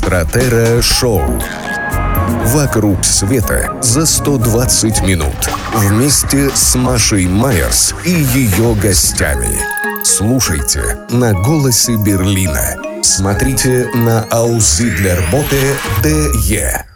[0.00, 1.42] Стратера Шоу.
[2.46, 5.50] Вокруг света за 120 минут.
[5.74, 9.60] Вместе с Машей Майерс и ее гостями.
[10.02, 12.76] Слушайте на «Голосе Берлина».
[13.02, 16.89] Смотрите на Аузидлерботе ДЕ.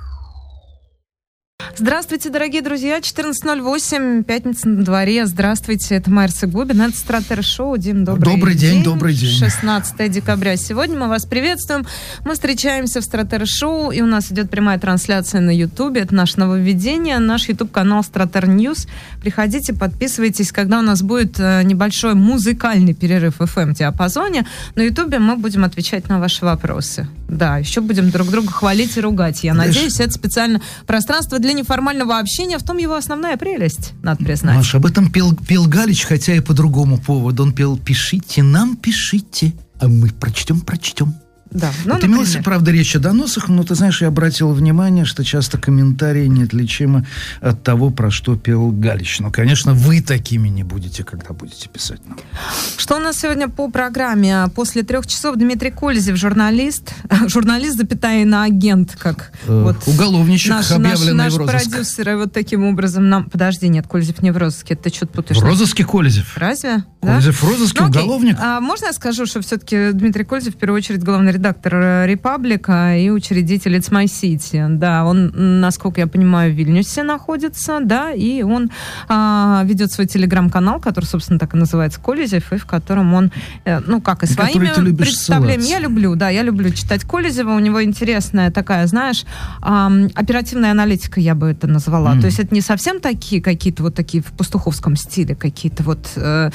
[1.76, 3.00] Здравствуйте, дорогие друзья.
[3.00, 5.26] 14.08, пятница на дворе.
[5.26, 7.76] Здравствуйте, это и Губин, это Стратер Шоу.
[7.76, 8.74] Дим, добрый, добрый день.
[8.74, 8.84] день.
[8.84, 10.56] Добрый день, 16 декабря.
[10.56, 11.84] Сегодня мы вас приветствуем.
[12.24, 16.02] Мы встречаемся в Стратер Шоу, и у нас идет прямая трансляция на Ютубе.
[16.02, 18.86] Это наше нововведение, наш Ютуб-канал Стратер News.
[19.20, 20.52] Приходите, подписывайтесь.
[20.52, 24.46] Когда у нас будет э, небольшой музыкальный перерыв в FM-диапазоне,
[24.76, 27.08] на Ютубе мы будем отвечать на ваши вопросы.
[27.28, 29.42] Да, еще будем друг друга хвалить и ругать.
[29.42, 34.56] Я надеюсь, это специально пространство для неформального общения, в том его основная прелесть, надо признать.
[34.56, 37.42] Маша, об этом пел, пел Галич, хотя и по другому поводу.
[37.42, 41.14] Он пел «Пишите нам, пишите, а мы прочтем, прочтем».
[41.54, 41.70] Да.
[41.84, 45.56] Ну, вот имелась, правда, речь о доносах, но ты знаешь, я обратил внимание, что часто
[45.56, 47.06] комментарии неотличимы
[47.40, 49.20] от того, про что пел Галич.
[49.20, 52.18] Но, конечно, вы такими не будете, когда будете писать нам.
[52.76, 54.48] Что у нас сегодня по программе?
[54.56, 56.92] После трех часов Дмитрий Кользев, журналист,
[57.28, 61.70] журналист, запятая на агент, как э, вот уголовничек, наш, объявленный наш, наш в розыск.
[61.70, 63.30] продюсер, вот таким образом нам...
[63.30, 65.40] Подожди, нет, Кользев не в розыске, ты что-то путаешь.
[65.40, 66.36] В розыске Кользев.
[66.36, 66.82] Разве?
[67.00, 67.46] Кользев да?
[67.46, 68.36] в розыске, ну, уголовник.
[68.40, 72.96] А, можно я скажу, что все-таки Дмитрий Кользев, в первую очередь, главный редактор редактор Репаблика
[72.96, 74.66] и учредитель It's My City.
[74.78, 78.70] Да, он, насколько я понимаю, в Вильнюсе находится, да, и он
[79.08, 83.30] а, ведет свой телеграм-канал, который, собственно, так и называется Колезев, и в котором он,
[83.66, 85.68] э, ну, как и своими представлениями.
[85.68, 87.50] Я люблю, да, я люблю читать Колезева.
[87.50, 89.26] У него интересная такая, знаешь,
[89.60, 92.14] а, оперативная аналитика, я бы это назвала.
[92.14, 92.20] Mm.
[92.20, 96.50] То есть это не совсем такие какие-то вот такие в пастуховском стиле, какие-то вот, э,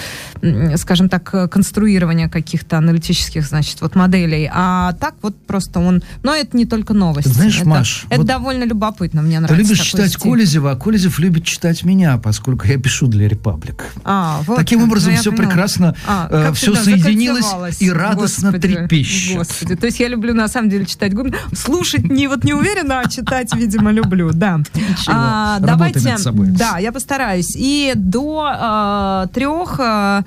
[0.78, 6.04] скажем так, конструирование каких-то аналитических, значит, вот моделей, а а так вот просто он...
[6.22, 7.30] Но это не только новости.
[7.30, 8.06] знаешь, это, Маш...
[8.10, 9.56] Это вот довольно любопытно, мне нравится.
[9.56, 10.32] Ты любишь читать стиль.
[10.32, 13.84] Колезева, а Колезев любит читать меня, поскольку я пишу для Репаблик.
[14.04, 15.48] А, вот Таким образом, ну, все поняла.
[15.48, 17.48] прекрасно, а, э, все соединилось
[17.80, 19.38] и радостно господи, трепещет.
[19.38, 21.36] Господи, то есть я люблю на самом деле читать Губин.
[21.54, 24.58] Слушать не вот не уверена, а читать, видимо, люблю, да.
[24.76, 27.56] Ничего, а, давайте, да, я постараюсь.
[27.56, 30.24] И до э, трех э,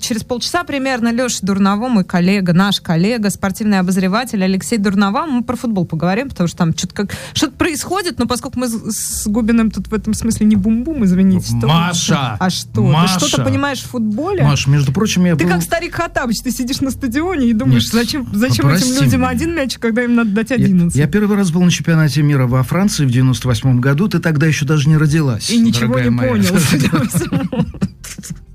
[0.00, 5.56] через полчаса примерно Леша Дурново, мой коллега, наш коллега, спортивный обозреватель Алексей Дурнова, мы про
[5.56, 9.88] футбол поговорим, потому что там что-то как что-то происходит, но поскольку мы с Губиным тут
[9.88, 11.54] в этом смысле не бум-бум, извините.
[11.62, 12.36] Маша!
[12.38, 12.82] То, а что?
[12.82, 14.42] Маша, ты что-то понимаешь в футболе?
[14.42, 15.52] Маша, между прочим, я Ты был...
[15.52, 19.54] как старик Хатабыч, ты сидишь на стадионе и думаешь, Нет, зачем, зачем этим людям один
[19.54, 20.96] мяч, когда им надо дать 11?
[20.96, 24.46] Я, я первый раз был на чемпионате мира во Франции в 98 году, ты тогда
[24.46, 25.50] еще даже не родилась.
[25.50, 26.30] И ничего не моя.
[26.30, 26.54] понял,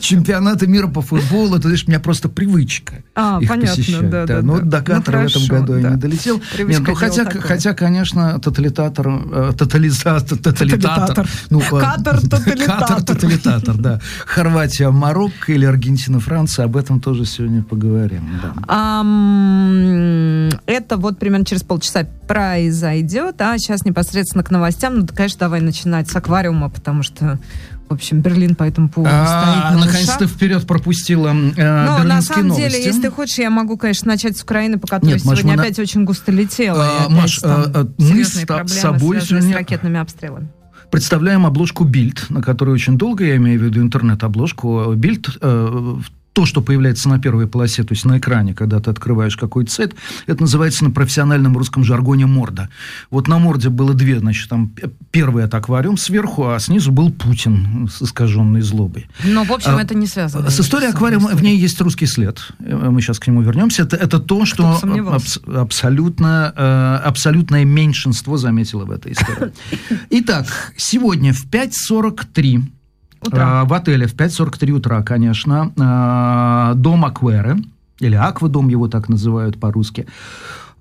[0.00, 4.10] Чемпионаты мира по футболу, это, знаешь, у меня просто привычка а, их понятно, посещать.
[4.10, 4.80] Да, да, да, но да.
[4.80, 5.78] до Катара ну, в этом году да.
[5.78, 6.42] я не долетел.
[6.58, 11.28] Нет, ну, хотя, хотя, конечно, тоталитатор, э, тотализатор, тоталитатор.
[11.50, 12.78] Ну, Катар тоталитатор.
[12.78, 14.00] Катар тоталитатор, да.
[14.26, 18.22] Хорватия, Марокко или Аргентина, Франция, об этом тоже сегодня поговорим.
[18.42, 19.02] Да.
[19.02, 20.31] Um,
[20.72, 25.00] это вот примерно через полчаса произойдет, а сейчас непосредственно к новостям.
[25.00, 27.38] Ну, конечно, давай начинать с аквариума, потому что
[27.88, 32.48] в общем, Берлин по этому поводу а, стоит Наконец-то вперед пропустила э, Но на самом
[32.48, 32.70] новости.
[32.70, 35.60] деле, если ты хочешь, я могу, конечно, начать с Украины, по которой Нет, сегодня Маш,
[35.60, 35.82] опять на...
[35.82, 36.88] очень густо летела.
[37.04, 39.52] А, Маш, а, мы с собой сегодня...
[39.52, 40.48] с ракетными обстрелами
[40.90, 45.94] представляем обложку Бильд, на которой очень долго, я имею в виду интернет-обложку, Бильд э,
[46.32, 49.94] то, что появляется на первой полосе, то есть на экране, когда ты открываешь какой-то сайт,
[50.26, 52.68] это называется на профессиональном русском жаргоне морда.
[53.10, 54.72] Вот на морде было две, значит, там
[55.10, 59.08] первый это аквариум сверху, а снизу был Путин с искаженной злобой.
[59.24, 60.50] Но, в общем, а, это не связано.
[60.50, 62.40] С историей аквариума, в ней есть русский след.
[62.58, 63.82] Мы сейчас к нему вернемся.
[63.82, 69.52] Это, это то, что абс, абсолютно, э, абсолютное меньшинство заметило в этой истории.
[70.10, 72.62] Итак, сегодня в 5.43
[73.22, 73.64] Утра.
[73.64, 77.56] В отеле в 5.43 утра, конечно, э, дом Акверы,
[78.00, 80.06] или Аквадом его так называют по-русски,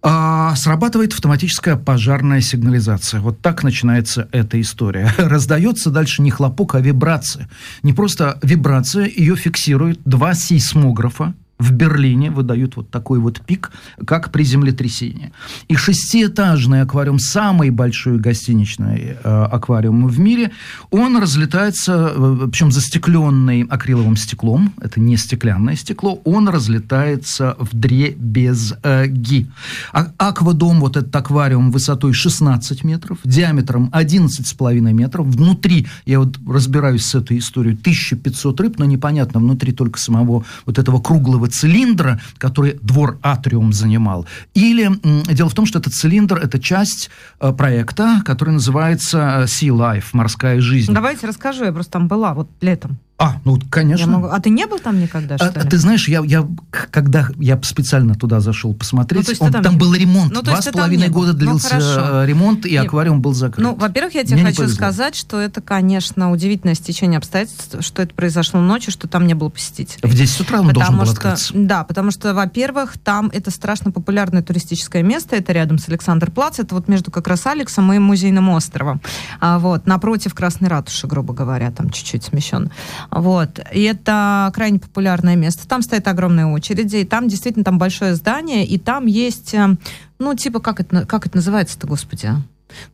[0.03, 3.21] э, срабатывает автоматическая пожарная сигнализация.
[3.21, 5.13] Вот так начинается эта история.
[5.17, 7.47] Раздается дальше не хлопок, а вибрация.
[7.83, 13.71] Не просто вибрация, ее фиксируют два сейсмографа, в Берлине выдают вот такой вот пик,
[14.05, 15.31] как при землетрясении.
[15.67, 20.51] И шестиэтажный аквариум, самый большой гостиничный э, аквариум в мире,
[20.89, 29.47] он разлетается, э, причем застекленный акриловым стеклом, это не стеклянное стекло, он разлетается в дребезги.
[29.93, 37.05] А, аквадом, вот этот аквариум высотой 16 метров, диаметром 11,5 метров, внутри, я вот разбираюсь
[37.05, 42.79] с этой историей, 1500 рыб, но непонятно, внутри только самого вот этого круглого цилиндра, который
[42.81, 44.89] двор Атриум занимал, или
[45.33, 47.09] дело в том, что этот цилиндр– это часть
[47.39, 50.93] э, проекта, который называется Sea Life, морская жизнь.
[50.93, 52.99] Давайте расскажу, я просто там была вот летом.
[53.21, 54.05] А, ну, конечно.
[54.05, 54.27] Я могу...
[54.27, 55.69] А ты не был там никогда, что а, ли?
[55.69, 56.47] Ты знаешь, я, я,
[56.89, 60.33] когда я специально туда зашел посмотреть, ну, он, там, там был ремонт.
[60.33, 63.63] Ну, Два с половиной года ну, длился ну, ремонт, и аквариум был закрыт.
[63.63, 68.15] Ну, во-первых, я тебе Мне хочу сказать, что это, конечно, удивительное стечение обстоятельств, что это
[68.15, 70.09] произошло ночью, что там не было посетителей.
[70.09, 71.53] В 10 утра он потому должен был что, открыться.
[71.53, 76.57] Да, потому что, во-первых, там это страшно популярное туристическое место, это рядом с Александр Плац,
[76.57, 78.99] это вот между как раз Алексом и Музейным островом.
[79.39, 82.71] А, вот, напротив Красной ратуши, грубо говоря, там чуть-чуть смещен.
[83.11, 83.59] Вот.
[83.73, 85.67] И это крайне популярное место.
[85.67, 89.75] Там стоят огромные очереди, и там действительно там большое здание, и там есть, э,
[90.17, 92.29] ну, типа, как это, как это называется-то, господи?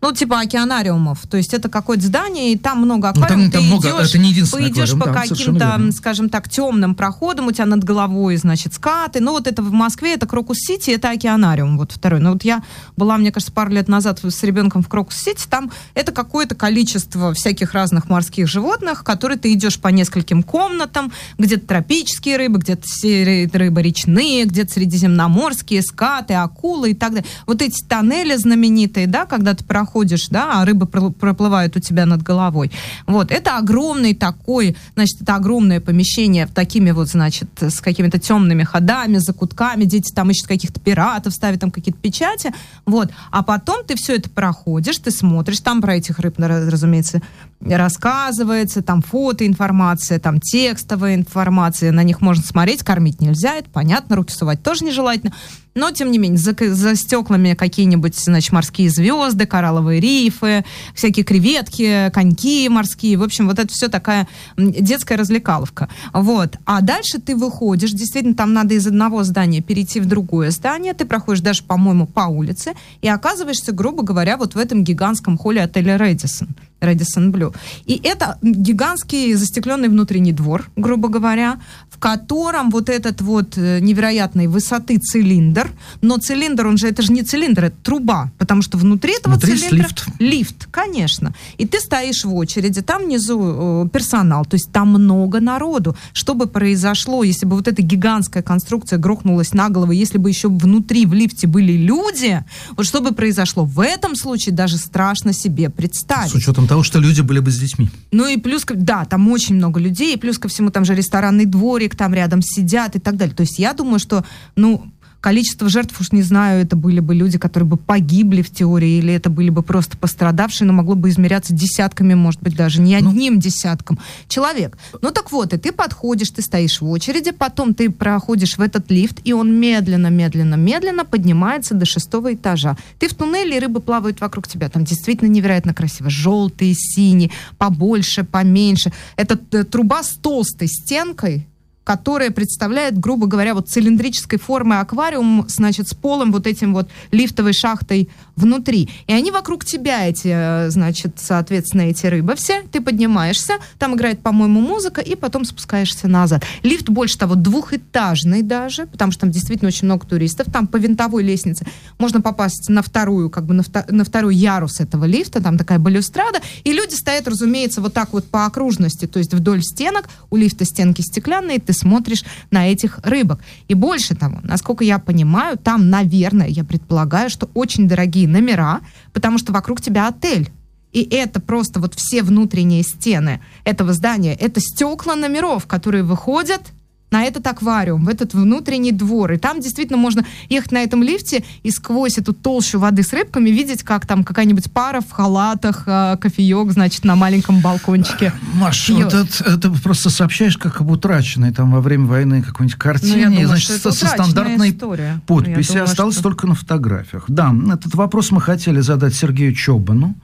[0.02, 1.26] Ну, типа океанариумов.
[1.28, 3.46] То есть это какое-то здание, и там много аквариумов.
[3.46, 6.96] Ну, там, там много, идешь, это не единственный идешь по да, каким-то, скажем так, темным
[6.96, 9.20] проходам, у тебя над головой, значит, скаты.
[9.20, 12.20] Ну, вот это в Москве, это Крокус-Сити, это океанариум, вот второй.
[12.20, 12.64] Но вот я
[12.96, 17.74] была, мне кажется, пару лет назад с ребенком в Крокус-Сити, там это какое-то количество всяких
[17.74, 24.46] разных морских животных, которые ты идешь по нескольким комнатам, где-то тропические рыбы, где-то рыбы речные,
[24.46, 27.30] где-то средиземноморские, скаты, акулы и так далее.
[27.46, 32.24] Вот эти тоннели знаменитые, да, когда ты проходишь, да, а рыбы проплывают у тебя над
[32.24, 32.72] головой.
[33.06, 39.18] Вот, это огромный такой, значит, это огромное помещение такими вот, значит, с какими-то темными ходами,
[39.18, 42.54] закутками, дети там ищут каких-то пиратов, ставят там какие-то печати,
[42.86, 43.12] вот.
[43.32, 47.22] А потом ты все это проходишь, ты смотришь, там про этих рыб, разумеется,
[47.60, 54.34] рассказывается, там фотоинформация, там текстовая информация, на них можно смотреть, кормить нельзя, это понятно, руки
[54.34, 55.34] сувать тоже нежелательно.
[55.78, 60.66] Но, тем не менее, за, за стеклами какие-нибудь, значит, морские звезды, коралловые рифы,
[60.96, 63.16] всякие креветки, коньки морские.
[63.18, 64.28] В общем, вот это все такая
[64.58, 65.88] детская развлекаловка.
[66.14, 66.58] Вот.
[66.66, 70.96] А дальше ты выходишь, действительно, там надо из одного здания перейти в другое здание.
[70.96, 72.74] Ты проходишь даже, по-моему, по улице
[73.04, 76.56] и оказываешься, грубо говоря, вот в этом гигантском холле отеля «Рэдисон».
[76.80, 77.54] Рэдисон Блю.
[77.86, 81.60] И это гигантский застекленный внутренний двор, грубо говоря,
[81.90, 85.72] в котором вот этот вот э, невероятной высоты цилиндр,
[86.02, 89.58] но цилиндр, он же, это же не цилиндр, это труба, потому что внутри этого внутри
[89.58, 89.78] цилиндра...
[89.78, 90.06] лифт.
[90.20, 91.34] Лифт, конечно.
[91.58, 95.96] И ты стоишь в очереди, там внизу э, персонал, то есть там много народу.
[96.14, 100.50] Что бы произошло, если бы вот эта гигантская конструкция грохнулась на голову, если бы еще
[100.50, 102.44] внутри в лифте были люди,
[102.76, 103.66] вот что бы произошло?
[103.66, 106.32] В этом случае даже страшно себе представить.
[106.32, 107.90] С учетом того, что люди были бы с детьми.
[108.12, 111.46] Ну и плюс, да, там очень много людей, и плюс ко всему там же ресторанный
[111.46, 113.36] дворик, там рядом сидят и так далее.
[113.36, 114.24] То есть я думаю, что,
[114.56, 114.92] ну,
[115.28, 119.14] количество жертв, уж не знаю, это были бы люди, которые бы погибли в теории, или
[119.14, 123.10] это были бы просто пострадавшие, но могло бы измеряться десятками, может быть, даже не ну,
[123.10, 124.78] одним десятком человек.
[125.02, 128.90] Ну так вот, и ты подходишь, ты стоишь в очереди, потом ты проходишь в этот
[128.90, 132.78] лифт, и он медленно, медленно, медленно поднимается до шестого этажа.
[132.98, 134.70] Ты в туннеле, и рыбы плавают вокруг тебя.
[134.70, 136.10] Там действительно невероятно красиво.
[136.10, 138.94] Желтые, синие, побольше, поменьше.
[139.18, 141.46] Это э, труба с толстой стенкой,
[141.88, 147.54] которая представляет, грубо говоря, вот цилиндрической формы аквариум, значит, с полом вот этим вот лифтовой
[147.54, 148.90] шахтой внутри.
[149.08, 152.64] И они вокруг тебя, эти, э, значит, соответственно, эти рыбы все.
[152.74, 156.44] Ты поднимаешься, там играет, по-моему, музыка, и потом спускаешься назад.
[156.62, 160.48] Лифт, больше того, двухэтажный даже, потому что там действительно очень много туристов.
[160.52, 161.66] Там по винтовой лестнице
[162.00, 165.80] можно попасть на вторую, как бы на, втор- на второй ярус этого лифта, там такая
[165.80, 170.36] балюстрада, и люди стоят, разумеется, вот так вот по окружности, то есть вдоль стенок, у
[170.36, 173.40] лифта стенки стеклянные, ты смотришь на этих рыбок.
[173.68, 178.82] И больше того, насколько я понимаю, там, наверное, я предполагаю, что очень дорогие номера,
[179.14, 180.52] потому что вокруг тебя отель.
[180.94, 186.62] И это просто вот все внутренние стены этого здания, это стекла номеров, которые выходят
[187.10, 189.34] на этот аквариум, в этот внутренний двор.
[189.34, 193.50] И там действительно можно ехать на этом лифте и сквозь эту толщу воды с рыбками
[193.50, 198.34] видеть, как там какая-нибудь пара в халатах, э, кофеек, значит, на маленьком балкончике.
[198.54, 203.30] Маш, вот это, это просто сообщаешь как об утраченной там во время войны какой-нибудь картине,
[203.30, 205.22] ну, думаю, значит, со, со стандартной история.
[205.26, 206.24] подписи, думаю, осталось что...
[206.24, 207.24] только на фотографиях.
[207.30, 210.16] Да, этот вопрос мы хотели задать Сергею Чобану.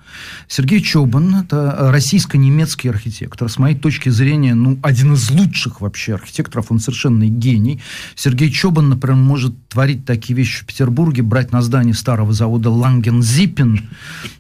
[0.48, 3.50] Сергей Чобан– это российско-немецкий архитектор.
[3.50, 7.82] С моей точки зрения, ну, один из лучших вообще архитекторов он совершенный гений.
[8.16, 13.90] Сергей Чобан, например, может творить такие вещи в Петербурге, брать на здание старого завода Лангензиппен,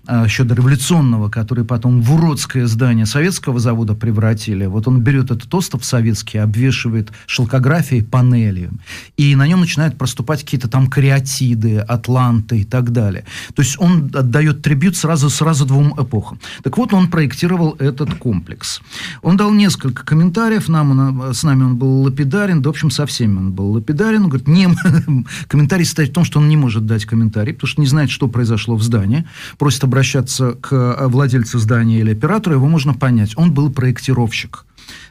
[0.05, 4.65] а, еще до революционного, который потом в уродское здание советского завода превратили.
[4.65, 8.69] Вот он берет этот остров советский, обвешивает шелкографией панели,
[9.17, 13.25] и на нем начинают проступать какие-то там кариатиды, атланты и так далее.
[13.55, 16.39] То есть он отдает трибют сразу, сразу двум эпохам.
[16.63, 18.81] Так вот, он проектировал этот комплекс.
[19.21, 23.51] Он дал несколько комментариев нам, с нами он был лапидарен, да, в общем, совсем он
[23.51, 24.23] был лапидарен.
[24.23, 24.67] Он говорит, не,
[25.47, 28.27] комментарий состоит в том, что он не может дать комментарий, потому что не знает, что
[28.27, 29.25] произошло в здании.
[29.57, 33.33] Просит обращаться к э, владельцу здания или оператору, его можно понять.
[33.37, 34.65] Он был проектировщик.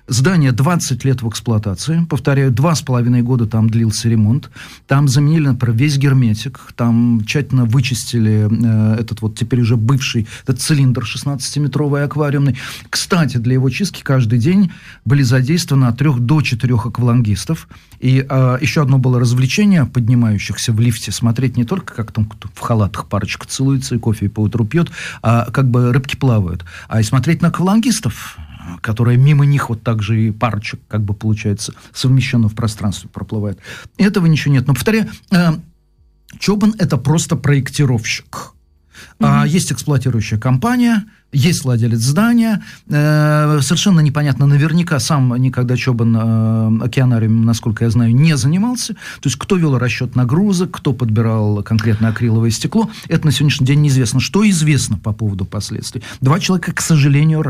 [0.09, 2.05] Здание 20 лет в эксплуатации.
[2.11, 4.51] Повторяю, два с половиной года там длился ремонт.
[4.89, 6.61] Там заменили, например, весь герметик.
[6.75, 12.59] Там тщательно вычистили э, этот вот теперь уже бывший этот цилиндр 16-метровый аквариумный.
[12.91, 14.73] Кстати, для его чистки каждый день
[15.05, 17.69] были задействованы от трех до четырех аквалангистов.
[18.01, 21.13] И э, еще одно было развлечение поднимающихся в лифте.
[21.13, 24.91] Смотреть не только, как там в халатах парочка целуется и кофе по утру пьет,
[25.23, 26.65] а как бы рыбки плавают.
[26.89, 28.37] А и смотреть на аквалангистов
[28.81, 33.59] которая мимо них вот так же и парочек, как бы получается, совмещенно в пространстве проплывает.
[33.97, 34.67] Этого ничего нет.
[34.67, 35.53] Но, повторяю, э,
[36.39, 38.53] Чобан– это просто проектировщик.
[39.19, 39.43] Mm-hmm.
[39.43, 42.63] А, есть эксплуатирующая компания, есть владелец здания.
[42.89, 48.95] Э, совершенно непонятно, наверняка сам никогда Чобан э, океанарием, насколько я знаю, не занимался.
[48.95, 53.81] То есть, кто вел расчет нагрузок, кто подбирал конкретно акриловое стекло, это на сегодняшний день
[53.81, 54.21] неизвестно.
[54.21, 56.03] Что известно по поводу последствий?
[56.21, 57.43] Два человека, к сожалению,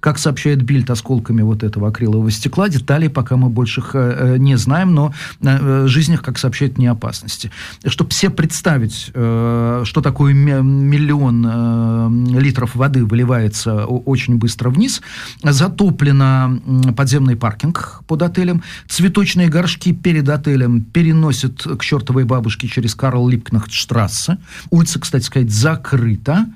[0.00, 4.94] Как сообщает Бильд осколками вот этого акрилового стекла, деталей пока мы больше э, не знаем,
[4.94, 7.50] но э, жизнь их, как сообщает, не опасности.
[7.84, 15.02] Чтобы все представить, э, что такое миллион э, литров воды выливается очень быстро вниз,
[15.42, 16.58] затоплено
[16.96, 24.38] подземный паркинг под отелем, цветочные горшки перед отелем переносят к чертовой бабушке через Карл Липкнахтштрассе.
[24.70, 26.46] Улица, кстати сказать, закрыта.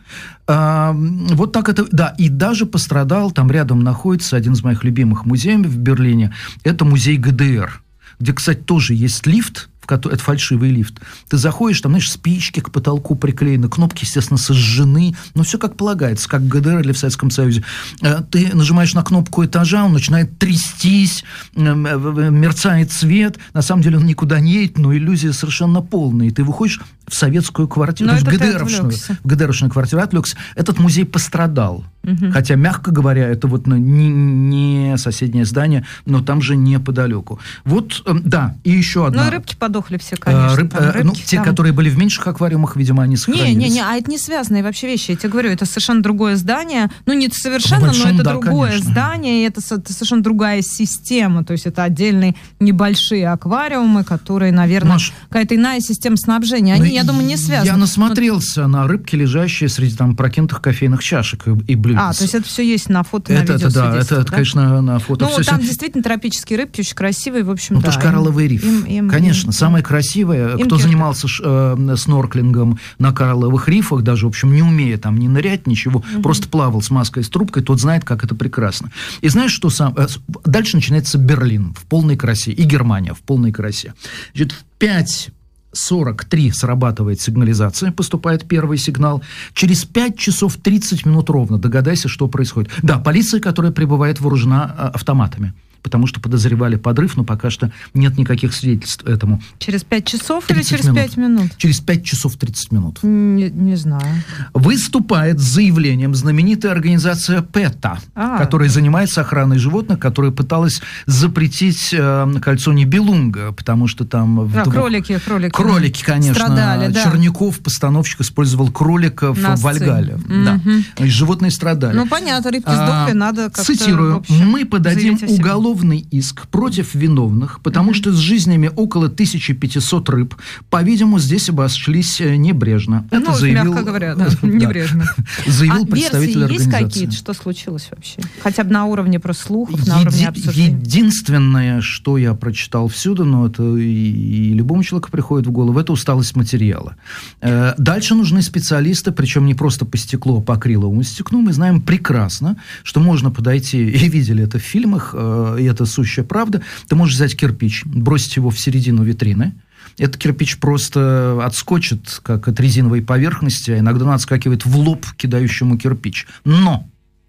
[0.49, 5.67] Вот так это, да, и даже пострадал, там рядом находится один из моих любимых музеев
[5.67, 6.33] в Берлине,
[6.65, 7.83] это музей ГДР,
[8.19, 11.01] где, кстати, тоже есть лифт, это фальшивый лифт.
[11.29, 16.29] Ты заходишь, там, знаешь, спички к потолку приклеены, кнопки, естественно, сожжены, но все как полагается,
[16.29, 17.65] как ГДР или в Советском Союзе.
[18.03, 21.25] Э, ты нажимаешь на кнопку этажа, он начинает трястись,
[21.55, 26.31] э, мерцает цвет, на самом деле он никуда не едет, но иллюзия совершенно полная, и
[26.31, 30.37] ты выходишь в советскую квартиру, в ГДРовшную, в ГДРовшную квартиру отвлекся.
[30.55, 31.85] Этот музей пострадал.
[32.05, 32.31] Угу.
[32.33, 37.39] Хотя, мягко говоря, это вот не, не соседнее здание, но там же неподалеку.
[37.65, 39.25] Вот, э, да, и еще одна.
[39.25, 40.57] Ну, рыбки подохли все, конечно.
[40.57, 41.45] Рыб, там, рыбки, ну, те, там...
[41.45, 43.57] которые были в меньших аквариумах, видимо, они сохранились.
[43.57, 45.11] Не, не, не, а это не связанные вообще вещи.
[45.11, 46.91] Я тебе говорю, это совершенно другое здание.
[47.05, 48.91] Ну, не совершенно, большом, но это да, другое конечно.
[48.91, 51.45] здание, и это, это совершенно другая система.
[51.45, 55.13] То есть это отдельные небольшие аквариумы, которые, наверное, Маш...
[55.29, 56.75] какая-то иная система снабжения.
[56.75, 57.67] Они, я думаю, не связаны.
[57.67, 58.79] Я насмотрелся но...
[58.81, 61.97] на рыбки, лежащие среди там прокинутых кофейных чашек и, и блюд.
[61.99, 63.69] А, то есть это все есть на фото, это, на видео.
[63.69, 64.21] Это, да, это, да?
[64.23, 65.25] это, конечно, на фото.
[65.25, 65.69] Ну, все, там все...
[65.69, 67.89] действительно тропические рыбки, очень красивые, в общем, ну, да.
[67.89, 68.65] это же коралловый риф.
[68.65, 70.53] Им, им, конечно, им, самое красивое.
[70.53, 70.83] Им кто кирпик.
[70.83, 76.01] занимался э, снорклингом на коралловых рифах, даже, в общем, не умея там не нырять, ничего,
[76.01, 76.23] угу.
[76.23, 78.91] просто плавал с маской, с трубкой, тот знает, как это прекрасно.
[79.21, 79.95] И знаешь, что сам...
[79.97, 80.07] Э,
[80.45, 83.95] дальше начинается Берлин в полной красе и Германия в полной красе.
[84.35, 85.31] Значит, в 5
[85.73, 89.23] 43 срабатывает сигнализация, поступает первый сигнал.
[89.55, 92.71] Через 5 часов 30 минут ровно догадайся, что происходит.
[92.83, 95.55] Да, полиция, которая прибывает вооружена а, автоматами
[95.89, 99.41] потому что подозревали подрыв, но пока что нет никаких свидетельств этому.
[99.59, 100.99] Через 5 часов или через минут.
[100.99, 101.51] 5 минут?
[101.57, 102.99] Через 5 часов 30 минут.
[103.03, 104.23] Не, не знаю.
[104.53, 112.35] Выступает с заявлением знаменитая организация ПЭТА, а, которая занимается охраной животных, которая пыталась запретить э,
[112.43, 114.41] кольцо Нибелунга, потому что там...
[114.41, 114.75] В двух...
[114.75, 115.53] кролики, кролики.
[115.53, 116.35] Кролики, конечно.
[116.35, 117.03] Страдали, да.
[117.03, 120.17] Черняков, постановщик, использовал кроликов На в Вальгале.
[120.17, 120.45] Угу.
[120.45, 120.61] Да.
[120.99, 121.97] И животные страдали.
[121.97, 123.65] Ну, понятно, рыбки сдохли, а, надо как-то...
[123.65, 124.23] Цитирую.
[124.29, 127.95] «Мы подадим уголовное уголовный иск против виновных, потому mm-hmm.
[127.95, 130.35] что с жизнями около 1500 рыб,
[130.71, 133.07] по-видимому, здесь обошлись э, небрежно.
[133.11, 135.05] Ну, Это заявил, мягко говоря, да, небрежно.
[135.47, 136.79] Заявил а представитель организации.
[136.79, 138.21] есть какие-то, что случилось вообще?
[138.43, 140.77] Хотя бы на уровне просто слухов, на уровне обсуждений.
[140.81, 146.37] Единственное, что я прочитал всюду, но это и любому человеку приходит в голову, это усталость
[146.37, 146.97] материала.
[147.41, 151.41] Э, дальше нужны специалисты, причем не просто по стеклу, а по акриловому стеклу.
[151.41, 156.25] Мы знаем прекрасно, что можно подойти, и видели это в фильмах, э, и это сущая
[156.25, 159.55] правда, ты можешь взять кирпич, бросить его в середину витрины,
[159.97, 165.77] этот кирпич просто отскочит, как от резиновой поверхности, а иногда он отскакивает в лоб кидающему
[165.77, 166.27] кирпич.
[166.45, 166.89] Но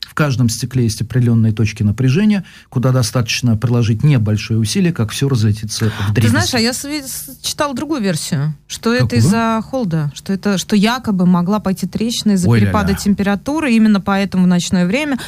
[0.10, 5.92] в каждом стекле есть определенные точки напряжения, куда достаточно приложить небольшое усилие, как все разлетится
[6.08, 6.22] в дребезги.
[6.22, 6.74] Ты знаешь, а я
[7.44, 9.06] читал другую версию, что Какую?
[9.06, 14.46] это из-за холода, что это, что якобы могла пойти трещина из-за перепада температуры, именно поэтому
[14.46, 15.20] в ночное время.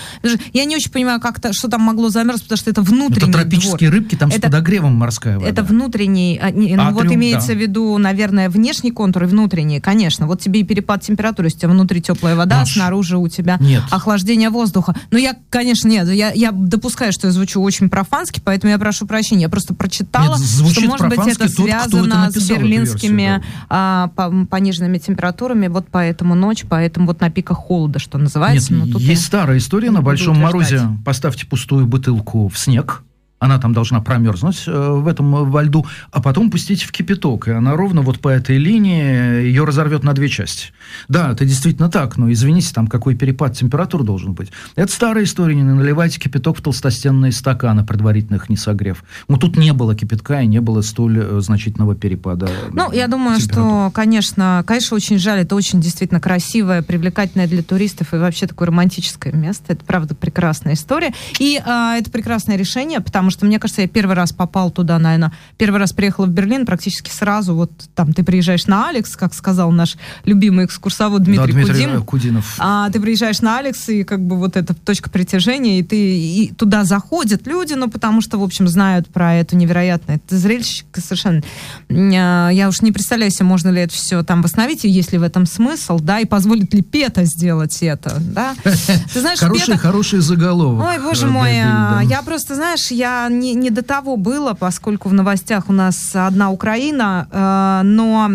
[0.51, 3.39] Я не очень понимаю, как то что там могло замерзнуть, потому что это внутренний Это
[3.39, 4.01] тропические двор.
[4.01, 5.47] рыбки, там это, с подогревом морская вода.
[5.47, 7.53] Это внутренний, а, ну Атриум, вот имеется да.
[7.53, 10.25] в виду, наверное, внешний контур и внутренний, конечно.
[10.25, 13.57] Вот тебе и перепад температуры, если у тебя внутри теплая вода, Маш, снаружи у тебя
[13.59, 13.83] Нет.
[13.91, 14.95] охлаждение воздуха воздуха.
[15.11, 19.05] Но я, конечно, нет, я, я допускаю, что я звучу очень профански, поэтому я прошу
[19.05, 19.43] прощения.
[19.43, 23.43] Я просто прочитала, Нет, что, может быть, это кто это связано написал, с берлинскими версию,
[23.69, 28.73] а, по- пониженными температурами, вот поэтому ночь, поэтому вот на пиках холода, что называется.
[28.73, 30.81] Нет, но тут есть я старая история на Большом морозе.
[31.05, 33.03] Поставьте пустую бутылку в снег,
[33.41, 37.47] она там должна промерзнуть э, в этом э, во льду, а потом пустите в кипяток,
[37.47, 40.67] и она ровно вот по этой линии ее разорвет на две части.
[41.09, 44.51] Да, это действительно так, но извините, там какой перепад температур должен быть.
[44.75, 49.03] Это старая история, не наливайте кипяток в толстостенные стаканы, предварительно их не согрев.
[49.27, 53.39] Ну, тут не было кипятка и не было столь э, значительного перепада Ну, я думаю,
[53.39, 58.67] что, конечно, конечно, очень жаль, это очень действительно красивое, привлекательное для туристов и вообще такое
[58.67, 59.73] романтическое место.
[59.73, 61.11] Это, правда, прекрасная история.
[61.39, 65.31] И а, это прекрасное решение, потому что, мне кажется, я первый раз попал туда, наверное,
[65.57, 69.71] первый раз приехала в Берлин практически сразу, вот там ты приезжаешь на Алекс, как сказал
[69.71, 72.03] наш любимый экскурсовод Дмитрий, да, Дмитрий Кудин.
[72.03, 72.55] Кудинов.
[72.59, 76.53] А ты приезжаешь на Алекс, и как бы вот эта точка притяжения, и ты и
[76.55, 80.17] туда заходят люди, ну, потому что, в общем, знают про это невероятное.
[80.17, 81.41] Это зрелище совершенно...
[81.89, 85.17] а, Я уж не представляю себе, можно ли это все там восстановить, и есть ли
[85.17, 88.55] в этом смысл, да, и позволит ли ПЕТа сделать это, да.
[88.63, 90.85] Ты знаешь, Хороший, Пета- хороший заголовок.
[90.87, 95.09] Ой, боже э, мой, а, я просто, знаешь, я не, не до того было, поскольку
[95.09, 98.29] в новостях у нас одна Украина, э, но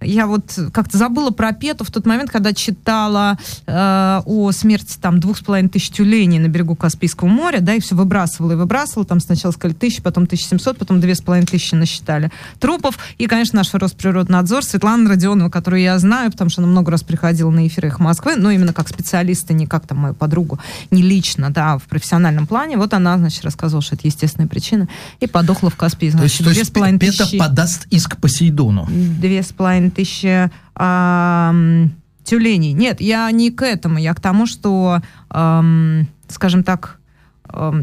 [0.00, 5.20] я вот как-то забыла про Пету в тот момент, когда читала э, о смерти там
[5.20, 9.04] двух с половиной тысяч тюленей на берегу Каспийского моря, да, и все выбрасывала и выбрасывала,
[9.04, 13.58] там сначала сказали тысячи, потом 1700, потом две с половиной тысячи насчитали трупов, и, конечно,
[13.58, 17.88] наш Росприроднадзор, Светлана Родионова, которую я знаю, потому что она много раз приходила на эфиры
[17.88, 20.58] их Москвы, но именно как специалист, и не как там мою подругу,
[20.90, 24.88] не лично, да, а в профессиональном плане, вот она, значит, рассказывала, что это естественная причина,
[25.20, 28.86] и подохла в Каспии, То есть, значит, две с половиной Пета тысячи подаст иск Посейдону.
[28.88, 31.92] две с половиной тысячи ам,
[32.24, 32.72] тюленей.
[32.72, 37.00] Нет, я не к этому, я к тому, что, ам, скажем так,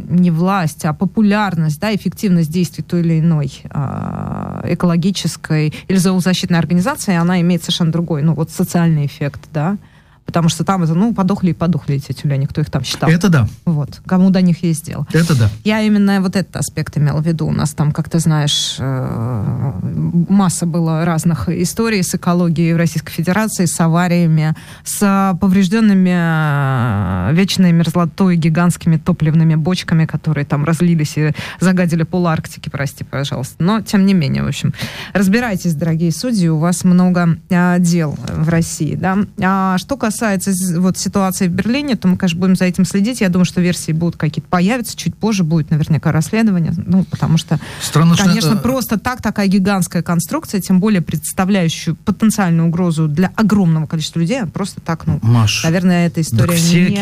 [0.10, 7.16] не власть, а популярность, да, эффективность действий той или иной а, экологической или зоозащитной организации,
[7.16, 9.78] она имеет совершенно другой, ну вот социальный эффект, да,
[10.28, 13.10] потому что там это, ну, подохли и подохли эти тюлени, кто их там считал.
[13.10, 15.08] Это да, Вот, кому до них есть дело.
[15.14, 15.50] это да.
[15.64, 17.48] Я именно вот этот аспект имела в виду.
[17.48, 19.72] У нас там, как ты знаешь, э,
[20.30, 27.72] масса было разных историй с экологией в Российской Федерации, с авариями, с поврежденными э, вечной
[27.72, 33.56] мерзлотой гигантскими топливными бочками, которые там разлились и загадили пол Арктики, прости, пожалуйста.
[33.60, 34.74] Но, тем не менее, в общем,
[35.14, 39.20] разбирайтесь, дорогие судьи, у вас много э, дел в России, да.
[39.42, 40.17] А что касается
[40.54, 43.22] з- вот ситуации в Берлине, то мы, конечно, будем за этим следить.
[43.22, 47.60] Я думаю, что версии будут какие-то появятся, чуть позже будет наверняка расследование, ну, потому что,
[47.82, 53.32] Странно, что, конечно, э, просто так такая гигантская конструкция, тем более представляющую потенциальную угрозу для
[53.36, 56.96] огромного количества людей, просто так, ну, Маш, наверное, эта история так все не...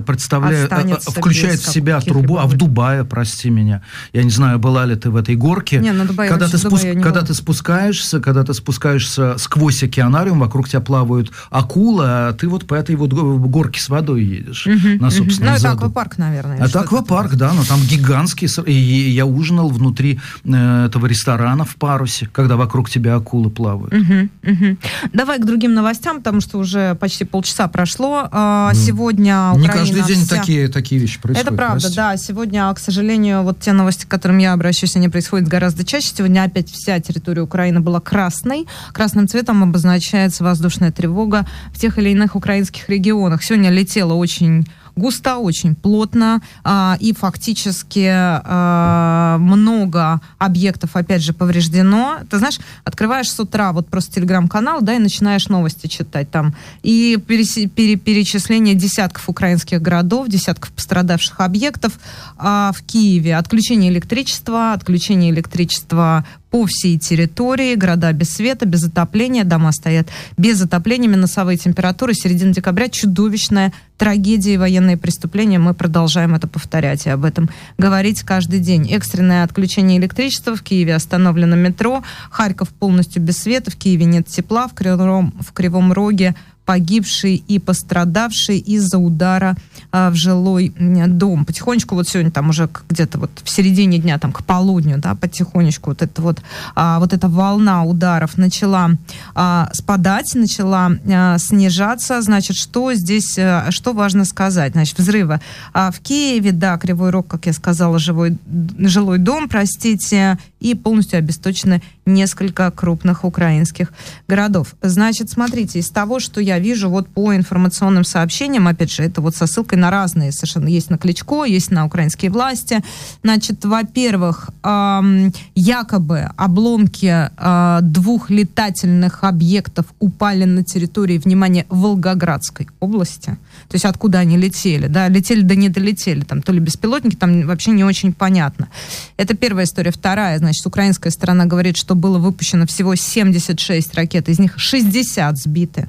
[0.00, 2.54] представляют, э, э, останется включают в себя трубу, а в.
[2.54, 6.30] Дубае, прости меня, я не знаю, была ли ты в этой горке, Не, на Дубае
[6.30, 7.26] когда, ты, Дубае спуск- не когда была.
[7.26, 12.74] ты спускаешься, когда ты спускаешься сквозь океанариум, вокруг тебя плавают акулы, а ты вот по
[12.74, 16.58] этой вот го- горке с водой едешь Мгм, на собственном Ну, это аквапарк, наверное.
[16.58, 18.48] Это аквапарк, да, но там гигантский.
[18.66, 23.92] И я ужинал внутри э, этого ресторана в парусе, когда вокруг тебя акулы плавают.
[23.92, 24.78] Мгм, мгм.
[25.12, 28.28] Давай к другим новостям, потому что уже почти полчаса прошло.
[28.30, 31.48] А, Ну, Сегодня Не Украина каждый день вся- такие, такие вещи происходят.
[31.48, 31.96] Это правда, прости.
[31.96, 32.16] да.
[32.16, 36.12] Сегодня, к сожалению, вот те новости, к которым я обращаюсь, они происходят гораздо чаще.
[36.14, 38.66] Сегодня опять вся территория Украины была красной.
[38.92, 43.42] Красным цветом обозначается воздушная тревога в тех или иных украинских регионах.
[43.42, 52.18] Сегодня летело очень густо, очень плотно, а, и фактически а, много объектов, опять же, повреждено.
[52.30, 56.54] Ты знаешь, открываешь с утра вот просто телеграм-канал, да, и начинаешь новости читать там.
[56.82, 61.98] И пересе- пере- перечисление десятков украинских городов, десятков пострадавших объектов
[62.36, 63.36] а, в Киеве.
[63.36, 70.62] Отключение электричества, отключение электричества по всей территории, города без света, без отопления, дома стоят без
[70.62, 75.58] отопления, минусовые температуры, середина декабря, чудовищная трагедия и военные преступления.
[75.58, 78.90] Мы продолжаем это повторять и об этом говорить каждый день.
[78.92, 84.68] Экстренное отключение электричества в Киеве остановлено метро, Харьков полностью без света, в Киеве нет тепла,
[84.68, 89.54] в Кривом, в Кривом Роге погибший и пострадавший из-за удара
[89.94, 91.44] в жилой дом.
[91.44, 95.90] Потихонечку вот сегодня там уже где-то вот в середине дня, там к полудню, да, потихонечку
[95.90, 96.42] вот эта вот,
[96.74, 98.90] а, вот эта волна ударов начала
[99.34, 102.20] а, спадать, начала а, снижаться.
[102.22, 104.72] Значит, что здесь, а, что важно сказать?
[104.72, 105.40] Значит, взрывы
[105.72, 108.36] а, в Киеве, да, Кривой Рог, как я сказала, живой,
[108.78, 113.92] жилой дом, простите, и полностью обесточены несколько крупных украинских
[114.28, 114.74] городов.
[114.82, 119.34] Значит, смотрите, из того, что я вижу вот по информационным сообщениям, опять же, это вот
[119.36, 122.82] со ссылкой на разные совершенно, есть на Кличко, есть на украинские власти.
[123.22, 133.36] Значит, во-первых, эм, якобы обломки э, двух летательных объектов упали на территории, внимание, Волгоградской области.
[133.68, 137.46] То есть откуда они летели, да, летели да не долетели, там то ли беспилотники, там
[137.46, 138.68] вообще не очень понятно.
[139.16, 139.90] Это первая история.
[139.90, 145.88] Вторая, значит, украинская сторона говорит, что было выпущено всего 76 ракет, из них 60 сбиты.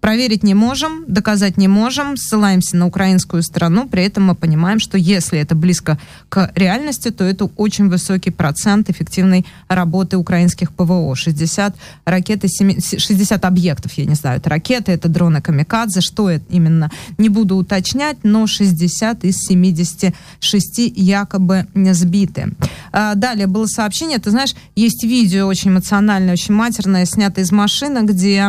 [0.00, 4.96] Проверить не можем, доказать не можем, ссылаемся на украинскую сторону, при этом мы понимаем, что
[4.96, 11.16] если это близко к реальности, то это очень высокий процент эффективной работы украинских ПВО.
[11.16, 16.44] 60 ракет и 60 объектов, я не знаю, это ракеты, это дроны Камикадзе, что это
[16.48, 22.54] именно, не буду уточнять, но 60 из 76 якобы сбиты.
[22.92, 28.00] А, далее было сообщение, ты знаешь, есть видео очень эмоциональное, очень матерное, снято из машины,
[28.04, 28.48] где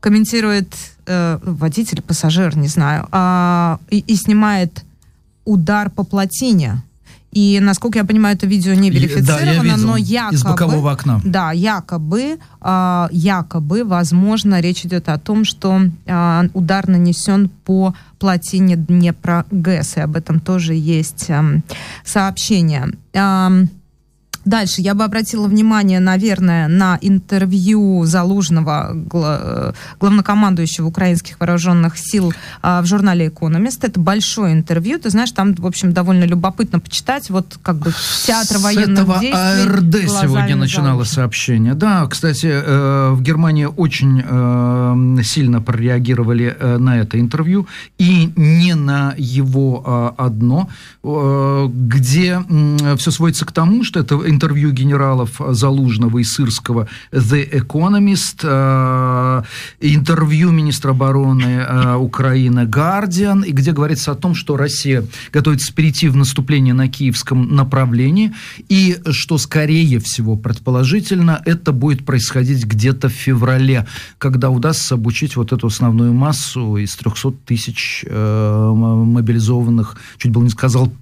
[0.00, 0.74] комментирует
[1.06, 4.84] э, водитель, пассажир, не знаю, э, и, и снимает
[5.44, 6.82] удар по плотине.
[7.36, 10.34] И, насколько я понимаю, это видео не верифицировано, да, видел, но якобы...
[10.34, 11.20] Из бокового окна.
[11.22, 18.76] Да, якобы, э, якобы, возможно, речь идет о том, что э, удар нанесен по плотине
[18.76, 21.60] Днепра ГЭС, и об этом тоже есть э,
[22.04, 22.88] сообщение.
[23.12, 23.66] Э,
[24.46, 32.32] Дальше я бы обратила внимание, наверное, на интервью Залужного, э, главнокомандующего украинских вооруженных сил
[32.62, 33.82] а, в журнале «Экономист».
[33.82, 35.00] Это большое интервью.
[35.00, 37.28] Ты знаешь, там, в общем, довольно любопытно почитать.
[37.28, 37.92] Вот как бы
[38.24, 40.04] театр военных С этого действий.
[40.04, 41.74] АРД сегодня начинало сообщение.
[41.74, 47.66] Да, кстати, э, в Германии очень э, сильно прореагировали на это интервью.
[47.98, 50.68] И не на его а, одно,
[51.02, 52.40] где
[52.96, 59.42] все сводится к тому, что это интервью генералов Залужного и Сырского The Economist, э,
[59.80, 66.08] интервью министра обороны э, Украины Guardian, и где говорится о том, что Россия готовится перейти
[66.08, 68.32] в наступление на киевском направлении,
[68.68, 73.86] и что, скорее всего, предположительно, это будет происходить где-то в феврале,
[74.18, 80.50] когда удастся обучить вот эту основную массу из 300 тысяч э, мобилизованных, чуть было не
[80.50, 80.92] сказал,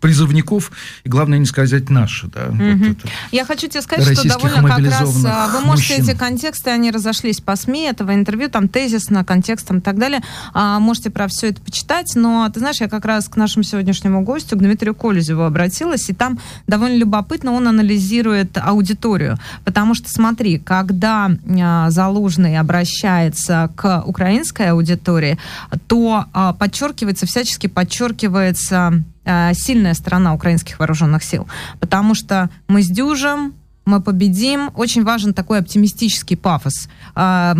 [0.00, 0.72] призывников,
[1.04, 2.84] и главное не сказать наши, да, угу.
[2.88, 2.98] вот
[3.32, 6.08] я хочу тебе сказать, что довольно как раз а, вы можете мужчин.
[6.08, 10.22] эти контексты, они разошлись по СМИ этого интервью, там тезисно, контекстом и так далее.
[10.52, 14.22] А, можете про все это почитать, но ты знаешь, я как раз к нашему сегодняшнему
[14.22, 20.58] гостю, к Дмитрию Колезеву обратилась, и там довольно любопытно он анализирует аудиторию, потому что смотри,
[20.58, 25.38] когда а, Залужный обращается к украинской аудитории,
[25.86, 31.48] то а, подчеркивается, всячески подчеркивается сильная сторона украинских вооруженных сил,
[31.80, 33.54] потому что мы сдюжим,
[33.84, 34.70] мы победим.
[34.74, 37.54] Очень важен такой оптимистический пафос э,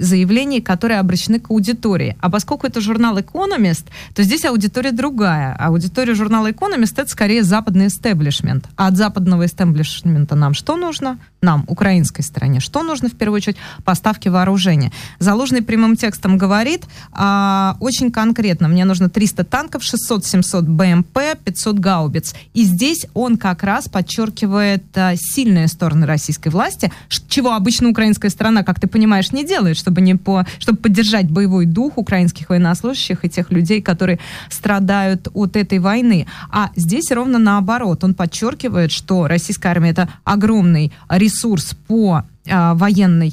[0.00, 2.16] заявлений, которые обращены к аудитории.
[2.20, 5.56] А поскольку это журнал Economist, то здесь аудитория другая.
[5.58, 8.66] Аудитория журнала Economist это скорее западный истеблишмент.
[8.76, 11.18] А от западного истеблишмента нам что нужно?
[11.40, 13.56] Нам, украинской стороне, что нужно в первую очередь?
[13.84, 14.92] Поставки вооружения.
[15.18, 18.68] Заложенный прямым текстом говорит э, очень конкретно.
[18.68, 22.34] Мне нужно 300 танков, 600-700 БМП, 500 гаубиц.
[22.54, 26.90] И здесь он как раз подчеркивает э, сильно сильные стороны российской власти,
[27.28, 31.66] чего обычно украинская сторона, как ты понимаешь, не делает, чтобы, не по, чтобы поддержать боевой
[31.66, 34.18] дух украинских военнослужащих и тех людей, которые
[34.50, 36.26] страдают от этой войны.
[36.50, 38.02] А здесь ровно наоборот.
[38.04, 43.32] Он подчеркивает, что российская армия это огромный ресурс по а, военной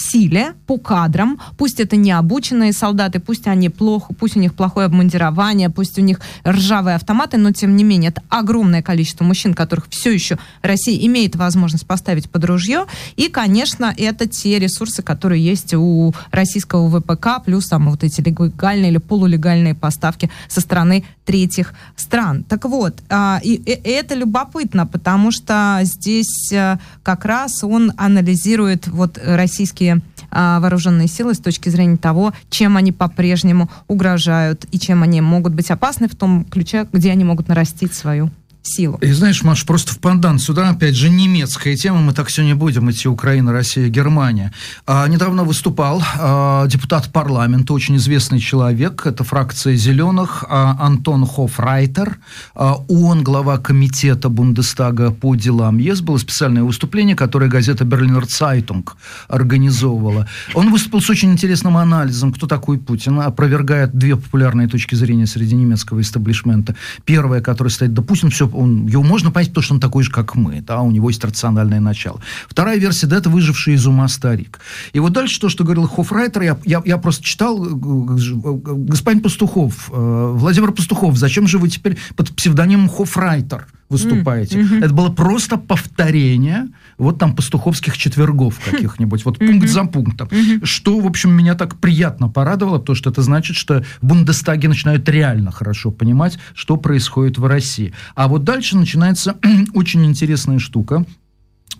[0.00, 4.86] силе, по кадрам, пусть это не обученные солдаты, пусть они плохо, пусть у них плохое
[4.86, 9.86] обмундирование, пусть у них ржавые автоматы, но тем не менее это огромное количество мужчин, которых
[9.90, 12.86] все еще Россия имеет возможность поставить под ружье,
[13.16, 18.90] и, конечно, это те ресурсы, которые есть у российского ВПК, плюс там вот эти легальные
[18.90, 22.42] или полулегальные поставки со стороны третьих стран.
[22.42, 28.88] Так вот, а, и, и это любопытно, потому что здесь э, как раз он анализирует
[28.88, 34.78] вот российские российские а, вооруженные силы с точки зрения того, чем они по-прежнему угрожают и
[34.78, 38.30] чем они могут быть опасны в том ключе, где они могут нарастить свою
[38.62, 38.98] силу.
[38.98, 42.90] И знаешь, Маш, просто в пандан сюда, опять же, немецкая тема, мы так не будем
[42.90, 44.52] идти, Украина, Россия, Германия.
[44.86, 52.18] А, недавно выступал а, депутат парламента, очень известный человек, это фракция «Зеленых», а, Антон Хофрайтер.
[52.54, 56.00] А, он глава комитета Бундестага по делам ЕС.
[56.00, 58.96] Было специальное выступление, которое газета «Берлинер Цайтунг»
[59.28, 60.28] организовывала.
[60.54, 65.54] Он выступил с очень интересным анализом, кто такой Путин, опровергает две популярные точки зрения среди
[65.54, 66.74] немецкого истеблишмента.
[67.04, 70.10] Первая, которая стоит, да Путин все он, его можно понять, потому что он такой же,
[70.10, 72.20] как мы, да, у него есть рациональное начало.
[72.48, 74.60] Вторая версия, да, это выживший из ума старик.
[74.92, 80.72] И вот дальше то, что говорил Хофрайтер, я, я, я просто читал, господин Пастухов, Владимир
[80.72, 83.66] Пастухов, зачем же вы теперь под псевдонимом Хофрайтер?
[83.90, 84.60] Выступаете.
[84.60, 84.84] Mm-hmm.
[84.84, 90.28] Это было просто повторение вот там пастуховских четвергов каких-нибудь, вот пункт за пунктом.
[90.62, 95.08] Что, в общем, меня так приятно порадовало, потому что это значит, что в Бундестаге начинают
[95.08, 97.92] реально хорошо понимать, что происходит в России.
[98.14, 99.36] А вот дальше начинается
[99.74, 101.04] очень интересная штука,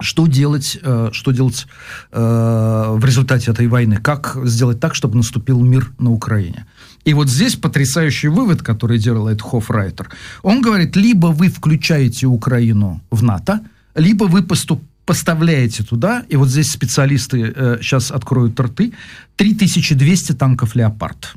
[0.01, 1.67] что делать, э, что делать
[2.11, 3.99] э, в результате этой войны?
[3.99, 6.67] Как сделать так, чтобы наступил мир на Украине?
[7.05, 10.11] И вот здесь потрясающий вывод, который делает Хофрайтер.
[10.43, 13.61] Он говорит, либо вы включаете Украину в НАТО,
[13.95, 18.93] либо вы поступ поставляете туда, и вот здесь специалисты э, сейчас откроют рты,
[19.37, 21.35] 3200 танков «Леопард».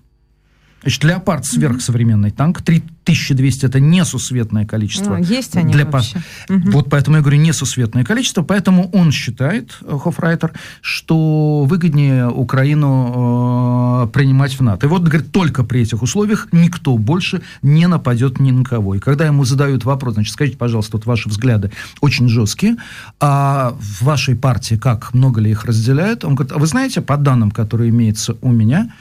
[0.83, 5.15] Значит, «Леопард» сверхсовременный танк, 3200 это несусветное количество.
[5.15, 6.21] Ну, есть они для вообще.
[6.47, 6.53] По...
[6.53, 6.71] Угу.
[6.71, 14.07] Вот поэтому я говорю несусветное количество, поэтому он считает, э, Хофрайтер, что выгоднее Украину э,
[14.11, 14.87] принимать в НАТО.
[14.87, 18.95] И вот, говорит, только при этих условиях никто больше не нападет ни на кого.
[18.95, 22.75] И когда ему задают вопрос, значит, скажите, пожалуйста, вот ваши взгляды очень жесткие,
[23.21, 26.25] а в вашей партии как, много ли их разделяют?
[26.25, 28.91] Он говорит, а вы знаете, по данным, которые имеются у меня,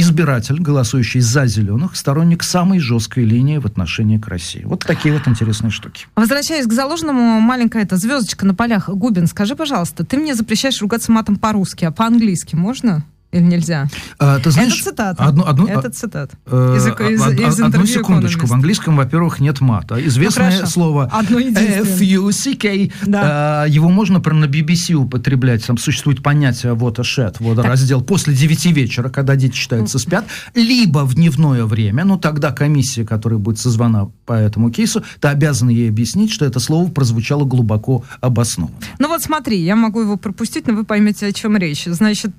[0.00, 4.62] избиратель, голосующий за зеленых, сторонник самой жесткой линии в отношении к России.
[4.64, 6.06] Вот такие вот интересные штуки.
[6.14, 8.88] Возвращаясь к заложенному, маленькая эта звездочка на полях.
[8.88, 13.04] Губин, скажи, пожалуйста, ты мне запрещаешь ругаться матом по-русски, а по-английски можно?
[13.30, 13.88] Или нельзя?
[14.18, 15.24] А, ты знаешь, это цитата.
[15.24, 16.34] Одну, одну, это цитата.
[16.46, 18.46] Э, из, из, из одну секундочку.
[18.46, 20.04] В английском, во-первых, нет мата.
[20.06, 22.90] Известное ну, слово F-U-C-K.
[23.06, 23.66] Да.
[23.66, 25.66] Э, его можно прям на BBC употреблять.
[25.66, 31.04] Там существует понятие вот shed, вот раздел после 9 вечера, когда дети считаются спят, либо
[31.04, 35.88] в дневное время, ну тогда комиссия, которая будет созвана по этому кейсу, ты обязан ей
[35.88, 38.78] объяснить, что это слово прозвучало глубоко обоснованно.
[38.98, 41.84] Ну вот смотри, я могу его пропустить, но вы поймете, о чем речь.
[41.84, 42.32] Значит,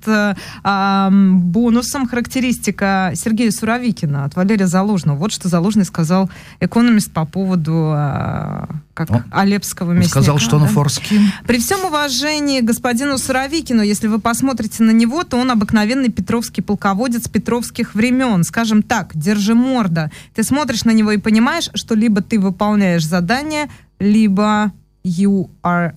[1.10, 5.16] бонусом характеристика Сергея Суровикина от Валерия Залужного.
[5.16, 10.20] Вот что Залужный сказал экономист по поводу а, как О, Алепского мясника.
[10.20, 10.64] Сказал, что да?
[10.64, 11.20] он форский.
[11.46, 17.28] При всем уважении господину Суровикину, если вы посмотрите на него, то он обыкновенный петровский полководец
[17.28, 18.44] петровских времен.
[18.44, 20.10] Скажем так, держи морда.
[20.34, 24.72] Ты смотришь на него и понимаешь, что либо ты выполняешь задание, либо
[25.04, 25.94] you are...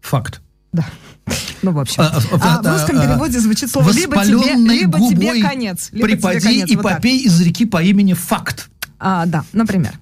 [0.00, 0.40] Факт.
[0.72, 0.86] Да.
[1.62, 2.02] Ну, в общем.
[2.02, 5.90] А, а, в русском переводе звучит слово либо тебе, либо тебе конец.
[5.92, 6.70] Либо припади тебе конец.
[6.70, 7.26] и вот попей так.
[7.26, 8.70] из реки по имени Факт.
[9.02, 9.92] А, да, например.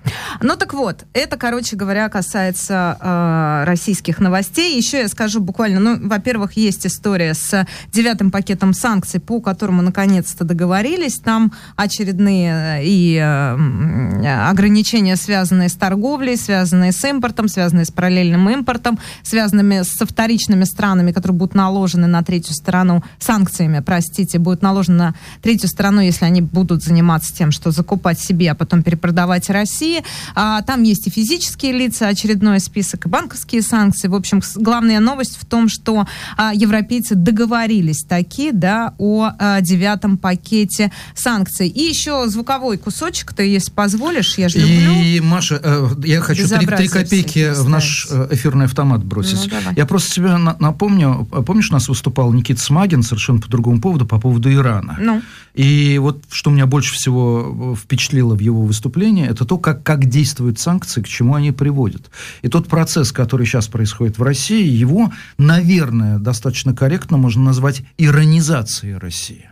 [0.42, 4.76] Ну так вот, это, короче говоря, касается э, российских новостей.
[4.76, 10.44] Еще я скажу буквально, ну, во-первых, есть история с девятым пакетом санкций, по которому наконец-то
[10.44, 11.20] договорились.
[11.20, 18.50] Там очередные э, и э, ограничения, связанные с торговлей, связанные с импортом, связанные с параллельным
[18.50, 24.98] импортом, связанными со вторичными странами, которые будут наложены на третью сторону, санкциями, простите, будут наложены
[24.98, 30.02] на третью сторону, если они будут заниматься тем, что закупать себе, а потом перепродавать России.
[30.34, 34.08] А, там есть и физические лица, очередной список, и банковские санкции.
[34.08, 36.06] В общем, главная новость в том, что
[36.38, 41.68] а, европейцы договорились таки, да, о а, девятом пакете санкций.
[41.68, 44.92] И еще звуковой кусочек, ты, если позволишь, я же люблю.
[45.02, 49.50] И, Маша, э, я хочу три, три копейки в наш э, эфирный автомат бросить.
[49.52, 53.82] Ну, я просто тебе на, напомню, помнишь, у нас выступал Никита Смагин совершенно по другому
[53.82, 54.96] поводу, по поводу Ирана.
[54.98, 55.22] Ну.
[55.54, 58.77] И вот что меня больше всего впечатлило в его выступлении,
[59.26, 62.10] это то, как, как действуют санкции, к чему они приводят.
[62.42, 68.96] И тот процесс, который сейчас происходит в России, его, наверное, достаточно корректно можно назвать иронизацией
[68.96, 69.50] России.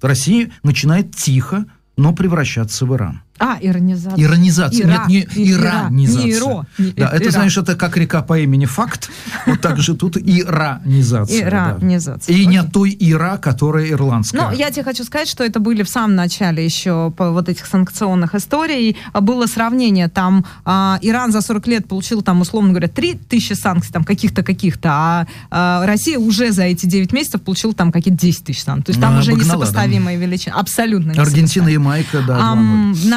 [0.00, 1.66] Россия начинает тихо,
[1.96, 3.22] но превращаться в Иран.
[3.38, 4.22] А, иронизация.
[4.22, 4.86] Иронизация.
[4.86, 5.04] Ира.
[5.08, 6.24] Нет, не иранизация.
[6.24, 6.66] Не иро.
[6.78, 9.10] Не, да, это, знаешь, это как река по имени Факт.
[9.46, 11.42] Вот так же тут иранизация.
[11.42, 12.34] Иранизация.
[12.34, 14.40] И не той Ира, которая ирландская.
[14.40, 17.66] Ну, я тебе хочу сказать, что это были в самом начале еще по вот этих
[17.66, 18.96] санкционных историй.
[19.14, 20.08] Было сравнение.
[20.08, 24.42] Там а, Иран за 40 лет получил, там, условно говоря, 3 тысячи санкций, там, каких-то,
[24.42, 28.86] каких-то, а, а Россия уже за эти 9 месяцев получила там какие-то 10 тысяч санкций.
[28.86, 30.24] То есть там а, уже обогнала, несопоставимые да.
[30.24, 30.54] величины.
[30.54, 32.54] Абсолютно Аргентина и Майка, да, а,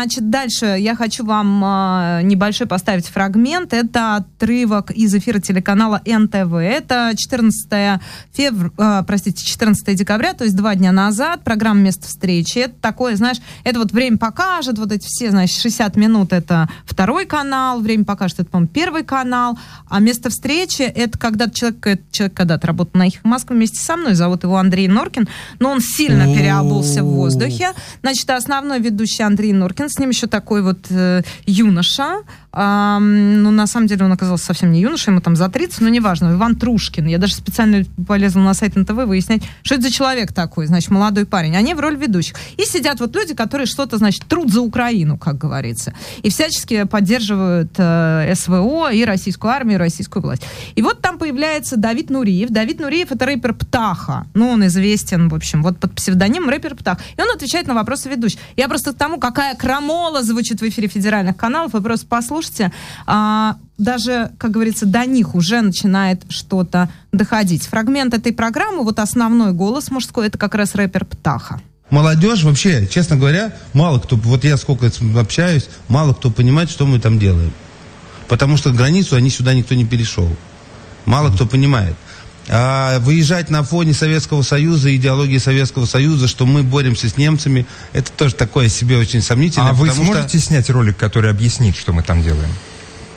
[0.10, 3.74] Значит, дальше я хочу вам э, небольшой поставить фрагмент.
[3.74, 6.56] Это отрывок из эфира телеканала НТВ.
[6.56, 8.02] Это 14,
[8.34, 8.72] февр...
[8.76, 11.43] э, простите, 14 декабря, то есть два дня назад.
[11.43, 12.58] Программа «Место встречи».
[12.58, 17.28] Это такое, знаешь, это вот время покажет, вот эти все, значит, 60 минут это второй
[17.28, 19.60] канал, время покажет, это, по-моему, первый канал.
[19.89, 24.15] А место встречи это когда человек, человек когда-то работал на их Москве вместе со мной,
[24.15, 25.28] зовут его Андрей Норкин,
[25.60, 27.74] но он сильно переобулся в воздухе.
[28.02, 33.67] Значит, основной ведущий Андрей Норкин, с ним еще такой вот э, юноша, а, ну, на
[33.67, 37.05] самом деле он оказался совсем не юношей, ему там за 30, но неважно, Иван Трушкин.
[37.05, 41.25] Я даже специально полезла на сайт НТВ выяснять, что это за человек такой, значит, молодой
[41.25, 41.55] парень.
[41.55, 42.35] Они в роли ведущих.
[42.57, 45.93] И сидят вот люди, которые что-то, значит, труд за Украину, как говорится.
[46.23, 50.41] И всячески поддерживают э, СВО и российскую армию, и российскую власть.
[50.73, 52.49] И вот там появляется Давид Нуриев.
[52.49, 54.25] Давид Нуриев это рэпер Птаха.
[54.33, 56.97] Ну, он известен, в общем, вот под псевдонимом рэпер Птах.
[57.15, 58.39] И он отвечает на вопросы ведущих.
[58.55, 62.71] Я просто к тому, какая крамола звучит в эфире федеральных каналов, вы просто послушайте слушайте,
[63.06, 67.63] а, даже, как говорится, до них уже начинает что-то доходить.
[67.63, 71.62] Фрагмент этой программы, вот основной голос мужской, это как раз рэпер Птаха.
[71.89, 76.99] Молодежь вообще, честно говоря, мало кто, вот я сколько общаюсь, мало кто понимает, что мы
[76.99, 77.52] там делаем.
[78.28, 80.30] Потому что границу они сюда никто не перешел.
[81.06, 81.95] Мало кто понимает.
[82.51, 88.12] А выезжать на фоне Советского Союза, идеологии Советского Союза, что мы боремся с немцами, это
[88.12, 89.69] тоже такое себе очень сомнительно.
[89.69, 90.47] А вы сможете что...
[90.47, 92.49] снять ролик, который объяснит, что мы там делаем?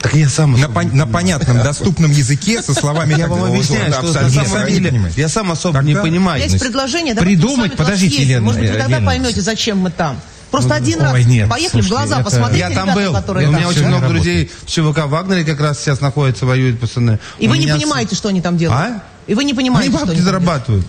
[0.01, 4.21] Так я сам на, пон- на понятном, доступном языке со словами Я вам объясняю, что
[4.21, 6.43] на самом деле я сам особо не понимаю.
[6.43, 8.41] Есть предложение, придумать, подождите, Елена.
[8.41, 10.19] Может быть, вы тогда поймете, зачем мы там.
[10.51, 12.25] Просто ну, один раз нет, поехали слушайте, в глаза это...
[12.25, 13.11] посмотреть Я там был.
[13.11, 17.17] Которые у меня очень много друзей в ЧВК Вагнере как раз сейчас находятся, воюют пацаны.
[17.39, 18.79] И вы не понимаете, что они там делают?
[18.79, 19.03] А?
[19.27, 20.85] И вы не понимаете, Они бабки зарабатывают.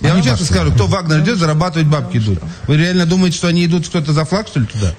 [0.00, 2.38] Я вам честно скажу, кто Вагнер идет, зарабатывать бабки идут.
[2.66, 4.94] Вы реально думаете, что они идут кто-то за флаг, что ли, туда?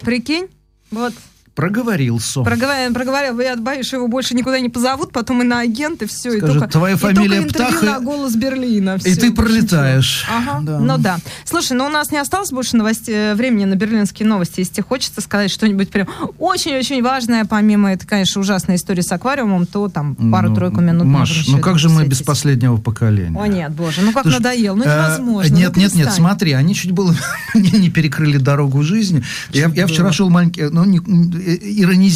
[0.00, 0.48] Прикинь,
[0.90, 1.12] вот
[1.54, 2.42] Проговорился.
[2.42, 3.38] Проговорил, проговорил.
[3.38, 6.32] Я боюсь, что его больше никуда не позовут, потом и на агенты, все.
[6.32, 7.86] Скажет, и только, твоя фамилия и только Птаха.
[7.86, 8.98] на голос Берлина.
[8.98, 10.26] Все, и ты пролетаешь.
[10.28, 10.78] Ага, да.
[10.80, 11.18] ну да.
[11.44, 14.60] Слушай, ну у нас не осталось больше новостей, э, времени на берлинские новости.
[14.60, 19.66] Если тебе хочется сказать что-нибудь прям очень-очень важное, помимо этой, конечно, ужасной истории с аквариумом,
[19.66, 23.38] то там пару-тройку ну, минут Маш, ну как же мы без последнего поколения?
[23.38, 25.54] О нет, боже, ну как Слушай, надоел, ну э, невозможно.
[25.54, 27.14] Нет, ну, нет, нет, смотри, они чуть было
[27.54, 29.22] не перекрыли дорогу жизни.
[29.50, 30.98] Я, я вчера шел маленький, ну, не,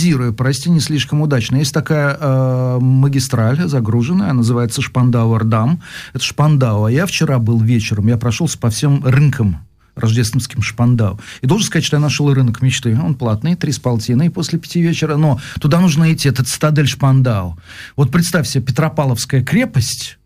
[0.09, 1.57] фантазирую, прости, не слишком удачно.
[1.57, 5.81] Есть такая э, магистраль загруженная, называется Шпандауэр-Дам.
[6.15, 6.85] Это Шпандау.
[6.85, 9.59] А я вчера был вечером, я прошелся по всем рынкам
[9.97, 11.19] рождественским Шпандау.
[11.43, 12.97] И должен сказать, что я нашел рынок мечты.
[12.97, 17.59] Он платный, три с полтиной после пяти вечера, но туда нужно идти, этот стадель Шпандау.
[17.97, 20.18] Вот представь себе, Петропавловская крепость,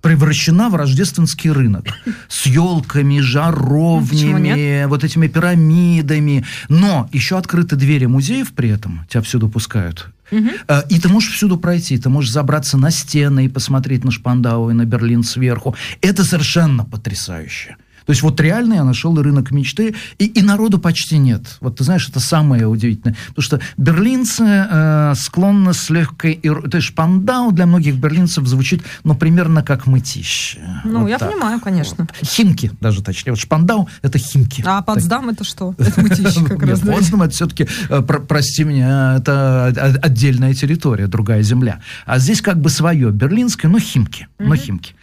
[0.00, 1.86] превращена в рождественский рынок
[2.28, 6.44] с елками, жаровнями, вот этими пирамидами.
[6.68, 10.08] Но еще открыты двери музеев при этом, тебя всюду пускают.
[10.32, 10.48] Угу.
[10.88, 14.74] И ты можешь всюду пройти, ты можешь забраться на стены и посмотреть на Шпандау и
[14.74, 15.74] на Берлин сверху.
[16.00, 17.76] Это совершенно потрясающе.
[18.10, 21.58] То есть вот реально я нашел рынок мечты, и, и народу почти нет.
[21.60, 23.16] Вот ты знаешь, это самое удивительное.
[23.28, 26.34] Потому что берлинцы э, склонны с легкой...
[26.34, 30.58] То есть шпандау для многих берлинцев звучит, ну, примерно как мытище.
[30.84, 31.30] Ну, вот я так.
[31.30, 32.08] понимаю, конечно.
[32.20, 32.28] Вот.
[32.28, 33.30] Химки даже точнее.
[33.30, 34.64] Вот шпандау— это химки.
[34.66, 35.76] А Потсдам— это что?
[35.78, 36.80] Это мытище как раз.
[36.80, 39.66] Потсдам— это все-таки, э, прости меня, это
[40.02, 41.80] отдельная территория, другая земля.
[42.06, 44.26] А здесь как бы свое, берлинское, но химки.
[44.40, 44.96] Но химки.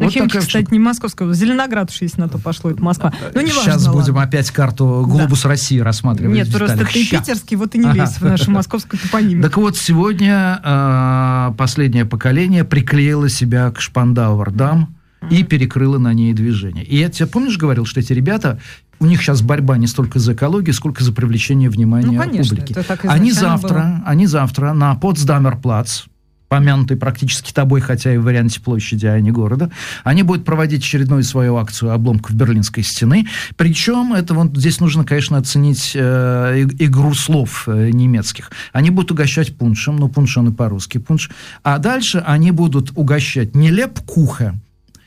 [0.00, 1.32] Ну, химки, кстати, не московского.
[1.34, 3.12] Зеленоград уж есть на то пошло, это Москва.
[3.34, 4.22] Ну, не Сейчас важно, будем ладно.
[4.22, 5.50] опять карту «Глобус да.
[5.50, 6.34] России» рассматривать.
[6.34, 7.18] Нет, просто ты Ща.
[7.18, 9.42] питерский, вот и не лезь в нашу московскую топонимику.
[9.42, 14.94] Так вот, сегодня э, последнее поколение приклеило себя к Шпандауэр-дам
[15.30, 16.84] и перекрыло на ней движение.
[16.84, 18.58] И я тебе, помнишь, говорил, что эти ребята
[18.98, 22.74] у них сейчас борьба не столько за экологию, сколько за привлечение внимания ну, конечно, публики.
[23.06, 24.02] Они завтра, было.
[24.06, 26.04] они завтра на Потсдамерплац,
[26.48, 29.70] помянутый практически тобой, хотя и в варианте площади, а не города,
[30.04, 33.26] они будут проводить очередную свою акцию обломков Берлинской стены.
[33.56, 38.50] Причем это вот здесь нужно, конечно, оценить э, игру слов э, немецких.
[38.72, 41.30] Они будут угощать пуншем, ну пунш он и по-русски пунш,
[41.62, 44.54] а дальше они будут угощать не лепкуха,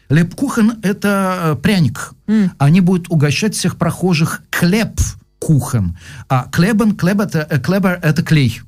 [0.10, 2.12] Лепкухен– это э, пряник.
[2.28, 2.50] Mm.
[2.58, 5.00] Они будут угощать всех прохожих клеп
[5.40, 5.98] кухен.
[6.28, 8.62] А клебен, клеб это, э, клебер– это клей.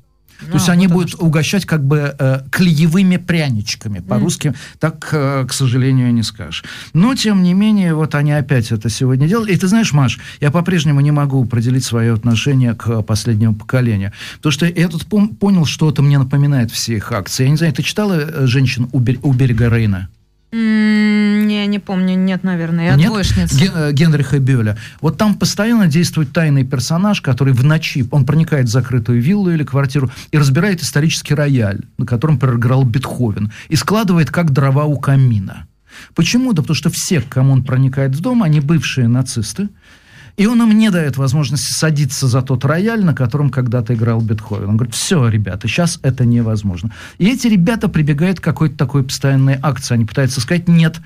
[0.46, 1.24] То а, есть они будут что.
[1.24, 4.00] угощать как бы э, клеевыми пряничками.
[4.00, 4.56] По-русски mm.
[4.78, 6.64] так, э, к сожалению, не скажешь.
[6.92, 9.52] Но, тем не менее, вот они опять это сегодня делали.
[9.52, 14.12] И ты знаешь, Маш, я по-прежнему не могу определить свое отношение к последнему поколению.
[14.36, 17.44] Потому что я тут пом- понял, что это мне напоминает все их акции.
[17.44, 20.08] Я не знаю, ты читала «Женщин у, бер- у берега Рейна»?
[21.64, 23.08] Не, не помню, нет, наверное, я нет?
[23.54, 24.76] Ген, э, Генриха Бёля.
[25.00, 29.64] Вот там постоянно действует тайный персонаж, который в ночи, он проникает в закрытую виллу или
[29.64, 35.66] квартиру и разбирает исторический рояль, на котором проиграл Бетховен, и складывает как дрова у камина.
[36.14, 36.52] Почему?
[36.52, 39.68] Да потому что все, к кому он проникает в дом, они бывшие нацисты,
[40.36, 44.68] и он им не дает возможности садиться за тот рояль, на котором когда-то играл Бетховен.
[44.68, 46.90] Он говорит, все, ребята, сейчас это невозможно.
[47.18, 49.94] И эти ребята прибегают к какой-то такой постоянной акции.
[49.94, 51.00] Они пытаются сказать, нет,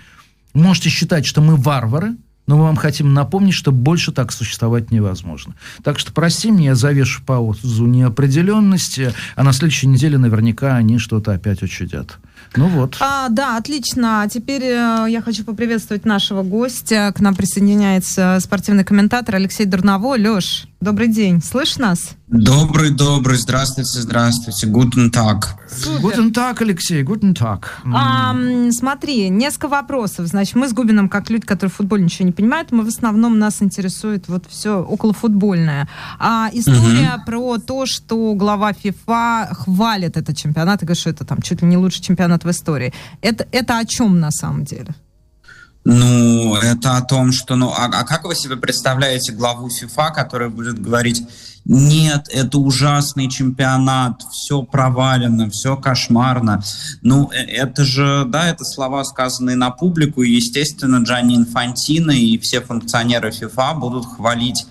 [0.54, 2.16] можете считать, что мы варвары,
[2.48, 5.54] но мы вам хотим напомнить, что больше так существовать невозможно.
[5.84, 11.32] Так что прости меня, я завешу паузу неопределенности, а на следующей неделе наверняка они что-то
[11.32, 12.18] опять учудят.
[12.56, 12.96] Ну вот.
[13.00, 14.26] А, да, отлично.
[14.30, 17.12] Теперь э, я хочу поприветствовать нашего гостя.
[17.14, 20.16] К нам присоединяется спортивный комментатор Алексей Дурново.
[20.16, 21.42] Леш, добрый день.
[21.42, 22.10] Слышь нас?
[22.28, 23.36] Добрый, добрый.
[23.36, 24.66] Здравствуйте, здравствуйте.
[24.66, 25.56] Guten Tag.
[26.00, 27.80] Guten Tag, Алексей, guten Tag.
[27.92, 28.34] А,
[28.70, 30.26] смотри, несколько вопросов.
[30.26, 33.38] Значит, мы с Губином, как люди, которые в футболе ничего не понимают, мы в основном
[33.38, 35.88] нас интересует вот все околофутбольное.
[36.18, 37.24] А история угу.
[37.26, 41.68] про то, что глава ФИФА хвалит этот чемпионат и говорит, что это там чуть ли
[41.68, 42.92] не лучший чемпионат в истории.
[43.20, 44.94] Это, это о чем на самом деле?
[45.90, 50.50] Ну, это о том, что, ну, а, а как вы себе представляете главу ФИФА, которая
[50.50, 51.22] будет говорить,
[51.64, 56.62] нет, это ужасный чемпионат, все провалено, все кошмарно.
[57.00, 62.36] Ну, э, это же, да, это слова, сказанные на публику, и, естественно, Джанни Инфантино и
[62.36, 64.66] все функционеры ФИФА будут хвалить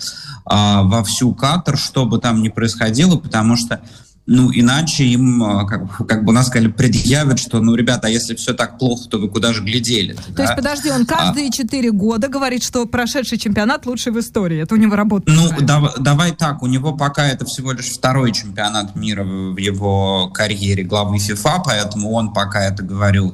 [0.45, 3.82] а, во всю Катар, что бы там ни происходило, потому что
[4.28, 8.36] ну, иначе им, а, как, как бы нас сказали, предъявят, что, ну, ребята, а если
[8.36, 10.13] все так плохо, то вы куда же глядели?
[10.13, 10.43] То да?
[10.43, 11.93] есть, подожди, он каждые четыре а...
[11.93, 14.61] года говорит, что прошедший чемпионат лучший в истории.
[14.61, 15.38] Это у него работает.
[15.38, 20.30] Ну, да, давай так, у него пока это всего лишь второй чемпионат мира в его
[20.34, 23.34] карьере главы ФИФА, поэтому он пока это говорил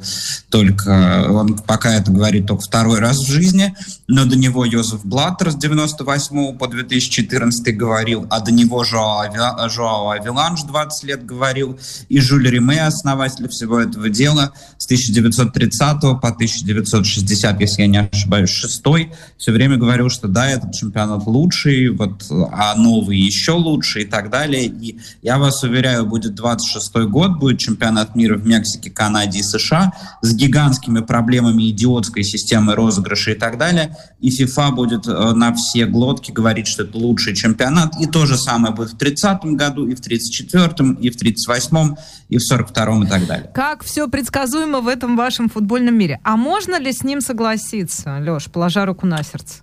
[0.50, 3.76] только, он пока это говорит только второй раз в жизни,
[4.08, 10.62] но до него Йозеф Блаттер с 98 по 2014 говорил, а до него Жоао, Авиланж
[10.62, 11.80] 20 20 лет говорил,
[12.10, 18.50] и Жюль Риме, основатель всего этого дела, с 1930 по 1960, если я не ошибаюсь,
[18.50, 24.06] шестой, все время говорил, что да, этот чемпионат лучший, вот, а новый еще лучше и
[24.06, 24.66] так далее.
[24.66, 29.94] И я вас уверяю, будет 26 год, будет чемпионат мира в Мексике, Канаде и США
[30.22, 33.96] с гигантскими проблемами идиотской системы розыгрыша и так далее.
[34.20, 38.00] И FIFA будет э, на все глотки говорить, что это лучший чемпионат.
[38.02, 41.98] И то же самое будет в 30 году и в 34 34-м, и в 38-м,
[42.30, 43.52] и в 42-м и так далее.
[43.54, 46.20] Как все предсказуемо в этом вашем футбольном мире.
[46.24, 49.63] А можно ли с ним согласиться, Леш, положа руку на сердце?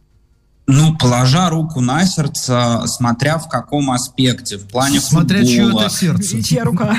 [0.73, 5.89] Ну, положа руку на сердце, смотря в каком аспекте, в плане смотря футбола.
[5.89, 6.43] Смотря чье это сердце.
[6.43, 6.97] Чья рука?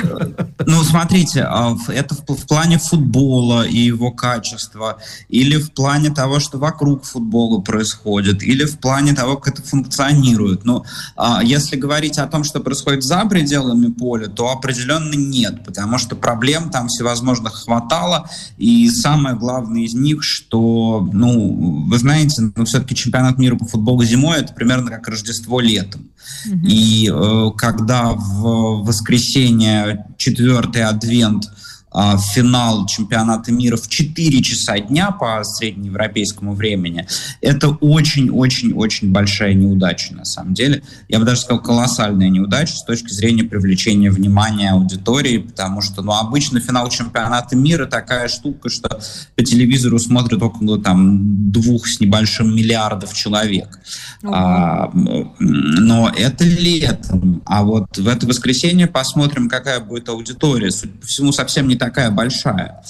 [0.66, 4.98] Ну, смотрите, а, это в, плане футбола и его качества,
[5.28, 10.64] или в плане того, что вокруг футбола происходит, или в плане того, как это функционирует.
[10.64, 10.84] Но
[11.16, 16.14] а, если говорить о том, что происходит за пределами поля, то определенно нет, потому что
[16.14, 22.94] проблем там всевозможных хватало, и самое главное из них, что, ну, вы знаете, ну, все-таки
[22.94, 26.10] чемпионат мира по футболу зимой это примерно как Рождество летом.
[26.46, 26.66] Mm-hmm.
[26.66, 31.50] И э, когда в воскресенье четвертый адвент
[32.34, 37.06] финал чемпионата мира в 4 часа дня по среднеевропейскому времени,
[37.40, 40.82] это очень-очень-очень большая неудача на самом деле.
[41.08, 46.12] Я бы даже сказал, колоссальная неудача с точки зрения привлечения внимания аудитории, потому что ну,
[46.12, 49.00] обычно финал чемпионата мира такая штука, что
[49.36, 53.78] по телевизору смотрят около там двух с небольшим миллиардов человек.
[54.24, 57.42] А, но это летом.
[57.44, 60.70] А вот в это воскресенье посмотрим, какая будет аудитория.
[60.70, 62.80] Судя по всему, совсем не такая большая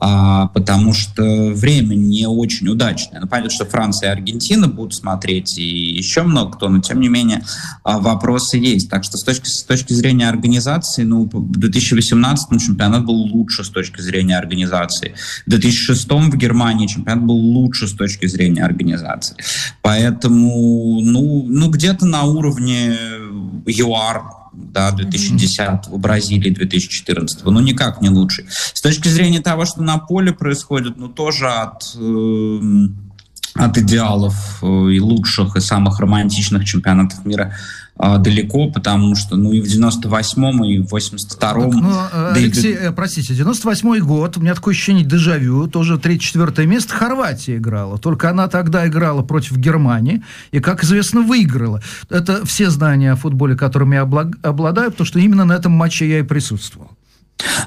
[0.00, 3.20] а, потому что время не очень удачное.
[3.20, 7.08] Ну, понятно, что Франция и Аргентина будут смотреть, и еще много кто, но тем не
[7.08, 7.42] менее
[7.82, 8.88] а, вопросы есть.
[8.88, 13.70] Так что с точки, с точки зрения организации, ну, в 2018 чемпионат был лучше с
[13.70, 15.14] точки зрения организации.
[15.46, 19.36] В 2006 в Германии чемпионат был лучше с точки зрения организации.
[19.82, 22.96] Поэтому, ну, ну где-то на уровне
[23.66, 28.46] ЮАР да, 2010 в Бразилии 2014 ну никак не лучше.
[28.50, 32.60] С точки зрения того, что на поле происходит, ну тоже от э,
[33.58, 37.54] от идеалов э, и лучших и самых романтичных чемпионатов мира
[38.00, 41.70] а, далеко, потому что, ну, и в 98-м, и в 82-м...
[41.70, 42.76] Ну, да Алексей, и...
[42.76, 48.30] Э, простите, 98-й год, у меня такое ощущение дежавю, тоже 3-4 место, Хорватия играла, только
[48.30, 51.82] она тогда играла против Германии, и, как известно, выиграла.
[52.08, 56.20] Это все знания о футболе, которыми я обладаю, потому что именно на этом матче я
[56.20, 56.92] и присутствовал.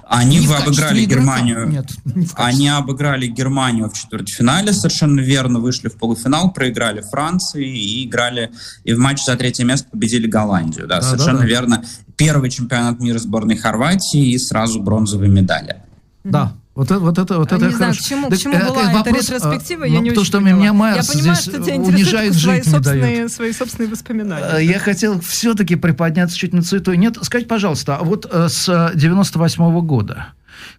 [0.07, 1.67] Они не обыграли Германию.
[1.67, 1.89] Нет,
[2.35, 8.51] они обыграли Германию в четвертьфинале, совершенно верно, вышли в полуфинал, проиграли Франции и играли
[8.83, 10.87] и в матче за третье место победили Голландию.
[10.87, 11.49] Да, да совершенно да, да.
[11.49, 11.85] верно.
[12.17, 15.77] Первый чемпионат мира сборной Хорватии и сразу бронзовые медали.
[16.23, 18.97] Да, вот это, вот это, вот это не знаю, к чему, к чему была это,
[18.97, 20.57] вопрос, ретроспектива, а, я ну, не потому очень что поняла.
[20.57, 24.45] меня Майерс Я понимаю, здесь что тебя унижает свои жить собственные, свои собственные воспоминания.
[24.45, 26.93] А, я хотел все-таки приподняться чуть на цвету.
[26.93, 30.27] Нет, скажите, пожалуйста, а вот э, с 98 -го года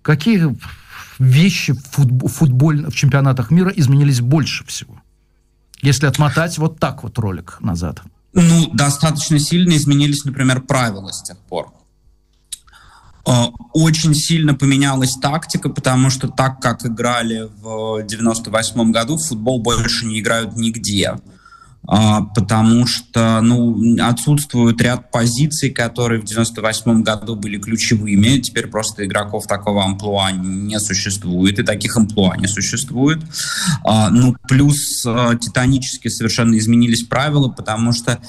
[0.01, 0.57] какие
[1.19, 5.03] вещи в, футбол, в чемпионатах мира изменились больше всего?
[5.83, 8.01] Если отмотать вот так вот ролик назад.
[8.33, 11.73] Ну, достаточно сильно изменились, например, правила с тех пор.
[13.27, 20.07] Э, очень сильно поменялась тактика, потому что так, как играли в 98 году, футбол больше
[20.07, 21.17] не играют нигде.
[21.85, 28.39] А, потому что ну, отсутствует ряд позиций, которые в 98 году были ключевыми.
[28.39, 33.21] Теперь просто игроков такого амплуа не существует, и таких амплуа не существует.
[33.85, 38.21] А, ну, плюс а, титанически совершенно изменились правила, потому что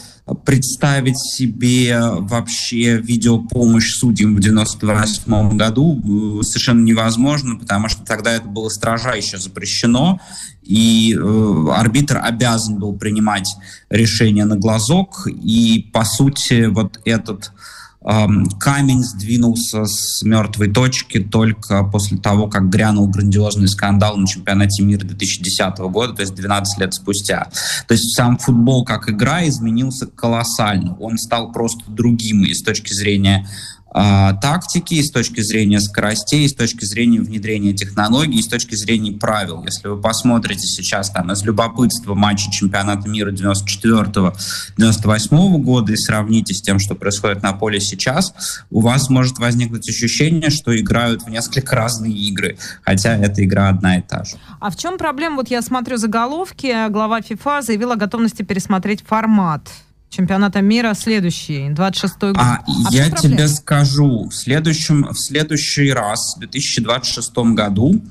[0.46, 6.00] представить себе вообще видеопомощь судьям в 98 году
[6.40, 10.22] э, совершенно невозможно, потому что тогда это было строжайше запрещено,
[10.62, 13.54] и э, арбитр обязан был принимать
[13.90, 21.84] решение на глазок, и, по сути, вот этот э, камень сдвинулся с мертвой точки только
[21.84, 26.94] после того, как грянул грандиозный скандал на чемпионате мира 2010 года, то есть 12 лет
[26.94, 27.50] спустя.
[27.88, 30.96] То есть сам футбол как игра изменился колоссально.
[30.98, 33.48] Он стал просто другим и с точки зрения
[33.94, 39.64] тактики, и с точки зрения скоростей, с точки зрения внедрения технологий, с точки зрения правил.
[39.64, 46.62] Если вы посмотрите сейчас там из любопытства матчи чемпионата мира 94-98 года и сравните с
[46.62, 48.34] тем, что происходит на поле сейчас,
[48.72, 53.98] у вас может возникнуть ощущение, что играют в несколько разные игры, хотя эта игра одна
[53.98, 54.38] и та же.
[54.60, 55.36] А в чем проблема?
[55.38, 59.70] Вот я смотрю заголовки, глава ФИФА заявила о готовности пересмотреть формат
[60.14, 62.38] чемпионата мира следующий, 26-й год.
[62.38, 68.02] А, а я тебе скажу, в следующем, в следующий раз, в 2026 году,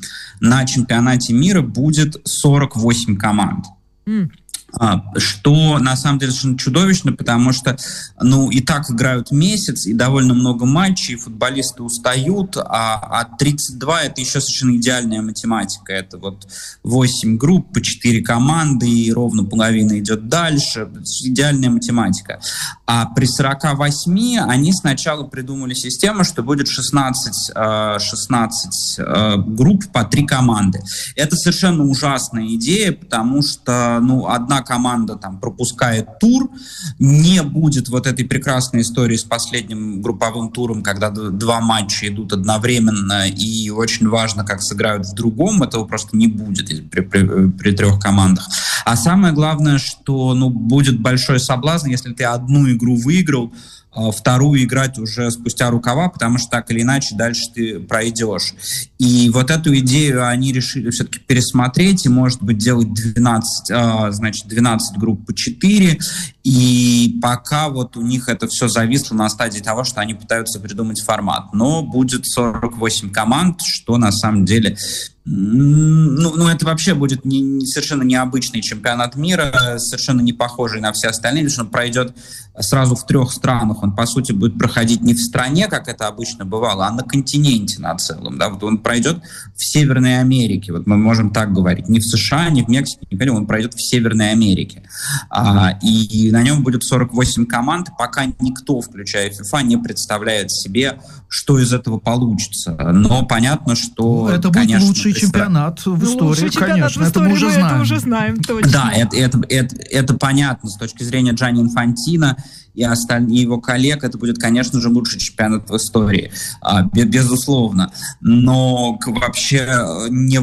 [0.40, 3.66] на чемпионате мира будет 48 команд.
[4.06, 4.30] Mm.
[4.78, 7.76] А, что на самом деле совершенно чудовищно, потому что,
[8.20, 14.20] ну, и так играют месяц, и довольно много матчей, футболисты устают, а, а 32 это
[14.20, 15.92] еще совершенно идеальная математика.
[15.92, 16.48] Это вот
[16.84, 20.88] 8 групп по 4 команды, и ровно половина идет дальше.
[21.22, 22.40] Идеальная математика.
[22.86, 30.04] А при 48 они сначала придумали систему, что будет 16, 16 э, э, групп по
[30.04, 30.80] 3 команды.
[31.14, 36.50] Это совершенно ужасная идея, потому что, ну, одна команда там пропускает тур,
[36.98, 43.28] не будет вот этой прекрасной истории с последним групповым туром, когда два матча идут одновременно,
[43.28, 48.00] и очень важно, как сыграют в другом, этого просто не будет при, при, при трех
[48.00, 48.48] командах.
[48.84, 53.52] А самое главное, что ну, будет большой соблазн, если ты одну игру выиграл,
[53.94, 58.54] вторую играть уже спустя рукава, потому что так или иначе дальше ты пройдешь.
[58.98, 64.46] И вот эту идею они решили все-таки пересмотреть и, может быть, делать 12, а, значит,
[64.46, 65.98] 12 групп по 4.
[66.44, 71.00] И пока вот у них это все зависло на стадии того, что они пытаются придумать
[71.00, 71.52] формат.
[71.52, 74.76] Но будет 48 команд, что на самом деле
[75.24, 80.92] ну, ну, это вообще будет не, не, совершенно необычный чемпионат мира, совершенно не похожий на
[80.92, 82.16] все остальные, потому что он пройдет
[82.58, 83.84] сразу в трех странах.
[83.84, 87.80] Он, по сути, будет проходить не в стране, как это обычно бывало, а на континенте
[87.80, 88.36] на целом.
[88.36, 88.48] Да?
[88.48, 89.18] Вот он пройдет
[89.54, 90.72] в Северной Америке.
[90.72, 91.88] Вот мы можем так говорить.
[91.88, 94.82] Не в США, не в Мексике, не в он пройдет в Северной Америке.
[95.30, 97.88] А, и на нем будет 48 команд.
[97.98, 102.72] Пока никто, включая FIFA, не представляет себе, что из этого получится.
[102.92, 104.28] Но понятно, что...
[104.28, 107.04] Ну, это будет конечно, лучший чемпионат в истории, лучший чемпионат конечно.
[107.04, 107.72] В истории, это мы уже знаем.
[107.72, 108.72] Это уже знаем точно.
[108.72, 112.36] Да, это, это, это, это понятно с точки зрения Джани Инфантина
[112.74, 117.92] и остальные его коллег, это будет, конечно же, лучший чемпионат в истории, а, безусловно.
[118.22, 120.40] Но вообще э, не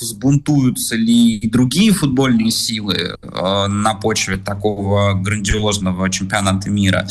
[0.00, 7.06] взбунтуются ли другие футбольные силы э, на почве такого грандиозного чемпионата мира?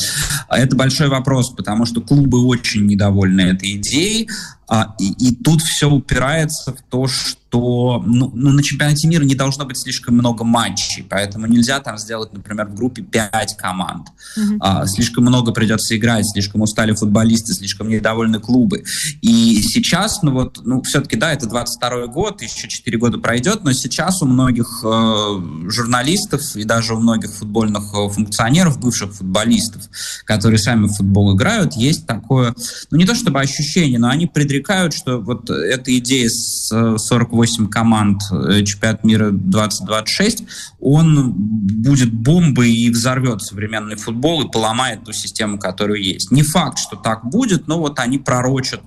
[0.48, 4.28] Это большой вопрос, потому что клубы очень недовольны этой идеей,
[4.70, 9.34] а, и, и тут все упирается в то, что ну, ну, на чемпионате мира не
[9.34, 14.06] должно быть слишком много матчей, поэтому нельзя там сделать, например, в группе 5 команд.
[14.38, 14.56] Mm-hmm.
[14.60, 18.84] А, слишком много придется играть, слишком устали футболисты, слишком недовольны клубы.
[19.22, 23.72] И сейчас, ну вот, ну все-таки, да, это 22 год, еще 4 года пройдет, но
[23.72, 29.82] сейчас у многих э, журналистов и даже у многих футбольных э, функционеров, бывших футболистов,
[30.24, 32.54] которые сами в футбол играют, есть такое,
[32.92, 37.68] ну не то чтобы ощущение, но они предрекают предрекают, что вот эта идея с 48
[37.68, 40.44] команд э, чемпионат мира 2026,
[40.80, 46.30] он будет бомбой и взорвет современный футбол и поломает ту систему, которая есть.
[46.30, 48.80] Не факт, что так будет, но вот они пророчат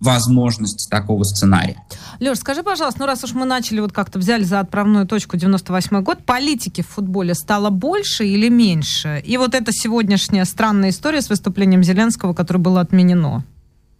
[0.00, 1.82] возможность такого сценария.
[2.20, 6.02] Леш, скажи, пожалуйста, ну раз уж мы начали, вот как-то взяли за отправную точку 98
[6.02, 9.22] год, политики в футболе стало больше или меньше?
[9.24, 13.44] И вот эта сегодняшняя странная история с выступлением Зеленского, которое было отменено.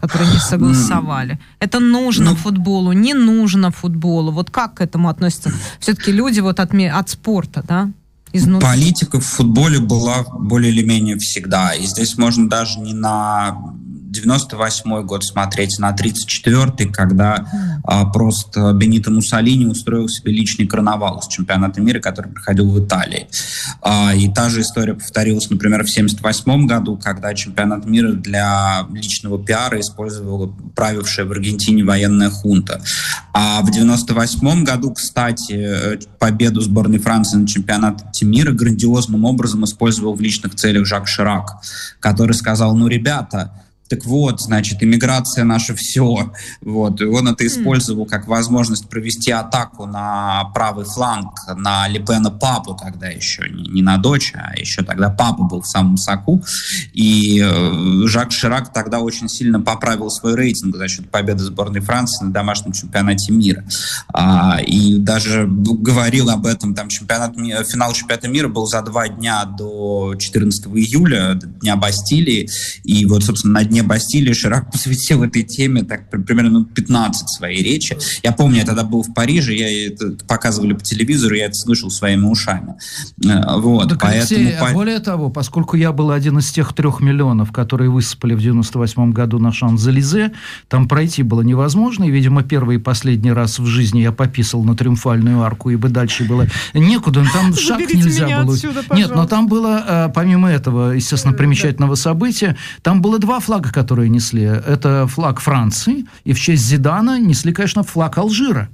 [0.01, 1.39] Которые не согласовали.
[1.59, 4.33] Это нужно ну, футболу, не нужно футболу.
[4.33, 7.91] Вот как к этому относятся все-таки люди вот от, от спорта, да?
[8.33, 8.67] Изнутри.
[8.67, 11.75] Политика в футболе была более или менее всегда.
[11.75, 13.75] И здесь можно даже не на
[14.11, 17.47] 98 год смотреть, на 34-й, когда
[17.85, 23.29] а, просто Бенито Муссолини устроил себе личный карнавал с чемпионата мира, который проходил в Италии.
[23.83, 29.43] А, и та же история повторилась, например, в 78 году, когда чемпионат мира для личного
[29.43, 32.83] пиара использовала правившая в Аргентине военная хунта.
[33.33, 40.21] А в 98 году, кстати, победу сборной Франции на чемпионате мира грандиозным образом использовал в
[40.21, 41.63] личных целях Жак Ширак,
[42.01, 43.53] который сказал, ну, ребята,
[43.91, 46.33] так вот, значит, иммиграция наше все.
[46.61, 47.01] Вот.
[47.01, 53.09] И он это использовал как возможность провести атаку на правый фланг, на Лепена папу тогда
[53.09, 56.41] еще, не, не на дочь, а еще тогда папа был в самом соку.
[56.93, 62.25] И э, Жак Ширак тогда очень сильно поправил свой рейтинг за счет победы сборной Франции
[62.25, 63.65] на домашнем чемпионате мира.
[64.15, 67.35] А, и даже говорил об этом, там чемпионат,
[67.69, 72.49] финал чемпионата мира был за два дня до 14 июля, Дня Бастилии.
[72.85, 77.63] И вот, собственно, на дне дне Бастилии Ширак посвятил этой теме так примерно 15 своей
[77.63, 77.97] речи.
[78.23, 81.91] Я помню, я тогда был в Париже, я это показывали по телевизору, я это слышал
[81.91, 82.75] своими ушами.
[83.25, 84.41] Э, вот, так, поэтому...
[84.41, 88.41] Алексей, а более того, поскольку я был один из тех трех миллионов, которые высыпали в
[88.41, 90.33] 98 году на Шан-Зализе,
[90.69, 94.77] там пройти было невозможно, и, видимо, первый и последний раз в жизни я пописал на
[94.77, 98.55] Триумфальную арку, ибо дальше было некуда, там шаг нельзя было.
[98.55, 103.70] Отсюда, Нет, но там было, э, помимо этого, естественно, примечательного события, там было два флага,
[103.71, 108.69] флаг, которые несли, это флаг Франции, и в честь Зидана несли, конечно, флаг Алжира.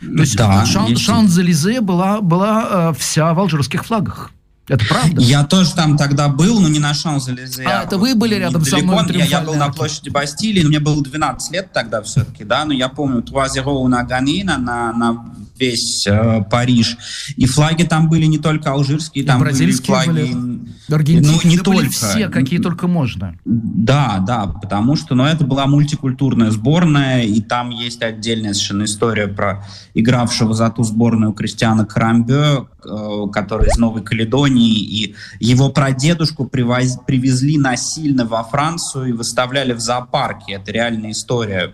[0.00, 4.30] То есть да, Шан, Шан-Зализе была, была э, вся в алжирских флагах.
[4.66, 5.20] Это правда?
[5.20, 7.64] Я тоже там тогда был, но не на Шан-Залезе.
[7.64, 9.04] А, это вы были рядом со мной?
[9.10, 12.88] Я, я был на площади Бастилии, мне было 12 лет тогда все-таки, да, но я
[12.88, 16.96] помню Туазероу на Ганина, на, на весь э, Париж.
[17.36, 20.08] И флаги там были не только алжирские, там были флаги...
[20.08, 20.59] Были,
[20.98, 21.80] ну, не только.
[21.80, 23.36] Были все, какие только можно.
[23.44, 29.28] Да, да, потому что, ну, это была мультикультурная сборная, и там есть отдельная совершенно история
[29.28, 29.64] про
[29.94, 36.98] игравшего за ту сборную Кристиана Крамбе, э, который из Новой Каледонии, и его прадедушку привоз,
[37.06, 40.54] привезли насильно во Францию и выставляли в зоопарке.
[40.54, 41.72] Это реальная история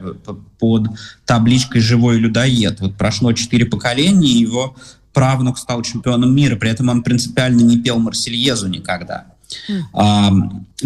[0.58, 0.88] под
[1.24, 2.80] табличкой «Живой людоед».
[2.80, 4.76] Вот прошло четыре поколения, его
[5.16, 9.24] правнук стал чемпионом мира, при этом он принципиально не пел Марсельезу никогда.
[9.94, 10.30] А,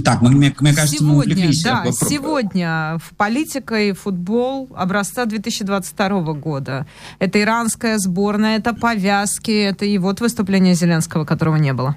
[0.04, 1.62] так, мне, мне кажется, сегодня, мы увлеклись.
[1.64, 6.86] Да, сегодня в политика и футбол образца 2022 года.
[7.18, 11.96] Это иранская сборная, это повязки, это и вот выступление Зеленского, которого не было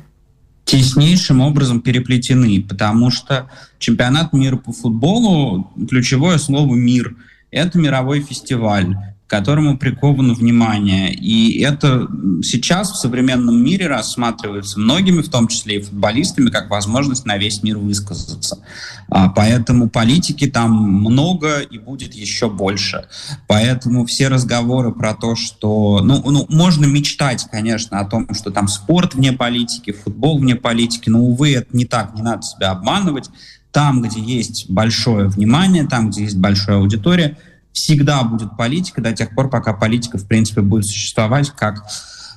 [0.65, 7.15] теснейшим образом переплетены, потому что чемпионат мира по футболу, ключевое слово «мир»,
[7.51, 8.95] это мировой фестиваль
[9.33, 11.11] которому приковано внимание.
[11.11, 12.07] И это
[12.43, 17.63] сейчас в современном мире рассматривается многими, в том числе и футболистами, как возможность на весь
[17.63, 18.63] мир высказаться.
[19.09, 23.07] А, поэтому политики там много и будет еще больше.
[23.47, 26.01] Поэтому все разговоры про то, что...
[26.03, 31.09] Ну, ну, можно мечтать, конечно, о том, что там спорт вне политики, футбол вне политики,
[31.09, 33.31] но, увы, это не так, не надо себя обманывать.
[33.71, 37.35] Там, где есть большое внимание, там, где есть большая аудитория–
[37.73, 41.83] всегда будет политика до тех пор, пока политика, в принципе, будет существовать как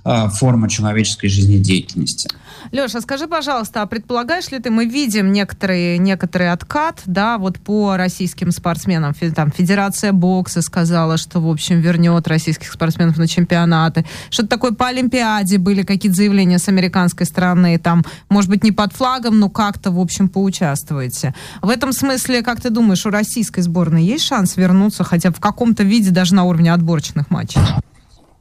[0.04, 2.28] э, форма человеческой жизнедеятельности.
[2.72, 7.96] Леша, скажи, пожалуйста, а предполагаешь ли ты, мы видим некоторые, некоторый откат, да, вот по
[7.96, 14.48] российским спортсменам, там, Федерация бокса сказала, что, в общем, вернет российских спортсменов на чемпионаты, что-то
[14.48, 19.38] такое по Олимпиаде были какие-то заявления с американской стороны, там, может быть, не под флагом,
[19.38, 21.34] но как-то, в общем, поучаствуете.
[21.62, 25.82] В этом смысле, как ты думаешь, у российской сборной есть шанс вернуться хотя в каком-то
[25.82, 27.60] виде даже на уровне отборочных матчей?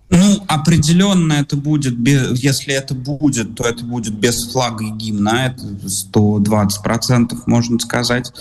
[0.10, 5.64] Ну, определенно это будет, если это будет, то это будет без флага и гимна, это
[6.14, 8.32] 120% можно сказать.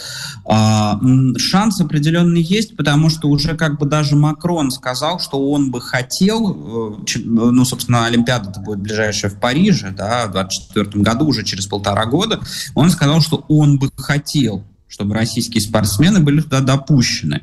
[0.45, 1.01] А,
[1.39, 6.99] шанс определенно есть, потому что уже как бы даже Макрон сказал, что он бы хотел,
[7.03, 11.67] э, ну, собственно, Олимпиада это будет ближайшая в Париже, да, в 2024 году, уже через
[11.67, 12.41] полтора года,
[12.75, 17.43] он сказал, что он бы хотел чтобы российские спортсмены были туда допущены.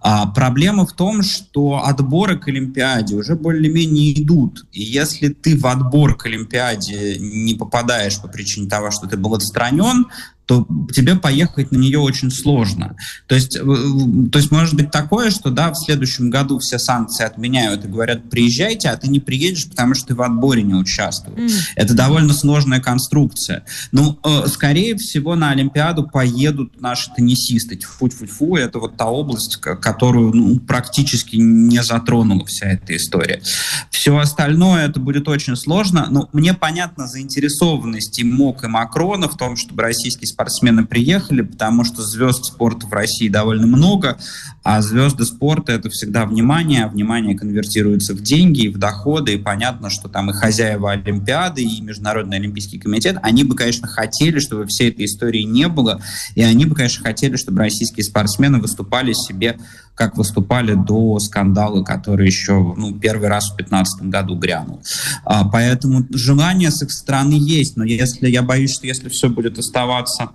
[0.00, 4.66] А проблема в том, что отборы к Олимпиаде уже более-менее идут.
[4.72, 9.34] И если ты в отбор к Олимпиаде не попадаешь по причине того, что ты был
[9.34, 10.06] отстранен,
[10.48, 12.96] то тебе поехать на нее очень сложно.
[13.26, 17.22] То есть, э, то есть может быть такое, что да, в следующем году все санкции
[17.22, 21.52] отменяют и говорят, приезжайте, а ты не приедешь, потому что ты в отборе не участвуешь.
[21.52, 21.72] Mm.
[21.76, 23.64] Это довольно сложная конструкция.
[23.92, 27.76] Ну, э, скорее всего, на Олимпиаду поедут наши теннисисты.
[27.76, 33.42] Тьфу-тьфу-тьфу, это вот та область, которую ну, практически не затронула вся эта история.
[33.90, 36.06] Все остальное это будет очень сложно.
[36.10, 41.82] Но мне понятна заинтересованность и МОК, и Макрона в том, чтобы российские спортсмены приехали, потому
[41.82, 44.18] что звезд спорта в России довольно много,
[44.62, 49.38] а звезды спорта это всегда внимание, а внимание конвертируется в деньги и в доходы, и
[49.38, 54.66] понятно, что там и хозяева Олимпиады, и Международный Олимпийский комитет, они бы, конечно, хотели, чтобы
[54.66, 56.02] всей этой истории не было,
[56.34, 59.58] и они бы, конечно, хотели, чтобы российские спортсмены выступали себе
[59.98, 64.80] как выступали до скандала, который еще ну, первый раз в 2015 году грянул.
[65.24, 69.58] А, поэтому желание с их стороны есть, но если я боюсь, что если все будет
[69.58, 70.30] оставаться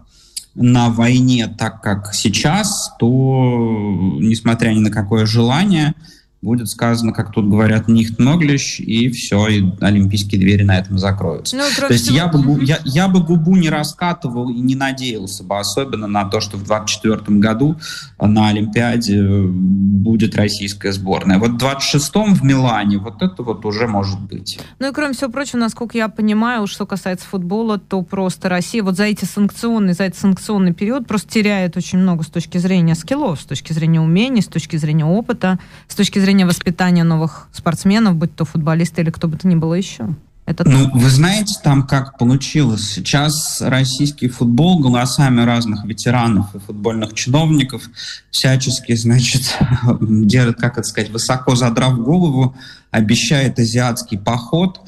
[0.56, 5.95] на войне так, как сейчас, то, несмотря ни на какое желание,
[6.44, 11.56] будет сказано, как тут говорят, nicht möglich, и все, и олимпийские двери на этом закроются.
[11.56, 15.58] Ну, то есть я бы, я, я бы губу не раскатывал и не надеялся бы,
[15.58, 17.78] особенно на то, что в 2024 году
[18.20, 21.39] на Олимпиаде будет российская сборная.
[21.39, 24.60] Вот в 26-м в Милане вот это вот уже может быть.
[24.80, 28.98] Ну и кроме всего прочего, насколько я понимаю, что касается футбола, то просто Россия вот
[28.98, 33.39] за эти санкционные, за этот санкционный период просто теряет очень много с точки зрения скиллов,
[33.39, 38.16] с точки зрения умений, с точки зрения опыта, с точки зрения зрения воспитания новых спортсменов,
[38.16, 40.16] будь то футболисты или кто бы то ни было еще?
[40.48, 42.92] Это ну, вы знаете, там как получилось.
[42.92, 47.84] Сейчас российский футбол голосами разных ветеранов и футбольных чиновников
[48.32, 49.44] всячески, значит,
[50.02, 52.56] держит, как это сказать, высоко задрав голову,
[52.90, 54.82] обещает азиатский поход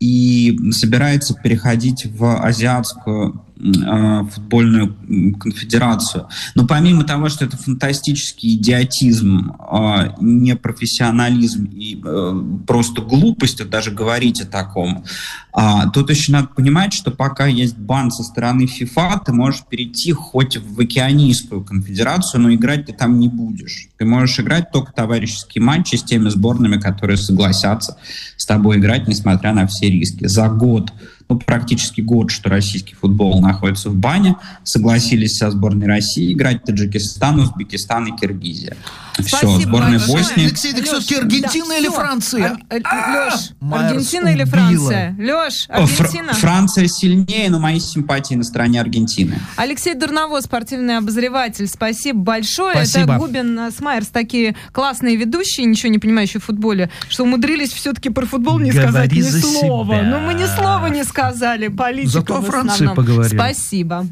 [0.00, 4.94] и собирается переходить в азиатскую футбольную
[5.38, 6.28] конфедерацию.
[6.54, 14.40] Но помимо того, что это фантастический идиотизм, э, непрофессионализм и э, просто глупость даже говорить
[14.40, 15.04] о таком,
[15.94, 20.58] тут еще надо понимать, что пока есть бан со стороны FIFA, ты можешь перейти хоть
[20.58, 23.88] в океанийскую конфедерацию, но играть ты там не будешь.
[23.96, 27.96] Ты можешь играть только товарищеские матчи с теми сборными, которые согласятся
[28.36, 30.26] с тобой играть, несмотря на все риски.
[30.26, 30.92] За год
[31.28, 37.40] ну, практически год, что российский футбол находится в бане, согласились со сборной России играть Таджикистан,
[37.40, 38.76] Узбекистан и Киргизия.
[39.24, 40.18] Все, сборная большое.
[40.18, 40.46] Боснии.
[40.46, 41.96] Алексей, так все-таки Аргентина да, или все.
[41.96, 42.58] Франция?
[42.68, 45.16] А, а, Леш, Аргентина или Франция?
[45.18, 46.32] Леш, Аргентина.
[46.32, 49.38] Фр- Франция сильнее, но мои симпатии на стороне Аргентины.
[49.56, 52.74] Алексей Дурново, спортивный обозреватель, спасибо большое.
[52.74, 53.14] Спасибо.
[53.14, 58.10] Это Губин э, Смайерс, такие классные ведущие, ничего не понимающие в футболе, что умудрились все-таки
[58.10, 59.94] про футбол не Говори сказать ни слова.
[59.94, 60.02] Себя.
[60.02, 61.15] Ну, мы ни слова не сказали,
[61.70, 63.36] политику Зато о Франции поговорили.
[63.36, 64.06] Спасибо.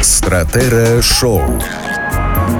[0.00, 1.62] Стратера Шоу.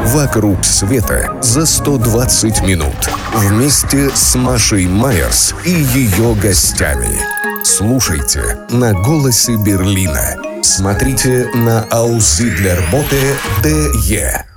[0.07, 7.18] «Вокруг света» за 120 минут вместе с Машей Майерс и ее гостями.
[7.64, 10.36] Слушайте на «Голосе Берлина».
[10.62, 14.51] Смотрите на Аузидлерботе ДЕ.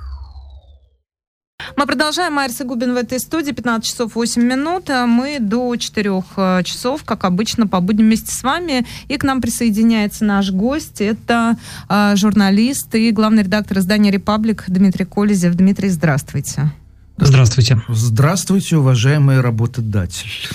[1.76, 2.32] Мы продолжаем.
[2.32, 3.52] Марис Губин в этой студии.
[3.52, 4.88] 15 часов 8 минут.
[4.88, 8.86] Мы до 4 э, часов, как обычно, побудем вместе с вами.
[9.08, 11.02] И к нам присоединяется наш гость.
[11.02, 11.58] Это
[11.90, 15.54] э, журналист и главный редактор издания «Репаблик» Дмитрий Колезев.
[15.54, 16.72] Дмитрий, здравствуйте.
[17.18, 17.82] Здравствуйте.
[17.88, 20.48] Здравствуйте, уважаемый работодатель.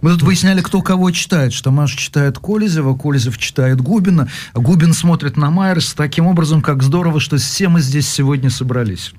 [0.00, 4.92] Мы тут выясняли, кто кого читает, что Маша читает Колезева, Колезев читает Губина, а Губин
[4.92, 9.12] смотрит на Майерс таким образом, как здорово, что все мы здесь сегодня собрались.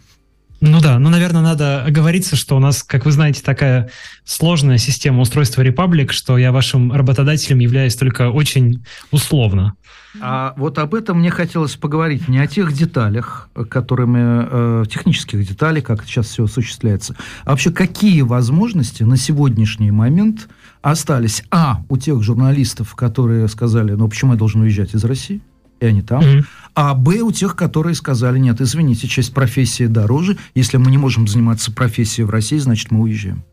[0.62, 3.90] Ну да, ну, наверное, надо оговориться, что у нас, как вы знаете, такая
[4.24, 9.74] сложная система устройства Republic, что я вашим работодателем являюсь только очень условно.
[10.20, 15.82] А вот об этом мне хотелось поговорить не о тех деталях, которыми, э, технических деталей,
[15.82, 20.48] как сейчас все осуществляется, а вообще какие возможности на сегодняшний момент
[20.84, 25.42] остались, а, у тех журналистов, которые сказали, ну почему я должен уезжать из России,
[25.80, 26.22] и они там.
[26.22, 26.46] Mm-hmm.
[26.74, 30.38] А Б у тех, которые сказали, нет, извините, часть профессии дороже.
[30.56, 33.44] Если мы не можем заниматься профессией в России, значит, мы уезжаем.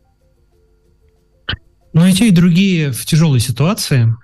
[1.91, 4.15] Ну и те, и другие в тяжелой ситуации.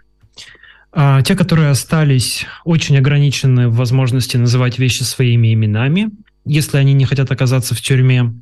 [0.91, 6.11] А, те, которые остались, очень ограничены в возможности называть вещи своими именами,
[6.45, 8.33] если они не хотят оказаться в тюрьме.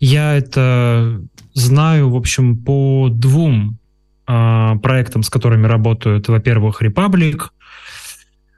[0.00, 1.20] Я это
[1.52, 3.78] знаю, в общем, по двум
[4.26, 6.28] а, проектам, с которыми работают.
[6.28, 7.48] Во-первых, Republic,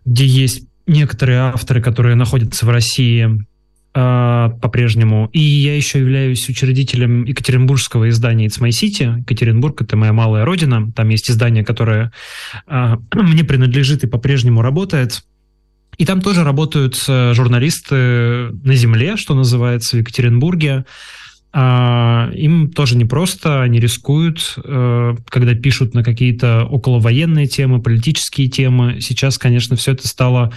[0.04, 3.44] где есть некоторые авторы, которые находятся в России,
[3.94, 5.28] э, по-прежнему.
[5.32, 9.20] И я еще являюсь учредителем Екатеринбургского издания It's My City.
[9.20, 10.90] Екатеринбург— это моя малая родина.
[10.92, 12.12] Там есть издание, которое
[12.66, 15.22] э, мне принадлежит и по-прежнему работает.
[15.98, 20.84] И там тоже работают журналисты на земле, что называется, в Екатеринбурге.
[21.50, 29.00] А, им тоже непросто, они рискуют, э, когда пишут на какие-то околовоенные темы, политические темы.
[29.00, 30.52] Сейчас, конечно, все это стало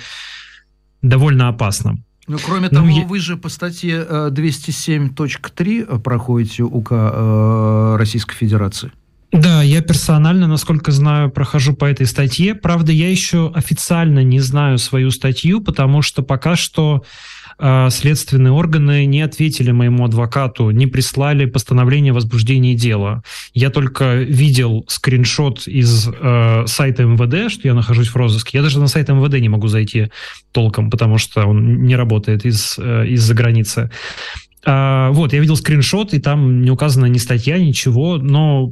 [1.02, 1.98] довольно опасно.
[2.28, 3.06] Ну, кроме ну, того, я...
[3.06, 8.92] вы же по статье 207.3 э, проходите УК э, Российской Федерации.
[9.32, 12.54] Да, я персонально, насколько знаю, прохожу по этой статье.
[12.54, 17.31] Правда, я еще официально не знаю свою статью, потому что пока что э,
[17.89, 23.24] следственные органы не ответили моему адвокату, не прислали постановление о возбуждении дела.
[23.53, 28.57] Я только видел скриншот из э, сайта МВД, что я нахожусь в розыске.
[28.57, 30.09] Я даже на сайт МВД не могу зайти
[30.51, 33.91] толком, потому что он не работает из, э, из-за границы.
[34.64, 38.72] А, вот, я видел скриншот, и там не указана ни статья, ничего, но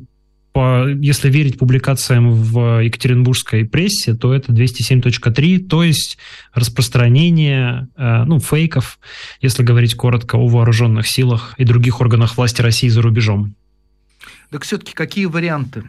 [0.51, 6.17] по, если верить публикациям в екатеринбургской прессе, то это 207.3, то есть
[6.53, 8.99] распространение э, ну, фейков,
[9.41, 13.55] если говорить коротко, о вооруженных силах и других органах власти России за рубежом.
[14.49, 15.83] Так все-таки какие варианты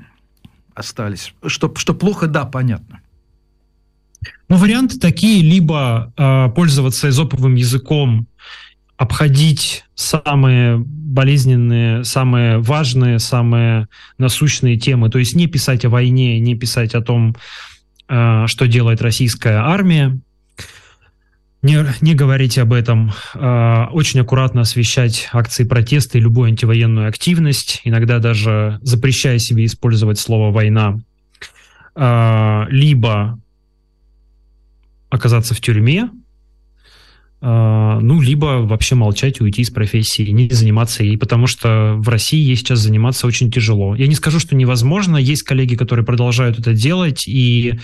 [0.75, 1.33] остались?
[1.47, 3.01] Что, что плохо, да, понятно.
[4.49, 8.27] Ну, варианты такие, либо э, пользоваться изоповым языком
[8.99, 13.89] обходить самые болезненные, самые важные, самые
[14.19, 15.11] насущные темы.
[15.11, 17.37] То есть не писать о войне, не писать о том,
[18.09, 20.19] э, что делает российская армия,
[21.63, 27.81] не, не говорить об этом, э, очень аккуратно освещать акции протеста и любую антивоенную активность,
[27.85, 30.99] иногда даже запрещая себе использовать слово «война»,
[31.97, 33.39] э, либо
[35.11, 36.09] оказаться в тюрьме,
[37.43, 42.57] ну, либо вообще молчать уйти из профессии, не заниматься ей, потому что в России ей
[42.57, 43.95] сейчас заниматься очень тяжело.
[43.95, 47.79] Я не скажу, что невозможно, есть коллеги, которые продолжают это делать, и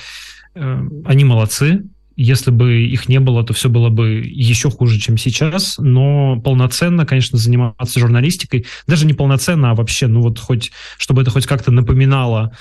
[0.55, 1.85] э, они молодцы,
[2.17, 5.77] если бы их не было, то все было бы еще хуже, чем сейчас.
[5.79, 11.31] Но полноценно, конечно, заниматься журналистикой, даже не полноценно, а вообще, ну вот хоть, чтобы это
[11.31, 12.57] хоть как-то напоминало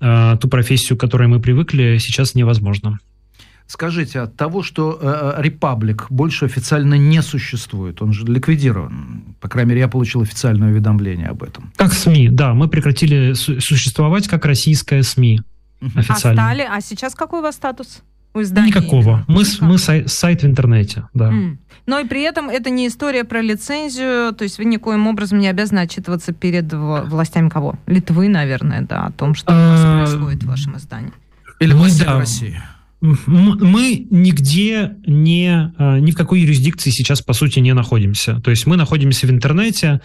[0.00, 2.98] э, ту профессию, к которой мы привыкли, сейчас невозможно.
[3.70, 4.98] Скажите, от того, что
[5.38, 9.36] Репаблик э, больше официально не существует, он же ликвидирован.
[9.40, 11.72] По крайней мере, я получил официальное уведомление об этом.
[11.76, 15.42] Как СМИ, да, мы прекратили су- существовать как российская СМИ
[15.94, 16.42] официально.
[16.42, 18.02] А стали, а сейчас какой у вас статус?
[18.34, 18.70] У издания?
[18.70, 19.24] Никакого.
[19.28, 21.30] Мы, мы сай, сайт в интернете, да.
[21.30, 21.58] Mm.
[21.86, 25.46] Но и при этом это не история про лицензию, то есть вы никоим образом не
[25.46, 27.76] обязаны отчитываться перед властями кого?
[27.86, 31.12] Литвы, наверное, да, о том, что у вас а, происходит в вашем издании.
[31.60, 32.60] Или властями России
[33.00, 38.40] мы нигде не, а, ни в какой юрисдикции сейчас, по сути, не находимся.
[38.40, 40.00] То есть мы находимся в интернете,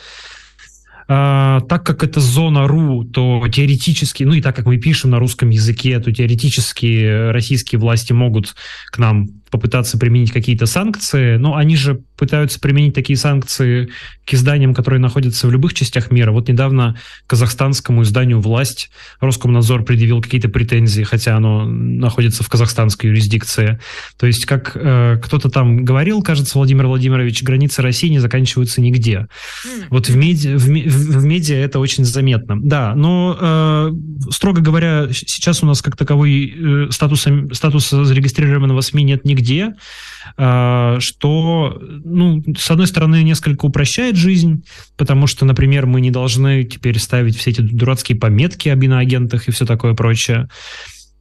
[1.08, 5.20] а, так как это зона РУ, то теоретически, ну и так как мы пишем на
[5.20, 8.56] русском языке, то теоретически российские власти могут
[8.88, 13.90] к нам попытаться применить какие-то санкции, но они же пытаются применить такие санкции
[14.26, 16.32] к изданиям, которые находятся в любых частях мира.
[16.32, 16.98] Вот недавно
[17.28, 18.90] казахстанскому изданию «Власть»
[19.22, 23.80] Роскомнадзор предъявил какие-то претензии, хотя оно находится в казахстанской юрисдикции.
[24.18, 29.28] То есть, как э, кто-то там говорил, кажется, Владимир Владимирович, границы России не заканчиваются нигде.
[29.90, 32.60] Вот в, меди, в, в медиа это очень заметно.
[32.60, 33.92] Да, но, э,
[34.32, 39.45] строго говоря, сейчас у нас как таковой э, статуса, статуса зарегистрированного СМИ нет нигде.
[40.38, 44.66] А, что, ну, с одной стороны, несколько упрощает жизнь,
[44.98, 49.52] потому что, например, мы не должны теперь ставить все эти дурацкие пометки об иноагентах и
[49.52, 50.50] все такое прочее.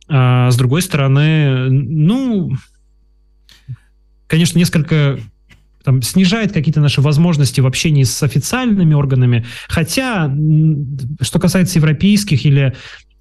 [0.09, 2.53] А с другой стороны, ну,
[4.27, 5.19] конечно, несколько
[5.85, 9.45] там, снижает какие-то наши возможности в общении с официальными органами.
[9.69, 10.35] Хотя,
[11.21, 12.75] что касается европейских или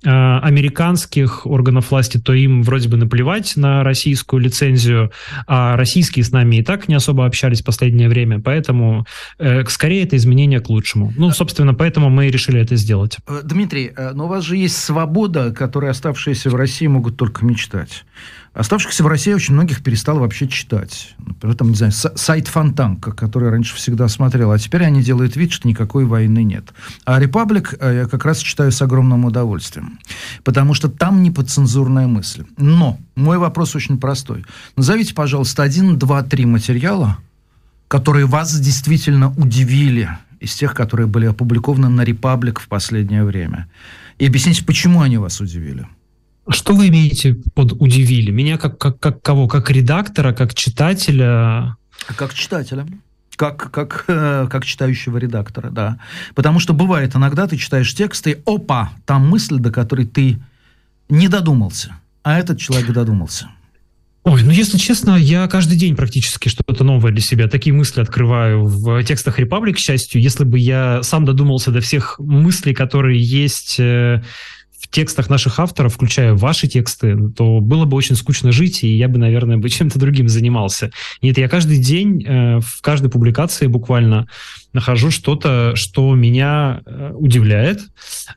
[0.04, 5.12] американских органов власти, то им вроде бы наплевать на российскую лицензию,
[5.47, 9.06] а российские с нами и так не особо общались в последнее время, поэтому
[9.39, 11.14] э, скорее это изменение к лучшему.
[11.18, 13.18] Ну, собственно, поэтому мы и решили это сделать.
[13.28, 17.45] Э, Дмитрий, э, но у вас же есть свобода, которой оставшиеся в России могут только
[17.45, 18.06] мечтать.
[18.54, 21.16] Оставшихся в России очень многих перестало вообще читать.
[21.18, 25.51] Например, там, не знаю, сайт Фонтанка, который раньше всегда смотрел, а теперь они делают вид,
[25.51, 26.72] что никакой войны нет.
[27.04, 29.99] А Репаблик э, я как раз читаю с огромным удовольствием,
[30.43, 32.45] потому что там не подцензурная мысль.
[32.58, 34.45] Но мой вопрос очень простой.
[34.76, 37.18] Назовите, пожалуйста, один, два, три материала,
[37.88, 43.68] которые вас действительно удивили из тех, которые были опубликованы на Репаблик в последнее время.
[44.20, 45.88] И объясните, почему они вас удивили.
[46.50, 48.32] Что вы имеете под удивили?
[48.32, 49.48] Меня как, как, как кого?
[49.48, 51.78] Как редактора, как читателя?
[52.18, 52.86] Как читателя.
[53.38, 56.00] как, как, э, как читающего редактора, да.
[56.36, 60.39] Потому что бывает иногда ты читаешь текст, и опа, там мысль, до которой ты
[61.10, 63.50] не додумался, а этот человек додумался.
[64.24, 67.50] Ой, ну если честно, я каждый день практически что-то новое для себя.
[67.50, 70.22] Такие мысли открываю в текстах Republic, к счастью.
[70.22, 74.24] Если бы я сам додумался до всех мыслей, которые есть э,
[74.84, 79.08] в текстах наших авторов, включая ваши тексты, то было бы очень скучно жить, и я
[79.08, 80.92] бы, наверное, бы чем-то другим занимался.
[81.22, 84.28] Нет, я каждый день э, в каждой публикации буквально
[84.74, 87.82] нахожу что-то, что меня э, удивляет,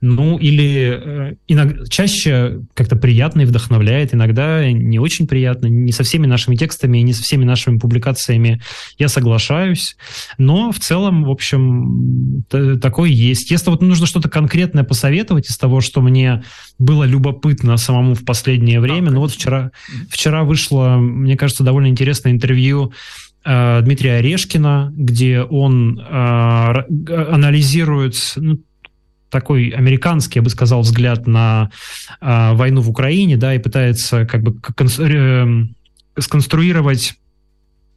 [0.00, 6.04] ну или э, иногда, чаще как-то приятно и вдохновляет, иногда не очень приятно, не со
[6.04, 8.60] всеми нашими текстами не со всеми нашими публикациями
[8.98, 9.96] я соглашаюсь,
[10.36, 12.44] но в целом, в общем,
[12.80, 13.50] такое есть.
[13.50, 16.42] Если вот нужно что-то конкретное посоветовать из того, что мне
[16.78, 19.70] было любопытно самому в последнее время, ну вот вчера,
[20.10, 22.92] вчера вышло, мне кажется, довольно интересное интервью
[23.46, 26.04] Э, Дмитрия Орешкина, где он э,
[27.30, 28.58] анализирует ну,
[29.30, 31.70] такой американский, я бы сказал, взгляд на
[32.20, 34.56] э, войну в Украине, да, и пытается как бы
[36.18, 37.14] сконструировать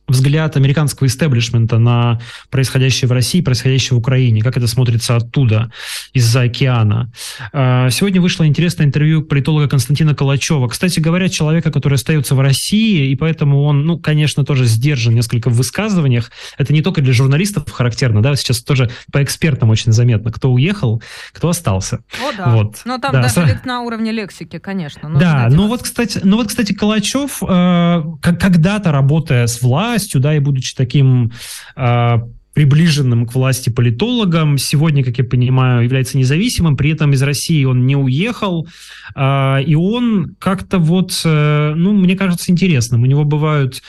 [0.10, 5.72] взгляд американского истеблишмента на происходящее в России, происходящее в Украине, как это смотрится оттуда,
[6.14, 7.12] из-за океана.
[7.54, 10.68] А, сегодня вышло интересное интервью политолога Константина Калачева.
[10.68, 15.50] Кстати говоря, человека, который остается в России, и поэтому он, ну, конечно, тоже сдержан несколько
[15.50, 16.32] в высказываниях.
[16.58, 21.02] Это не только для журналистов характерно, да, сейчас тоже по экспертам очень заметно, кто уехал,
[21.34, 22.00] кто остался.
[22.22, 22.50] О, да.
[22.50, 22.82] Вот.
[22.86, 23.22] Но там да.
[23.24, 25.10] даже на уровне лексики, конечно.
[25.20, 30.36] Да, ну вот, кстати, ну вот, кстати, Калачев, э, когда-то работая с властью, властью, да,
[30.36, 31.32] и будучи таким
[31.76, 32.18] э,
[32.54, 37.86] приближенным к власти политологом, сегодня, как я понимаю, является независимым, при этом из России он
[37.86, 38.68] не уехал,
[39.16, 43.04] э, и он как-то вот, э, ну, мне кажется, интересным.
[43.04, 43.82] У него бывают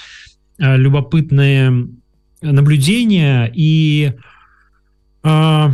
[0.58, 1.88] э, любопытные
[2.42, 4.12] наблюдения, и
[5.22, 5.68] э,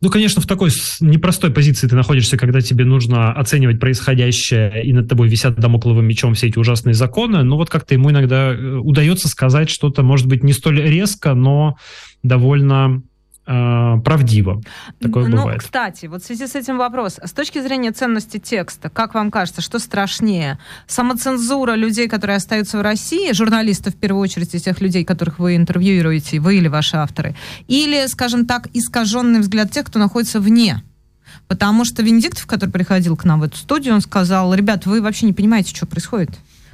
[0.00, 0.70] ну, конечно, в такой
[1.00, 6.32] непростой позиции ты находишься, когда тебе нужно оценивать происходящее, и над тобой висят домокловым мечом
[6.34, 7.42] все эти ужасные законы.
[7.42, 11.76] Но вот как-то ему иногда э, удается сказать что-то, может быть, не столь резко, но
[12.22, 13.02] довольно
[13.50, 14.62] правдиво.
[15.00, 15.60] Такое ну, бывает.
[15.60, 17.18] Кстати, вот в связи с этим вопрос.
[17.22, 20.58] С точки зрения ценности текста, как вам кажется, что страшнее?
[20.86, 25.56] Самоцензура людей, которые остаются в России, журналистов в первую очередь, из тех людей, которых вы
[25.56, 27.34] интервьюируете, вы или ваши авторы,
[27.66, 30.82] или, скажем так, искаженный взгляд тех, кто находится вне
[31.48, 35.26] Потому что Венедиктов, который приходил к нам в эту студию, он сказал, ребят, вы вообще
[35.26, 36.30] не понимаете, что происходит.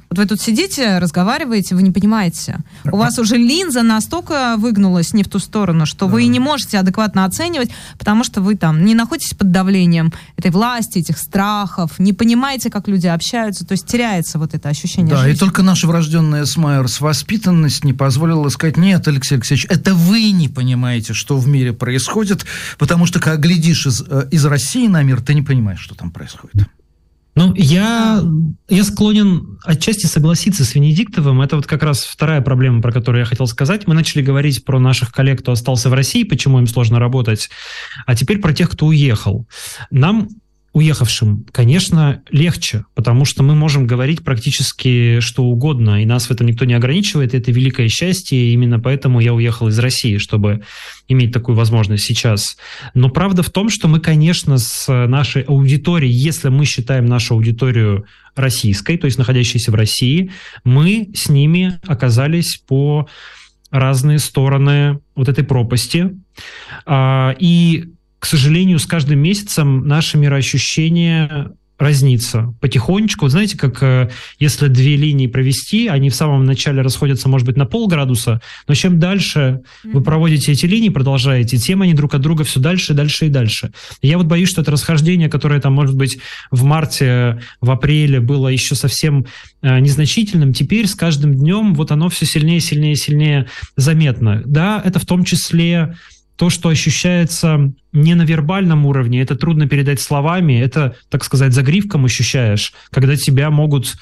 [0.09, 2.59] Вот вы тут сидите, разговариваете, вы не понимаете.
[2.85, 7.25] У вас уже линза настолько выгнулась не в ту сторону, что вы не можете адекватно
[7.25, 12.71] оценивать, потому что вы там не находитесь под давлением этой власти, этих страхов, не понимаете,
[12.71, 15.35] как люди общаются, то есть теряется вот это ощущение Да, жизни.
[15.35, 20.31] и только наша врожденная с Майерс воспитанность не позволила сказать, нет, Алексей Алексеевич, это вы
[20.31, 22.47] не понимаете, что в мире происходит,
[22.79, 26.11] потому что, когда глядишь из, э, из России на мир, ты не понимаешь, что там
[26.11, 26.67] происходит.
[27.37, 28.23] Ну, я,
[28.69, 31.43] я склонен отчасти согласиться с Венедиктовым.
[31.43, 33.87] Это вот как раз вторая проблема, про которую я хотел сказать.
[33.87, 37.51] Мы начали говорить про наших коллег, кто остался в России, почему им сложно работать,
[38.07, 39.47] а теперь про тех, кто уехал.
[39.91, 40.29] Нам
[40.77, 46.47] уехавшим, конечно, легче, потому что мы можем говорить практически что угодно, и нас в этом
[46.47, 50.65] никто не ограничивает, и это великое счастье, и именно поэтому я уехал из России, чтобы
[51.09, 52.59] иметь такую возможность сейчас.
[52.93, 58.05] Но правда в том, что мы, конечно, с нашей аудиторией, если мы считаем нашу аудиторию
[58.35, 60.31] российской, то есть находящейся в России,
[60.63, 63.09] мы с ними оказались по
[63.71, 66.19] разные стороны вот этой пропасти.
[66.85, 67.87] А, и
[68.19, 73.27] к сожалению, с каждым месяцем наше мироощущение разнится потихонечку.
[73.27, 77.57] Вот знаете, как э, если две линии провести, они в самом начале расходятся, может быть,
[77.57, 79.91] на полградуса, но чем дальше mm-hmm.
[79.93, 83.73] вы проводите эти линии, продолжаете, тем они друг от друга все дальше, дальше и дальше.
[84.01, 86.19] я вот боюсь, что это расхождение, которое там, может быть,
[86.51, 89.27] в марте, в апреле было еще совсем
[89.61, 94.43] э, незначительным, теперь с каждым днем вот оно все сильнее, сильнее, сильнее заметно.
[94.47, 95.95] Да, это в том числе
[96.37, 102.05] то, что ощущается не на вербальном уровне, это трудно передать словами, это, так сказать, загривком
[102.05, 103.95] ощущаешь, когда тебя могут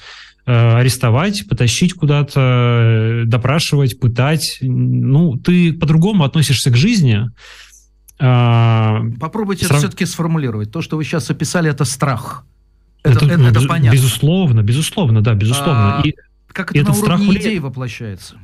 [0.45, 4.57] э, арестовать, потащить куда-то, э, допрашивать, пытать.
[4.61, 7.29] Ну, ты по-другому относишься к жизни.
[8.19, 9.79] Э, Попробуйте Срав...
[9.79, 10.71] все-таки сформулировать.
[10.71, 12.45] То, что вы сейчас описали, это страх.
[13.03, 13.95] Это, это, это, это понятно.
[13.95, 15.99] Безусловно, безусловно, да, безусловно.
[15.99, 16.15] А, и
[16.47, 18.35] как это этот на уровне страх идей воплощается?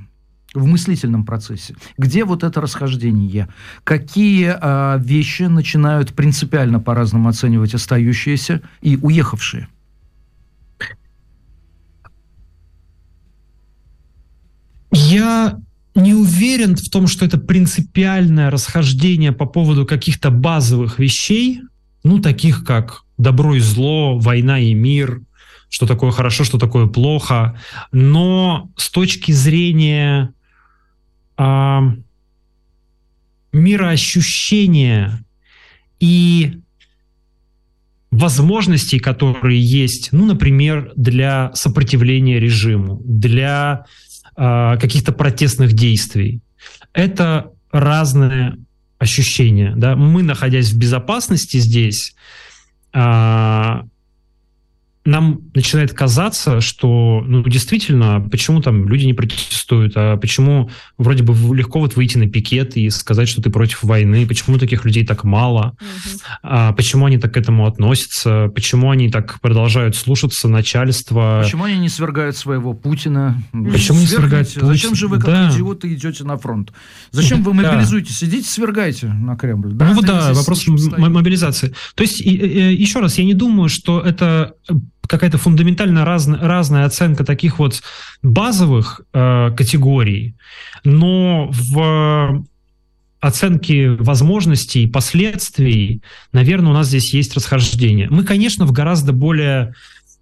[0.53, 1.75] В мыслительном процессе.
[1.97, 3.47] Где вот это расхождение?
[3.83, 9.67] Какие а, вещи начинают принципиально по-разному оценивать остающиеся и уехавшие?
[14.91, 15.57] Я
[15.95, 21.61] не уверен в том, что это принципиальное расхождение по поводу каких-то базовых вещей,
[22.03, 25.21] ну, таких как добро и зло, война и мир,
[25.69, 27.57] что такое хорошо, что такое плохо.
[27.91, 30.33] Но с точки зрения
[31.43, 31.81] а,
[33.51, 35.23] мироощущения
[35.99, 36.59] и
[38.11, 43.85] возможностей, которые есть, ну, например, для сопротивления режиму, для
[44.35, 46.41] э, каких-то протестных действий.
[46.93, 48.57] Это разные
[48.99, 49.73] ощущения.
[49.75, 49.95] Да?
[49.95, 52.13] Мы, находясь в безопасности здесь,
[52.93, 53.81] э,
[55.03, 61.33] нам начинает казаться, что, ну, действительно, почему там люди не протестуют, а почему вроде бы
[61.55, 65.23] легко вот выйти на пикет и сказать, что ты против войны, почему таких людей так
[65.23, 66.19] мало, угу.
[66.43, 71.41] а, почему они так к этому относятся, почему они так продолжают слушаться начальства.
[71.43, 73.41] Почему они не свергают своего Путина?
[73.51, 74.67] Почему не свергают Путина?
[74.67, 75.49] Зачем же вы, как да.
[75.49, 76.71] идиоты, идете на фронт?
[77.09, 78.19] Зачем вы мобилизуетесь?
[78.19, 78.27] Да.
[78.27, 79.73] Идите, свергайте на Кремль.
[79.73, 79.87] Да?
[79.87, 81.73] Ну вот да, вопрос мобилизации.
[81.95, 84.53] То есть, еще раз, я не думаю, что это
[85.11, 87.83] какая-то фундаментально раз, разная оценка таких вот
[88.23, 90.35] базовых э, категорий,
[90.85, 92.45] но в
[93.19, 96.01] оценке возможностей, последствий,
[96.31, 98.07] наверное, у нас здесь есть расхождение.
[98.09, 99.73] Мы, конечно, в гораздо более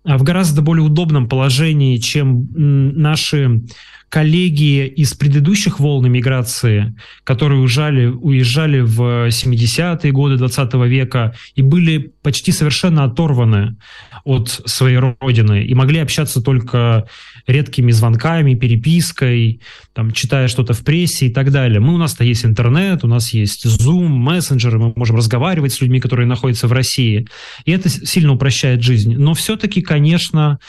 [0.03, 3.61] в гораздо более удобном положении, чем наши
[4.09, 12.11] коллеги из предыдущих волн миграции, которые уезжали, уезжали в 70-е годы 20 века и были
[12.21, 13.77] почти совершенно оторваны
[14.25, 17.07] от своей родины и могли общаться только
[17.47, 19.61] редкими звонками, перепиской,
[19.93, 21.79] там, читая что-то в прессе и так далее.
[21.79, 25.99] Мы, у нас-то есть интернет, у нас есть Zoom, мессенджеры, мы можем разговаривать с людьми,
[25.99, 27.27] которые находятся в России.
[27.65, 29.15] И это сильно упрощает жизнь.
[29.15, 30.59] Но все-таки, конечно,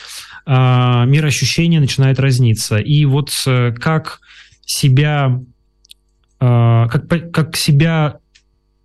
[0.47, 2.79] а, мироощущение начинает разниться.
[2.79, 4.21] И вот э, как
[4.65, 5.41] себя,
[6.39, 8.19] а, как, как себя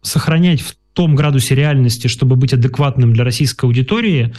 [0.01, 4.33] сохранять в том градусе реальности, чтобы быть адекватным для российской аудитории,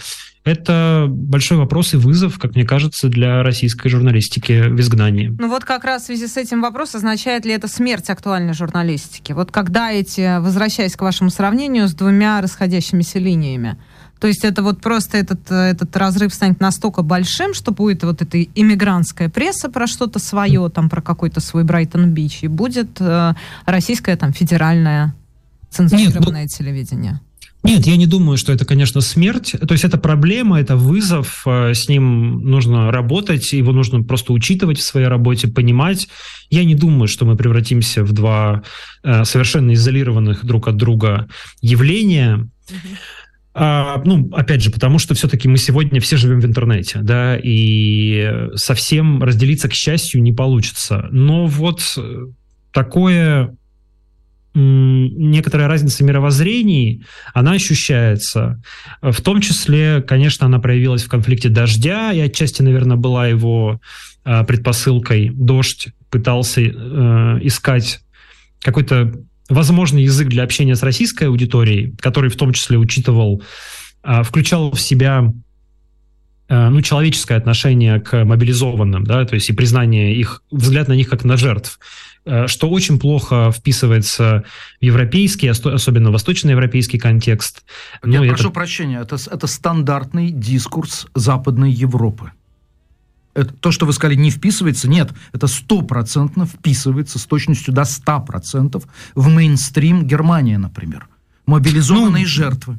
[0.46, 5.34] это большой вопрос и вызов, как мне кажется, для российской журналистики в изгнании.
[5.38, 9.32] Ну вот как раз в связи с этим вопрос, означает ли это смерть актуальной журналистики?
[9.32, 13.76] Вот когда эти, возвращаясь к вашему сравнению с двумя расходящимися линиями,
[14.18, 18.42] то есть это вот просто этот, этот разрыв станет настолько большим, что будет вот эта
[18.42, 23.34] иммигрантская пресса про что-то свое, там про какой-то свой Брайтон-Бич, и будет э,
[23.66, 25.14] российское там федеральное
[25.70, 26.64] цензурированное Нет, ну...
[26.64, 27.20] телевидение.
[27.62, 29.54] Нет, я не думаю, что это, конечно, смерть.
[29.66, 34.78] То есть это проблема, это вызов, э, с ним нужно работать, его нужно просто учитывать
[34.78, 36.08] в своей работе, понимать.
[36.48, 38.62] Я не думаю, что мы превратимся в два
[39.02, 41.28] э, совершенно изолированных друг от друга
[41.60, 42.48] явления.
[43.58, 48.50] А, ну, опять же, потому что все-таки мы сегодня все живем в интернете, да, и
[48.54, 51.08] совсем разделиться, к счастью, не получится.
[51.10, 51.80] Но вот
[52.70, 53.56] такое
[54.52, 58.60] некоторая разница мировоззрений, она ощущается.
[59.00, 63.80] В том числе, конечно, она проявилась в конфликте дождя, и отчасти, наверное, была его
[64.24, 65.30] а, предпосылкой.
[65.30, 66.70] Дождь пытался э,
[67.42, 68.00] искать
[68.60, 69.14] какой-то
[69.48, 73.42] возможный язык для общения с российской аудиторией, который в том числе учитывал,
[74.02, 75.32] а, включал в себя
[76.48, 81.08] а, ну, человеческое отношение к мобилизованным, да, то есть и признание их, взгляд на них
[81.08, 81.78] как на жертв,
[82.24, 84.44] а, что очень плохо вписывается
[84.80, 87.64] в европейский, особенно восточноевропейский контекст.
[88.04, 88.50] Я ну, прошу это...
[88.50, 92.32] прощения, это, это стандартный дискурс Западной Европы
[93.36, 98.82] это, то, что вы сказали, не вписывается, нет, это стопроцентно вписывается с точностью до 100%
[99.14, 101.08] в мейнстрим Германии, например.
[101.46, 102.78] Мобилизованные ну, жертвы.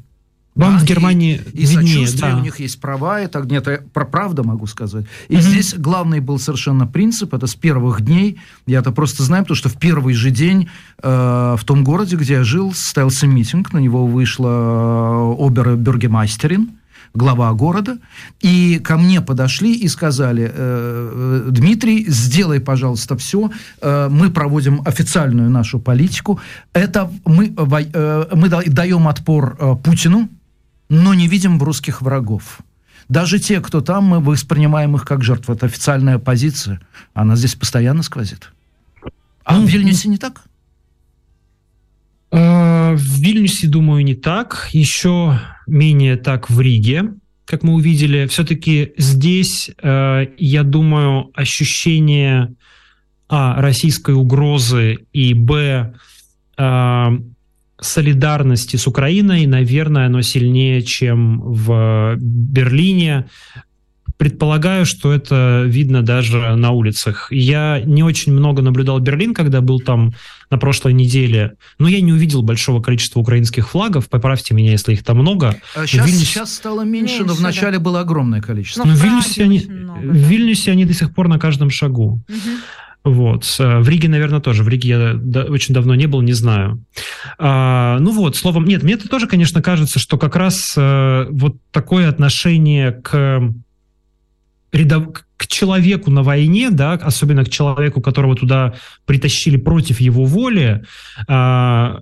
[0.55, 2.37] Вам да, в Германии и, и сочувствие, да.
[2.37, 5.05] у них есть права, это нет, я про правду могу сказать.
[5.29, 5.41] И угу.
[5.43, 9.69] здесь главный был совершенно принцип, это с первых дней, я это просто знаю, потому что
[9.69, 10.67] в первый же день
[11.03, 16.71] э, в том городе, где я жил, состоялся митинг, на него вышла э, обер-бюргемастерин,
[17.13, 17.97] глава города,
[18.41, 23.49] и ко мне подошли и сказали, «Э, э, Дмитрий, сделай, пожалуйста, все,
[23.81, 26.39] э, мы проводим официальную нашу политику,
[26.73, 30.29] это мы, мы даем отпор Путину,
[30.89, 32.59] но не видим русских врагов.
[33.09, 35.53] Даже те, кто там, мы воспринимаем их как жертвы.
[35.53, 36.81] Это официальная позиция.
[37.13, 38.51] Она здесь постоянно сквозит.
[39.43, 40.43] А в Вильнюсе не так?
[42.31, 44.69] В Вильнюсе, думаю, не так.
[44.71, 47.13] Еще менее так в Риге,
[47.45, 48.27] как мы увидели.
[48.27, 52.53] Все-таки здесь, э, я думаю, ощущение
[53.29, 55.93] а, российской угрозы и б
[56.57, 57.07] э,
[57.79, 63.27] солидарности с Украиной, наверное, оно сильнее, чем в Берлине.
[64.17, 67.31] Предполагаю, что это видно даже на улицах.
[67.31, 70.13] Я не очень много наблюдал Берлин, когда был там
[70.49, 74.09] на прошлой неделе, но я не увидел большого количества украинских флагов.
[74.09, 75.57] Поправьте меня, если их там много.
[75.85, 76.23] Сейчас, Вильнюс...
[76.23, 77.83] сейчас стало меньше, меньше, но вначале да.
[77.83, 78.83] было огромное количество.
[78.83, 82.21] Но, но в, Вильнюсе они, много, в Вильнюсе они до сих пор на каждом шагу.
[82.27, 82.37] Угу.
[83.03, 83.45] Вот.
[83.57, 84.63] В Риге, наверное, тоже.
[84.63, 86.83] В Риге я да, очень давно не был, не знаю.
[87.37, 91.55] А, ну вот, словом, нет, мне это тоже, конечно, кажется, что как раз а, вот
[91.71, 93.53] такое отношение к
[94.71, 95.23] рядов...
[95.37, 98.73] к человеку на войне, да, особенно к человеку, которого туда
[99.05, 100.83] притащили против его воли,
[101.27, 102.01] а,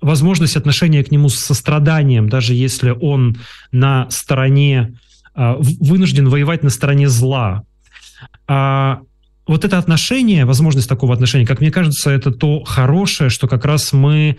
[0.00, 3.38] возможность отношения к нему с состраданием, даже если он
[3.72, 4.94] на стороне
[5.34, 7.64] а, вынужден воевать на стороне зла.
[8.46, 9.00] А,
[9.46, 13.92] вот это отношение, возможность такого отношения, как мне кажется, это то хорошее, что как раз
[13.92, 14.38] мы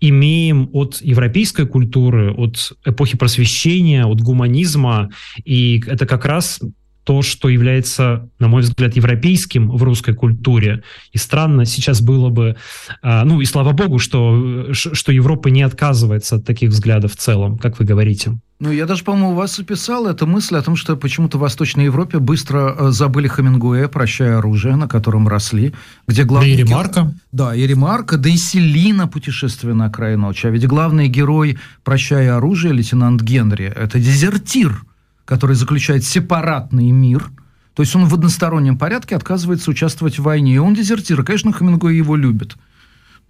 [0.00, 5.10] имеем от европейской культуры, от эпохи просвещения, от гуманизма,
[5.44, 6.60] и это как раз
[7.04, 10.82] то, что является, на мой взгляд, европейским в русской культуре.
[11.12, 12.56] И странно сейчас было бы,
[13.02, 17.58] а, ну и слава богу, что, что Европа не отказывается от таких взглядов в целом,
[17.58, 18.38] как вы говорите.
[18.60, 21.84] Ну, я даже, по-моему, у вас описал эту мысль о том, что почему-то в Восточной
[21.84, 25.74] Европе быстро э, забыли Хемингуэя, прощая оружие, на котором росли,
[26.06, 26.54] где главный...
[26.54, 27.14] Да и Ремарка.
[27.32, 30.46] Да, и Ремарка, да и Селина, путешествие на край ночи.
[30.46, 34.84] А ведь главный герой, прощая оружие, лейтенант Генри, это дезертир–
[35.24, 37.30] который заключает сепаратный мир,
[37.74, 40.54] то есть он в одностороннем порядке отказывается участвовать в войне.
[40.54, 41.20] И он дезертир.
[41.20, 42.56] И, конечно, Хемингуэй его любит.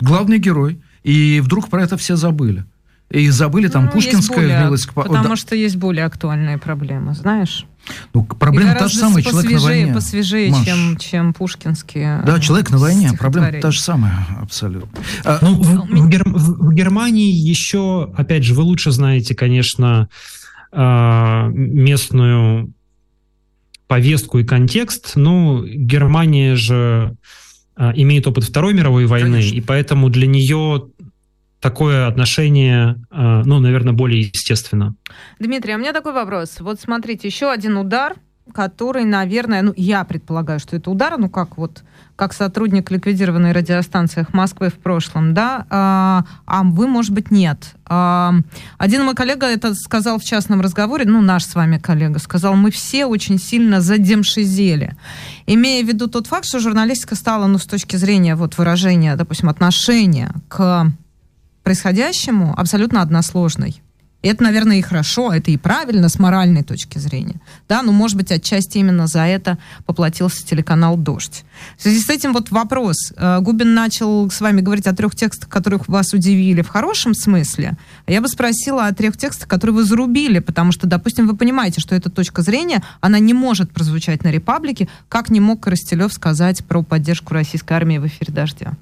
[0.01, 0.83] Главный герой.
[1.03, 2.65] И вдруг про это все забыли.
[3.11, 4.87] И забыли, там ну, Пушкинская вмилась...
[4.87, 5.37] Потому да.
[5.37, 7.67] что есть более актуальные проблемы, знаешь?
[8.13, 9.93] Ну, проблема та же самая, человек на войне.
[9.93, 10.65] Посвежее, Маш.
[10.65, 14.99] чем, чем пушкинские Да, человек на войне, проблема та же самая, абсолютно.
[15.23, 20.09] А, ну, в, в, Гер, в, Германии еще, опять же, вы лучше знаете, конечно, а,
[20.77, 22.73] местную
[23.87, 25.13] повестку и контекст.
[25.15, 27.17] Ну, Германия же
[27.77, 29.57] а, имеет опыт Второй мировой войны, Конечно.
[29.57, 30.89] и поэтому для нее
[31.61, 34.95] такое отношение, а, ну, наверное, более естественно.
[35.39, 36.61] Дмитрий, а у меня такой вопрос.
[36.61, 38.17] Вот смотрите, еще один удар,
[38.53, 41.83] который, наверное, ну, я предполагаю, что это удар, ну, как вот
[42.17, 47.75] как сотрудник ликвидированной радиостанции Москвы в прошлом, да, а, а вы, может быть, нет.
[47.87, 48.35] А,
[48.79, 52.71] один мой коллега это сказал в частном разговоре, ну, наш с вами коллега, сказал, мы
[52.71, 54.97] все очень сильно задемшизели.
[55.47, 59.49] Имея в виду тот факт, что журналистика стала, ну, с точки зрения вот выражения, допустим,
[59.49, 60.93] отношения к
[61.65, 63.84] происходящему абсолютно односложной.
[64.25, 67.43] И это, наверное, и хорошо, это и правильно с моральной точки зрения.
[67.69, 71.45] Да, но, может быть, отчасти именно за это поплатился телеканал «Дождь».
[71.77, 73.13] В связи с этим вот вопрос.
[73.19, 77.77] Э, Губин начал с вами говорить о трех текстах, которых вас удивили в хорошем смысле.
[78.07, 81.95] Я бы спросила о трех текстах, которые вы зарубили, потому что, допустим, вы понимаете, что
[81.95, 86.83] эта точка зрения, она не может прозвучать на «Репаблике», как не мог Коростелев сказать про
[86.83, 88.73] поддержку российской армии в эфире «Дождя».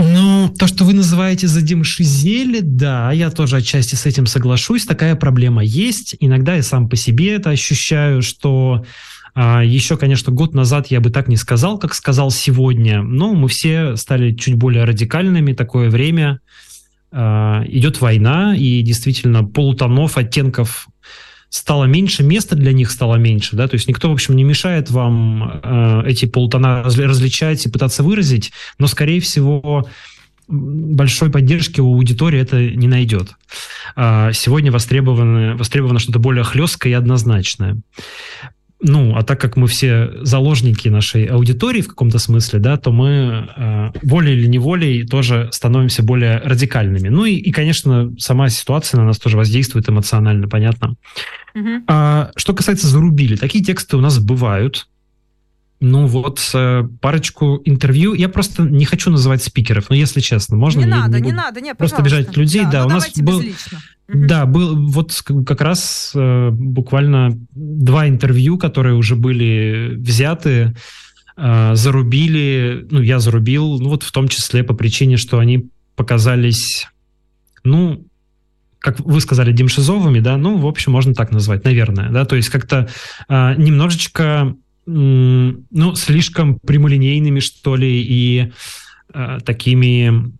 [0.00, 4.86] Ну, то, что вы называете задемшизели, да, я тоже отчасти с этим соглашусь.
[4.86, 6.14] Такая проблема есть.
[6.20, 8.84] Иногда я сам по себе это ощущаю, что
[9.34, 13.02] а, еще, конечно, год назад я бы так не сказал, как сказал сегодня.
[13.02, 15.52] Но мы все стали чуть более радикальными.
[15.52, 16.38] Такое время
[17.10, 20.86] а, идет война, и действительно полутонов, оттенков
[21.50, 24.90] стало меньше, места для них стало меньше, да, то есть никто, в общем, не мешает
[24.90, 29.88] вам э, эти полтона различать и пытаться выразить, но, скорее всего,
[30.48, 33.36] большой поддержки у аудитории это не найдет.
[33.96, 37.76] А сегодня востребовано, востребовано что-то более хлесткое и однозначное.
[38.80, 43.48] Ну, а так как мы все заложники нашей аудитории в каком-то смысле, да, то мы
[43.56, 47.08] э, волей или неволей тоже становимся более радикальными.
[47.08, 50.94] Ну и, и, конечно, сама ситуация на нас тоже воздействует эмоционально, понятно.
[51.56, 51.84] Угу.
[51.88, 54.86] А, что касается зарубили, такие тексты у нас бывают.
[55.80, 58.14] Ну вот э, парочку интервью.
[58.14, 60.80] Я просто не хочу называть спикеров, но если честно, можно?
[60.80, 62.70] Не надо, не, не надо, не, Просто бежать людей, да.
[62.70, 63.78] да ну, у нас был, безлично.
[64.08, 65.12] Да, был вот
[65.46, 70.74] как раз э, буквально два интервью, которые уже были взяты,
[71.36, 76.88] э, зарубили, ну, я зарубил, ну, вот в том числе по причине, что они показались,
[77.64, 78.04] ну,
[78.78, 82.48] как вы сказали, демшизовыми, да, ну, в общем, можно так назвать, наверное, да, то есть
[82.48, 82.88] как-то
[83.28, 84.56] э, немножечко,
[84.90, 88.52] ну, слишком прямолинейными, что ли, и
[89.12, 90.32] э, такими...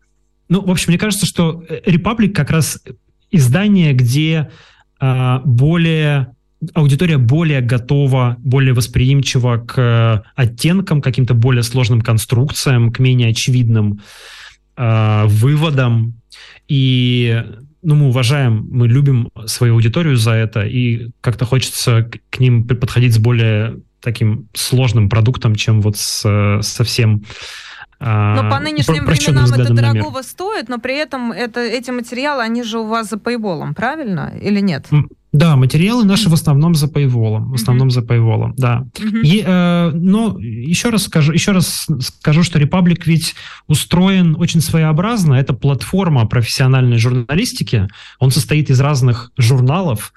[0.48, 2.82] Ну, в общем, мне кажется, что Republic как раз
[3.30, 4.50] издание, где
[5.00, 6.34] э, более
[6.74, 14.00] аудитория более готова, более восприимчива к оттенкам, каким-то более сложным конструкциям, к менее очевидным
[14.76, 16.14] э, выводам.
[16.68, 17.44] И
[17.82, 23.14] ну, мы уважаем, мы любим свою аудиторию за это, и как-то хочется к ним подходить
[23.14, 27.22] с более таким сложным продуктом, чем вот с совсем
[28.00, 32.78] но по нынешним временам это дорогого стоит, но при этом это, эти материалы, они же
[32.78, 34.32] у вас за пейволом, правильно?
[34.40, 34.86] Или нет?
[35.32, 38.86] Да, материалы наши в основном за paywall, в основном за paywall, да.
[39.22, 43.34] И, э, но еще раз скажу, еще раз скажу, что Republic ведь
[43.66, 45.34] устроен очень своеобразно.
[45.34, 47.88] Это платформа профессиональной журналистики.
[48.18, 50.14] Он состоит из разных журналов,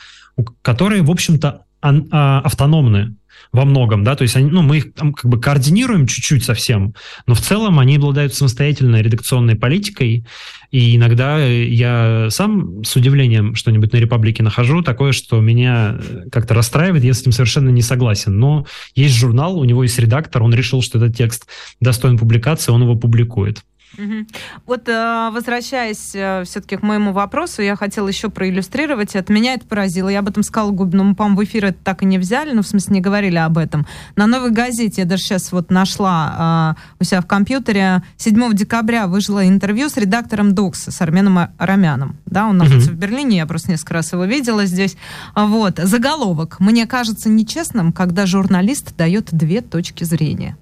[0.62, 3.16] которые, в общем-то, а, автономны
[3.52, 6.94] во многом, да, то есть они, ну, мы их там как бы координируем чуть-чуть совсем,
[7.28, 10.26] но в целом они обладают самостоятельной редакционной политикой,
[10.72, 16.54] и иногда я сам с удивлением что-нибудь на Репаблике нахожу, такое, что меня э, как-то
[16.54, 18.40] расстраивает, я с этим совершенно не согласен.
[18.40, 18.66] Но
[18.96, 21.48] есть журнал, у него есть редактор, он решил, что этот текст
[21.82, 23.64] достоин публикации, он его публикует.
[23.98, 24.26] Угу.
[24.68, 29.16] Вот э, возвращаясь э, все-таки к моему вопросу, я хотела еще проиллюстрировать.
[29.16, 30.10] От меня это поразило.
[30.10, 32.68] Я об этом сказала Губину, по-моему, в эфир это так и не взяли, ну, в
[32.68, 33.86] смысле, не говорили об этом.
[34.16, 39.08] На «Новой газете» я даже сейчас вот нашла э, у себя в компьютере 7 декабря
[39.08, 42.18] вышло интервью с редактором «Докса», с Арменом Арамяном.
[42.26, 42.98] Да, он находится угу.
[42.98, 44.96] в Берлине, я просто несколько раз его видела здесь.
[45.36, 45.80] Вот.
[45.80, 46.60] Заголовок.
[46.60, 50.58] «Мне кажется нечестным, когда журналист дает две точки зрения».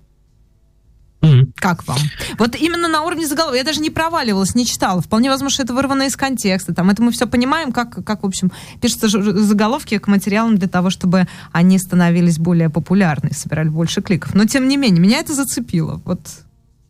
[1.21, 1.51] Mm-hmm.
[1.55, 1.99] Как вам?
[2.37, 3.57] Вот именно на уровне заголовка.
[3.57, 5.01] Я даже не проваливалась, не читала.
[5.01, 6.73] Вполне возможно, это вырвано из контекста.
[6.73, 8.51] Там, это мы все понимаем, как, как в общем,
[8.81, 14.33] пишутся заголовки к материалам для того, чтобы они становились более популярны, собирали больше кликов.
[14.33, 16.01] Но, тем не менее, меня это зацепило.
[16.05, 16.21] Вот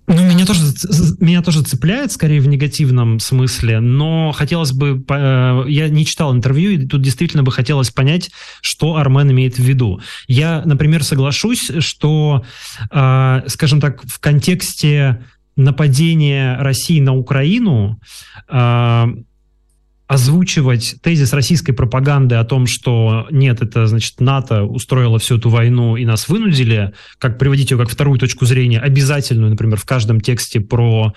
[0.10, 0.61] ну, меня тоже,
[1.19, 5.03] меня тоже цепляет, скорее в негативном смысле, но хотелось бы...
[5.07, 8.31] Э, я не читал интервью, и тут действительно бы хотелось понять,
[8.61, 10.02] что Армен имеет в виду.
[10.27, 12.44] Я, например, соглашусь, что,
[12.91, 15.23] э, скажем так, в контексте
[15.56, 17.99] нападения России на Украину
[18.48, 19.06] э,
[20.10, 25.98] озвучивать тезис российской пропаганды о том, что нет, это, значит, НАТО устроило всю эту войну
[25.98, 30.61] и нас вынудили, как приводить ее как вторую точку зрения, обязательную, например, в каждом тексте
[30.61, 31.14] про,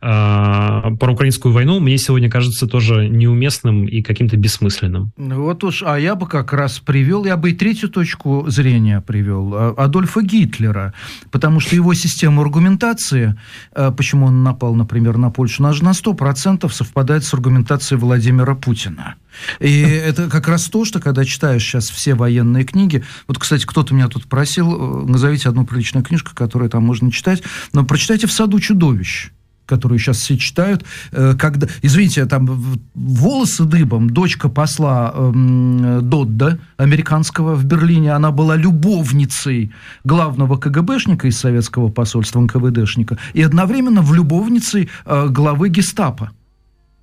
[0.00, 5.10] э, про украинскую войну, мне сегодня кажется тоже неуместным и каким-то бессмысленным.
[5.16, 9.54] Вот уж, а я бы как раз привел, я бы и третью точку зрения привел,
[9.56, 10.94] а, Адольфа Гитлера,
[11.32, 13.34] потому что его система аргументации,
[13.74, 18.35] э, почему он напал, например, на Польшу, она же на 100% совпадает с аргументацией Владимира
[18.36, 19.14] Владимира Путина.
[19.60, 23.94] И это как раз то, что когда читаешь сейчас все военные книги, вот, кстати, кто-то
[23.94, 27.42] меня тут просил, э, назовите одну приличную книжку, которую там можно читать,
[27.72, 29.30] но прочитайте «В саду чудовищ»
[29.68, 37.56] которую сейчас все читают, э, когда, извините, там волосы дыбом, дочка посла э, Додда, американского
[37.56, 39.72] в Берлине, она была любовницей
[40.04, 46.30] главного КГБшника из советского посольства, НКВДшника, и одновременно в любовницей э, главы гестапо.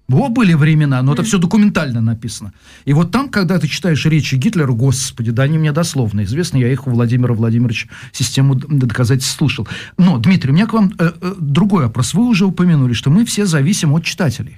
[0.09, 2.53] Во были времена, но это все документально написано.
[2.83, 6.71] И вот там, когда ты читаешь речи Гитлера, господи, да они мне дословно известны, я
[6.71, 9.67] их у Владимира Владимировича систему доказательств слушал.
[9.97, 12.13] Но, Дмитрий, у меня к вам э, э, другой вопрос.
[12.13, 14.57] Вы уже упомянули, что мы все зависим от читателей.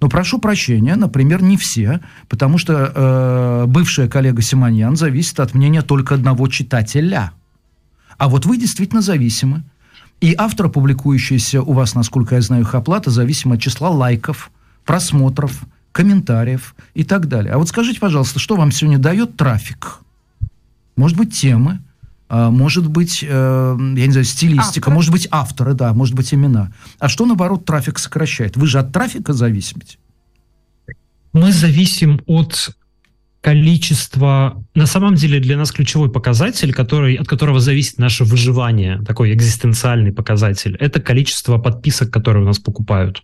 [0.00, 5.82] Но прошу прощения, например, не все, потому что э, бывшая коллега Симоньян зависит от мнения
[5.82, 7.32] только одного читателя.
[8.18, 9.64] А вот вы действительно зависимы.
[10.20, 14.50] И автор, публикующийся у вас, насколько я знаю, их оплата, зависима от числа лайков,
[14.86, 17.52] просмотров, комментариев и так далее.
[17.52, 19.98] А вот скажите, пожалуйста, что вам сегодня дает трафик?
[20.96, 21.80] Может быть, темы,
[22.28, 24.94] а, может быть, э, я не знаю, стилистика, Автор.
[24.94, 26.72] может быть, авторы, да, может быть, имена.
[26.98, 28.56] А что, наоборот, трафик сокращает?
[28.56, 29.98] Вы же от трафика зависите.
[31.32, 32.70] Мы зависим от
[33.42, 34.64] количества...
[34.74, 40.12] На самом деле для нас ключевой показатель, который, от которого зависит наше выживание, такой экзистенциальный
[40.12, 43.22] показатель, это количество подписок, которые у нас покупают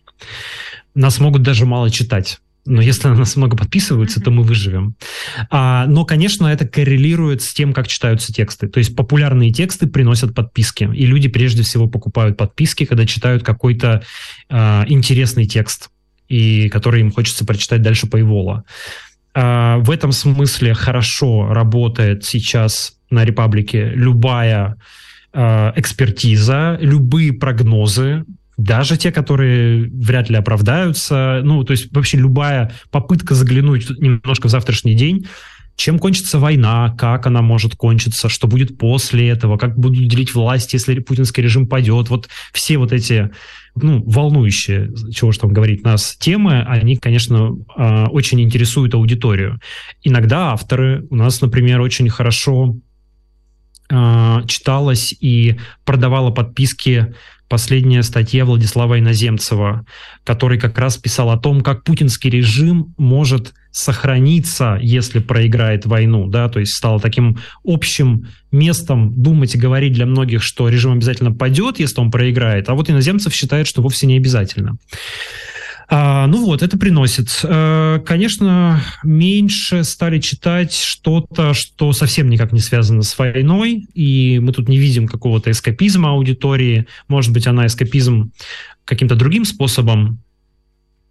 [0.94, 2.39] нас могут даже мало читать.
[2.64, 4.24] Но если на нас много подписываются, mm-hmm.
[4.24, 4.94] то мы выживем.
[5.51, 8.69] А, но, конечно, это коррелирует с тем, как читаются тексты.
[8.69, 10.89] То есть популярные тексты приносят подписки.
[10.94, 14.05] И люди прежде всего покупают подписки, когда читают какой-то
[14.48, 15.90] а, интересный текст,
[16.28, 18.64] и который им хочется прочитать дальше по Ивола.
[19.35, 24.77] А, в этом смысле хорошо работает сейчас на Репаблике любая
[25.32, 28.24] а, экспертиза, любые прогнозы
[28.57, 34.51] даже те, которые вряд ли оправдаются, ну, то есть вообще любая попытка заглянуть немножко в
[34.51, 35.27] завтрашний день,
[35.77, 40.74] чем кончится война, как она может кончиться, что будет после этого, как будут делить власть,
[40.74, 42.11] если путинский режим пойдет.
[42.11, 43.31] Вот все вот эти
[43.74, 49.61] ну, волнующие, чего же там говорить, нас темы, они, конечно, а, очень интересуют аудиторию.
[50.03, 52.77] Иногда авторы у нас, например, очень хорошо
[53.91, 57.15] а, читалось и продавала подписки
[57.53, 59.85] последняя статья Владислава Иноземцева,
[60.24, 66.49] который как раз писал о том, как путинский режим может сохраниться, если проиграет войну, да,
[66.49, 71.79] то есть стало таким общим местом думать и говорить для многих, что режим обязательно падет,
[71.79, 74.79] если он проиграет, а вот Иноземцев считает, что вовсе не обязательно.
[75.89, 77.41] А, ну вот, это приносит.
[77.45, 84.53] А, конечно, меньше стали читать что-то, что совсем никак не связано с войной, и мы
[84.53, 86.87] тут не видим какого-то эскапизма аудитории.
[87.09, 88.33] Может быть, она эскапизм
[88.85, 90.21] каким-то другим способом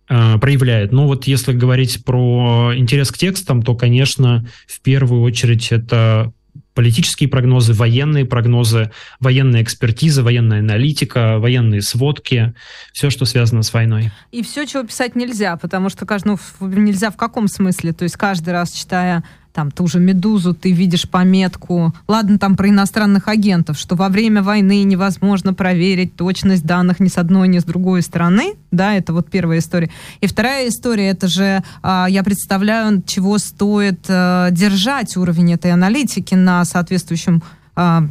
[0.08, 0.92] а, проявляет.
[0.92, 6.34] Но вот если говорить про интерес к текстам, то, конечно, в первую очередь это
[6.74, 12.54] политические прогнозы, военные прогнозы, военная экспертиза, военная аналитика, военные сводки,
[12.94, 14.12] все, что связано с войной.
[14.32, 17.94] И все, чего писать нельзя, потому что ну, нельзя в каком смысле?
[17.94, 22.70] То есть каждый раз, читая там ту же «Медузу», ты видишь пометку, ладно, там про
[22.70, 27.64] иностранных агентов, что во время войны невозможно проверить точность данных ни с одной, ни с
[27.64, 29.90] другой стороны, да, это вот первая история.
[30.22, 36.36] И вторая история, это же, а, я представляю, чего стоит а, держать уровень этой аналитики
[36.36, 37.44] на соответствующем
[37.76, 38.08] а,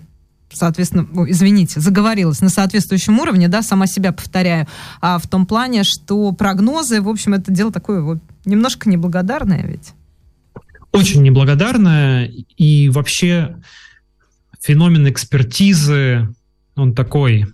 [0.52, 4.66] соответственно, извините, заговорилась на соответствующем уровне, да, сама себя повторяю,
[5.00, 9.92] а в том плане, что прогнозы, в общем, это дело такое вот немножко неблагодарное ведь
[10.92, 12.26] очень неблагодарная,
[12.56, 13.56] и вообще
[14.60, 16.28] феномен экспертизы,
[16.74, 17.46] он такой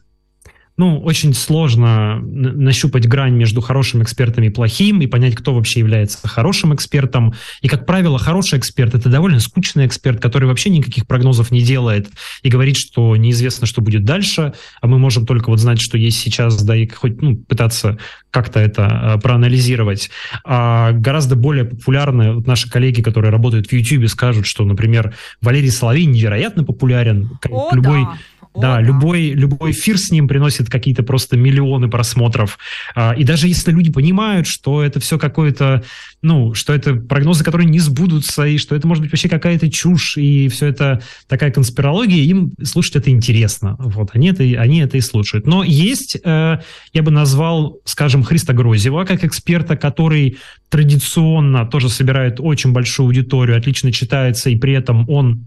[0.77, 6.27] ну, очень сложно нащупать грань между хорошим экспертом и плохим, и понять, кто вообще является
[6.29, 7.35] хорошим экспертом.
[7.63, 12.09] И, как правило, хороший эксперт— это довольно скучный эксперт, который вообще никаких прогнозов не делает
[12.43, 16.19] и говорит, что неизвестно, что будет дальше, а мы можем только вот знать, что есть
[16.19, 17.99] сейчас, да, и хоть ну, пытаться
[18.31, 20.11] как-то это э, проанализировать.
[20.45, 25.71] А гораздо более популярны вот наши коллеги, которые работают в YouTube, скажут, что, например, Валерий
[25.71, 27.31] Соловей невероятно популярен.
[27.49, 28.19] О, любой да
[28.61, 32.59] да, любой, любой эфир с ним приносит какие-то просто миллионы просмотров.
[32.95, 35.85] А, и даже если люди понимают, что это все какое-то,
[36.23, 40.17] ну, что это прогнозы, которые не сбудутся, и что это может быть вообще какая-то чушь,
[40.17, 43.77] и все это такая конспирология, им слушать это интересно.
[43.79, 45.47] Вот, они это, они это и слушают.
[45.47, 46.59] Но есть, э,
[46.93, 50.39] я бы назвал, скажем, Христа Грозева, как эксперта, который
[50.69, 55.47] традиционно тоже собирает очень большую аудиторию, отлично читается, и при этом он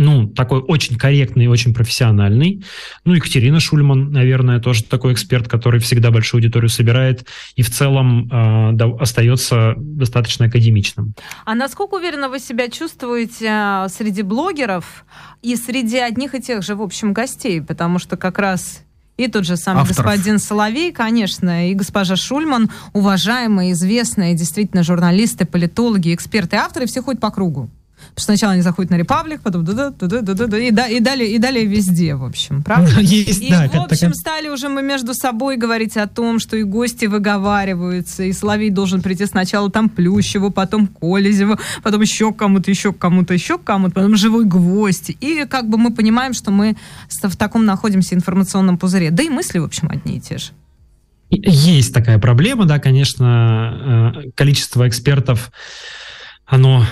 [0.00, 2.64] ну, такой очень корректный очень профессиональный.
[3.04, 8.26] Ну, Екатерина Шульман, наверное, тоже такой эксперт, который всегда большую аудиторию собирает и в целом
[8.32, 11.12] э, да, остается достаточно академичным.
[11.44, 15.04] А насколько уверенно вы себя чувствуете а, среди блогеров
[15.42, 17.60] и среди одних и тех же, в общем, гостей?
[17.60, 18.82] Потому что как раз
[19.18, 20.06] и тот же самый Авторов.
[20.06, 27.20] господин Соловей, конечно, и госпожа Шульман, уважаемые, известные действительно журналисты, политологи, эксперты, авторы, все ходят
[27.20, 27.68] по кругу
[28.16, 31.00] сначала они заходят на Репаблик, потом да да да да да да и, да, и
[31.00, 33.00] далее и далее везде, в общем, правда?
[33.00, 36.62] Есть, и да, в общем стали уже мы между собой говорить о том, что и
[36.62, 42.92] гости выговариваются, и Соловей должен прийти сначала там Плющеву, потом Колезеву, потом еще кому-то, еще
[42.92, 45.10] кому-то, еще кому-то, потом живой гвоздь.
[45.20, 46.76] И как бы мы понимаем, что мы
[47.08, 49.10] в таком находимся информационном пузыре.
[49.10, 50.50] Да и мысли, в общем, одни и те же.
[51.30, 55.52] Есть такая проблема, да, конечно, э, количество экспертов,
[56.44, 56.84] оно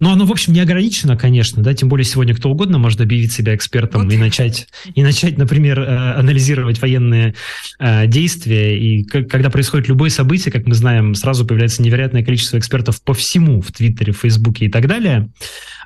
[0.00, 3.32] ну, оно, в общем, не ограничено, конечно, да, тем более сегодня кто угодно может объявить
[3.32, 4.12] себя экспертом вот.
[4.12, 7.34] и начать, и начать, например, э, анализировать военные
[7.80, 8.78] э, действия.
[8.78, 13.60] И когда происходит любое событие, как мы знаем, сразу появляется невероятное количество экспертов по всему
[13.60, 15.30] в Твиттере, в Фейсбуке и так далее.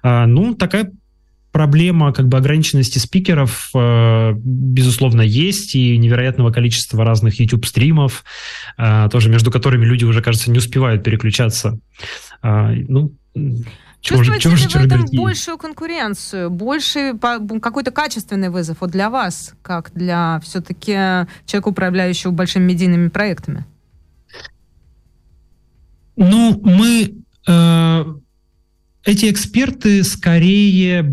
[0.03, 0.93] А, ну, такая
[1.51, 8.25] проблема как бы ограниченности спикеров, э, безусловно, есть, и невероятного количества разных YouTube-стримов,
[9.11, 11.79] тоже между которыми люди уже, кажется, не успевают переключаться.
[12.43, 13.15] А, ну,
[14.03, 20.41] Чувствуете ли в этом большую конкуренцию, больше какой-то качественный вызов вот для вас, как для
[20.43, 20.93] все-таки
[21.47, 23.65] человека, управляющего большими медийными проектами?
[26.17, 27.15] Ну, мы...
[27.47, 28.05] Э,
[29.05, 31.05] эти эксперты скорее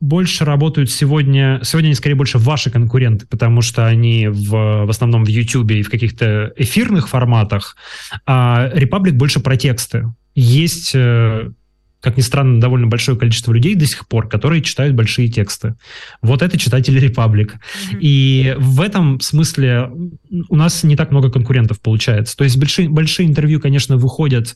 [0.00, 5.24] больше работают сегодня, сегодня они скорее больше ваши конкуренты, потому что они в, в основном
[5.24, 7.76] в YouTube и в каких-то эфирных форматах,
[8.26, 10.12] а Republic больше про тексты.
[10.36, 11.50] Есть э,
[12.00, 15.74] как ни странно, довольно большое количество людей до сих пор, которые читают большие тексты.
[16.22, 17.54] Вот это читатели Репаблик.
[17.54, 17.98] Mm-hmm.
[18.00, 19.90] И в этом смысле
[20.48, 22.36] у нас не так много конкурентов получается.
[22.36, 24.54] То есть большие, большие интервью, конечно, выходят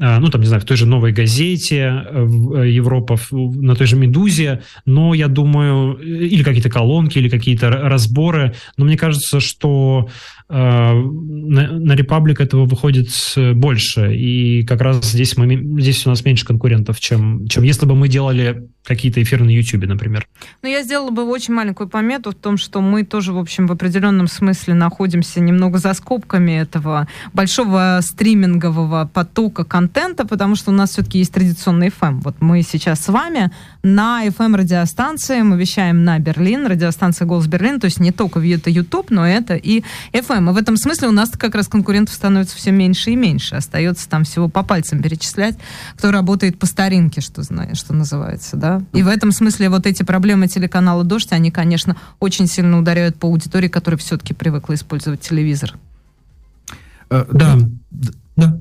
[0.00, 3.86] а, ну, там, не знаю, в той же «Новой газете», э, э, Европа, на той
[3.86, 10.08] же «Медузе», но я думаю, или какие-то колонки, или какие-то разборы, но мне кажется, что
[10.08, 13.08] э, на, на Republic этого выходит
[13.54, 17.94] больше, и как раз здесь, мы, здесь у нас меньше конкурентов, чем, чем если бы
[17.94, 20.26] мы делали какие-то эфиры на YouTube, например.
[20.62, 23.72] Ну, я сделала бы очень маленькую помету в том, что мы тоже, в общем, в
[23.72, 30.90] определенном смысле находимся немного за скобками этого большого стримингового потока контента, потому что у нас
[30.90, 32.20] все-таки есть традиционный FM.
[32.22, 33.50] Вот мы сейчас с вами
[33.82, 39.10] на FM-радиостанции, мы вещаем на Берлин, радиостанция «Голос Берлин», то есть не только это YouTube,
[39.10, 40.33] но это и FM.
[40.50, 43.56] И в этом смысле у нас как раз конкурентов становится все меньше и меньше.
[43.56, 45.56] Остается там всего по пальцам перечислять,
[45.96, 50.48] кто работает по старинке, что, что называется, да, и в этом смысле вот эти проблемы
[50.48, 55.74] телеканала «Дождь», они, конечно, очень сильно ударяют по аудитории, которая все-таки привыкла использовать телевизор.
[57.10, 57.58] Э, да,
[58.36, 58.58] да.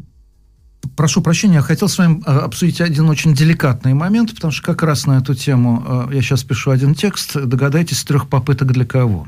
[0.95, 4.83] Прошу прощения, я хотел с вами э, обсудить один очень деликатный момент, потому что как
[4.83, 7.35] раз на эту тему э, я сейчас пишу один текст.
[7.35, 9.27] Догадайтесь, трех попыток для кого.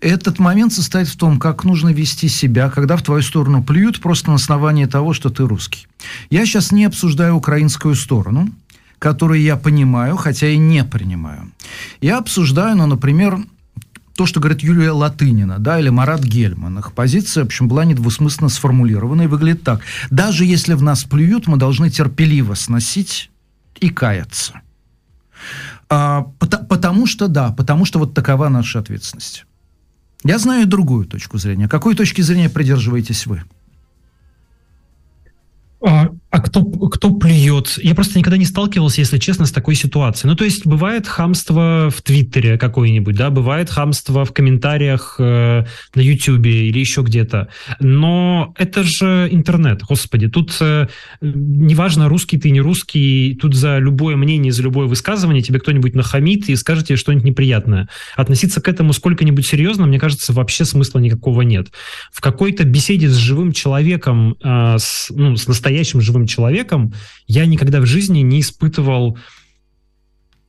[0.00, 4.30] Этот момент состоит в том, как нужно вести себя, когда в твою сторону плюют просто
[4.30, 5.88] на основании того, что ты русский.
[6.30, 8.50] Я сейчас не обсуждаю украинскую сторону,
[9.00, 11.52] которые я понимаю, хотя и не принимаю.
[12.00, 13.38] Я обсуждаю, ну, например,
[14.18, 16.80] то, что говорит Юлия Латынина, да, или Марат Гельман.
[16.80, 19.82] Их позиция, в общем, была недвусмысленно сформулирована и выглядит так.
[20.10, 23.30] Даже если в нас плюют, мы должны терпеливо сносить
[23.78, 24.60] и каяться.
[25.88, 29.46] А, потому, потому что, да, потому что вот такова наша ответственность.
[30.24, 31.68] Я знаю и другую точку зрения.
[31.68, 33.44] Какой точки зрения придерживаетесь вы?
[36.30, 37.78] А, кто, кто плюет?
[37.82, 40.28] Я просто никогда не сталкивался, если честно, с такой ситуацией.
[40.28, 45.64] Ну, то есть бывает хамство в Твиттере какое-нибудь, да, бывает хамство в комментариях э,
[45.94, 47.48] на Ютубе или еще где-то.
[47.80, 50.28] Но это же интернет, господи.
[50.28, 50.88] Тут э,
[51.22, 56.50] неважно, русский ты, не русский, тут за любое мнение, за любое высказывание тебе кто-нибудь нахамит
[56.50, 57.88] и скажет тебе что-нибудь неприятное.
[58.16, 61.68] Относиться к этому сколько-нибудь серьезно, мне кажется, вообще смысла никакого нет.
[62.12, 66.92] В какой-то беседе с живым человеком, э, с, ну, с настоящим живым человеком,
[67.26, 69.18] я никогда в жизни не испытывал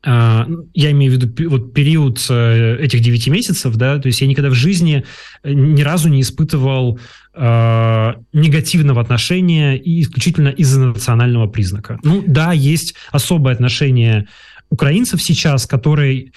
[0.02, 4.28] а, я имею в виду вот период э, этих 9 месяцев, да, то есть я
[4.28, 5.04] никогда в жизни
[5.44, 7.00] э, ни разу не испытывал
[7.34, 12.00] э, негативного отношения и исключительно из-за национального признака.
[12.02, 14.30] Ну да, есть особое отношение
[14.70, 16.32] украинцев сейчас, которые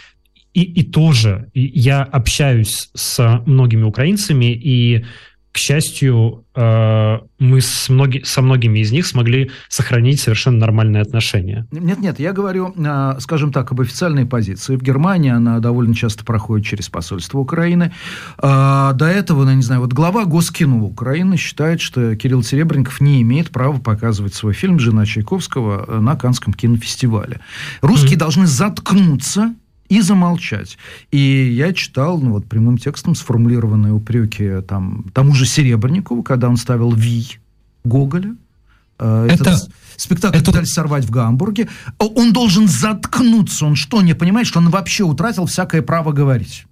[0.55, 5.05] и, и тоже я общаюсь с многими украинцами и
[5.53, 11.67] к счастью, э, мы с многи, со многими из них смогли сохранить совершенно нормальные отношения.
[11.71, 14.77] Нет, нет, я говорю, э, скажем так, об официальной позиции.
[14.77, 17.93] В Германии она довольно часто проходит через посольство Украины.
[18.43, 23.21] Э, до этого, ну, не знаю, вот глава Госкино Украины считает, что Кирилл Серебренников не
[23.21, 27.41] имеет права показывать свой фильм «Жена Чайковского» на Канском кинофестивале.
[27.83, 28.19] Русские mm-hmm.
[28.19, 29.55] должны заткнуться
[29.93, 30.79] и замолчать.
[31.11, 36.57] И я читал, ну вот прямым текстом сформулированные упреки там, тому же Серебренникову, когда он
[36.57, 37.27] ставил «Ви»
[37.85, 38.35] Гоголя.
[38.99, 39.43] Э, это...
[39.43, 40.47] Этот спектакль это...
[40.47, 41.69] пытались сорвать в Гамбурге.
[41.99, 43.67] Он должен заткнуться.
[43.67, 46.65] Он что, не понимает, что он вообще утратил всякое право говорить?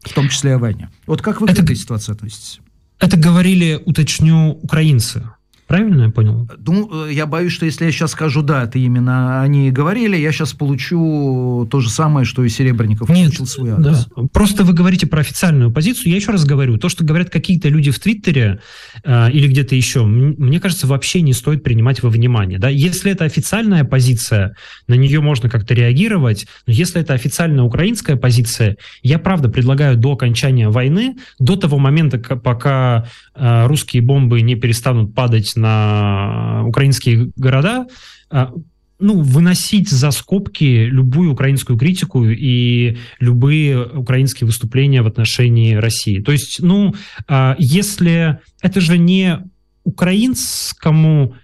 [0.00, 0.90] В том числе о войне.
[1.06, 1.60] Вот как вы это...
[1.60, 2.58] к этой ситуации относитесь?
[2.98, 5.22] Это говорили, уточню, украинцы.
[5.72, 6.50] Правильно я понял?
[6.66, 10.52] Ну, я боюсь, что если я сейчас скажу «да», это именно они говорили, я сейчас
[10.52, 14.06] получу то же самое, что и Серебренников Нет, получил свой адрес.
[14.14, 14.24] Да.
[14.34, 16.10] Просто вы говорите про официальную позицию.
[16.10, 18.60] Я еще раз говорю, то, что говорят какие-то люди в Твиттере
[19.02, 22.58] э, или где-то еще, мне кажется, вообще не стоит принимать во внимание.
[22.58, 22.68] Да?
[22.68, 24.54] Если это официальная позиция,
[24.88, 30.12] на нее можно как-то реагировать, но если это официальная украинская позиция, я правда предлагаю до
[30.12, 37.86] окончания войны, до того момента, пока э, русские бомбы не перестанут падать на украинские города,
[38.30, 38.52] а,
[38.98, 46.20] ну, выносить за скобки любую украинскую критику и любые украинские выступления в отношении России.
[46.20, 46.94] То есть, ну,
[47.28, 49.38] а, если это же не
[49.84, 51.34] украинскому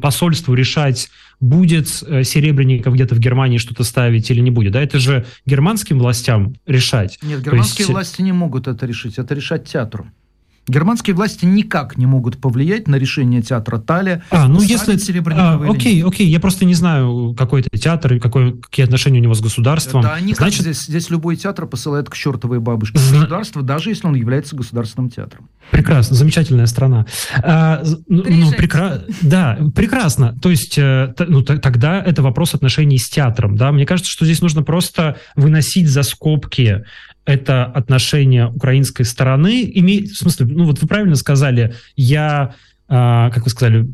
[0.00, 1.08] посольству решать,
[1.40, 4.72] будет э, Серебренников где-то в Германии что-то ставить или не будет.
[4.72, 7.18] Да, это же германским властям решать.
[7.22, 7.90] Нет, германские есть...
[7.90, 9.18] власти не могут это решить.
[9.18, 10.06] Это решать театру.
[10.68, 14.22] Германские власти никак не могут повлиять на решение театра Талия.
[14.30, 14.98] А, ну если...
[15.32, 19.22] А, окей, окей, я просто не знаю, какой это театр и какой, какие отношения у
[19.22, 20.02] него с государством.
[20.02, 20.38] Да, никак.
[20.38, 20.62] Значит...
[20.62, 23.20] Здесь, здесь любой театр посылает к чертовой бабушке Зна...
[23.20, 25.48] государство, даже если он является государственным театром.
[25.70, 27.06] Прекрасно, замечательная страна.
[27.42, 29.02] А, ну, ну прекра...
[29.22, 30.36] Да, прекрасно.
[30.40, 33.56] То есть, э, ну, тогда это вопрос отношений с театром.
[33.56, 33.70] Да?
[33.72, 36.84] Мне кажется, что здесь нужно просто выносить за скобки
[37.28, 39.62] это отношение украинской стороны.
[39.62, 40.04] Име...
[40.04, 42.54] В смысле, ну вот вы правильно сказали, я,
[42.88, 43.86] а, как вы сказали,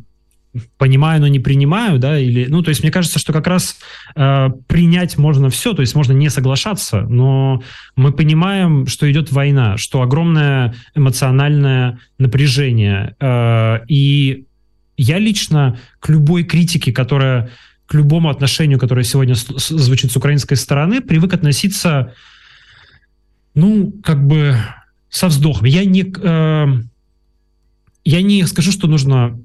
[0.79, 3.77] понимаю, но не принимаю, да, или, ну, то есть мне кажется, что как раз
[4.15, 7.61] э, принять можно все, то есть можно не соглашаться, но
[7.97, 14.45] мы понимаем, что идет война, что огромное эмоциональное напряжение, э, и
[14.97, 17.51] я лично к любой критике, которая
[17.87, 22.15] к любому отношению, которое сегодня звучит с украинской стороны, привык относиться,
[23.55, 24.57] ну, как бы
[25.09, 25.67] со вздохом.
[25.67, 26.67] Я не, э,
[28.05, 29.39] я не скажу, что нужно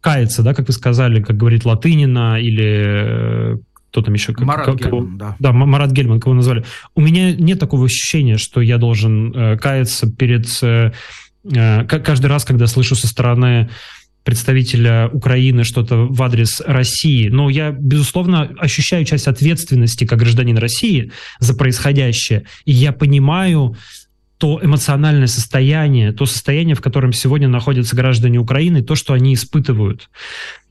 [0.00, 3.58] каяться, да, как вы сказали, как говорит Латынина или э,
[3.92, 4.34] кто там еще?
[4.38, 5.36] Марат как, Гельман, кого, да.
[5.38, 6.64] Да, Марат Гельман, кого назвали.
[6.94, 10.46] У меня нет такого ощущения, что я должен э, каяться перед...
[10.62, 10.92] Э,
[11.44, 13.68] э, каждый раз, когда слышу со стороны
[14.24, 21.12] представителя Украины что-то в адрес России, но я, безусловно, ощущаю часть ответственности как гражданин России
[21.40, 23.76] за происходящее, и я понимаю,
[24.38, 30.10] то эмоциональное состояние, то состояние, в котором сегодня находятся граждане Украины, то, что они испытывают.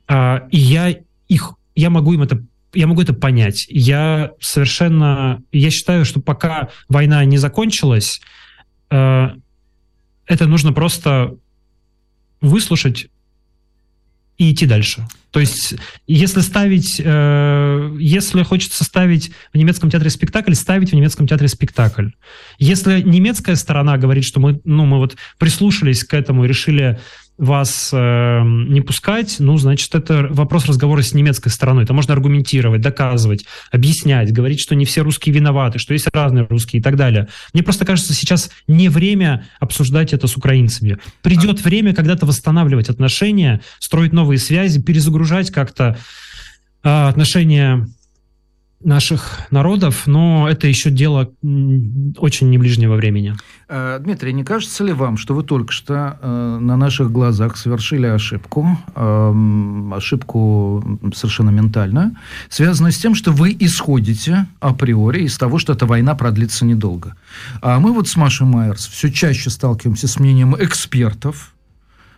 [0.10, 0.94] А, и я
[1.30, 3.66] их, я могу им это я могу это понять.
[3.70, 8.22] Я совершенно, я считаю, что пока война не закончилась,
[8.90, 9.36] а,
[10.26, 11.36] это нужно просто
[12.42, 13.08] выслушать
[14.42, 15.08] и идти дальше.
[15.30, 15.76] То есть,
[16.08, 22.10] если ставить, э, если хочется ставить в немецком театре спектакль, ставить в немецком театре спектакль.
[22.58, 27.00] Если немецкая сторона говорит, что мы, ну, мы вот прислушались к этому и решили
[27.38, 31.86] вас э, не пускать, ну, значит, это вопрос разговора с немецкой стороной.
[31.86, 36.82] Это можно аргументировать, доказывать, объяснять, говорить, что не все русские виноваты, что есть разные русские
[36.82, 37.30] и так далее.
[37.54, 41.00] Мне просто кажется, сейчас не время обсуждать это с украинцами.
[41.24, 41.64] Придет а...
[41.64, 45.98] время когда-то восстанавливать отношения, строить новые связи, перезагружать как-то
[46.84, 47.88] э, отношения
[48.84, 51.32] наших народов, но это еще дело
[52.18, 53.36] очень не ближнего времени.
[53.68, 58.08] Э, Дмитрий, не кажется ли вам, что вы только что э, на наших глазах совершили
[58.08, 62.16] ошибку, э, ошибку совершенно ментальную,
[62.50, 67.16] связанную с тем, что вы исходите априори из того, что эта война продлится недолго.
[67.62, 71.54] А мы вот с Машей Майерс все чаще сталкиваемся с мнением экспертов,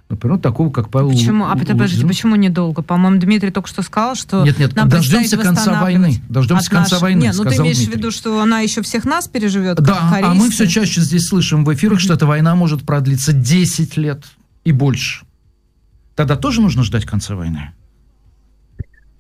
[0.10, 1.46] Например, такого, как Павел Почему?
[1.46, 2.82] А подождите, почему недолго?
[2.82, 6.22] По-моему, Дмитрий только что сказал, что Нет, нет, нам дождемся конца войны.
[6.30, 7.96] Дождемся конца войны, Нет, ну ты имеешь Дмитрий.
[7.96, 11.66] в виду, что она еще всех нас переживет, Да, а мы все чаще здесь слышим
[11.66, 14.24] в эфирах, что эта война может продлиться 10 лет
[14.64, 15.26] и больше.
[16.16, 17.72] Тогда тоже нужно ждать конца войны?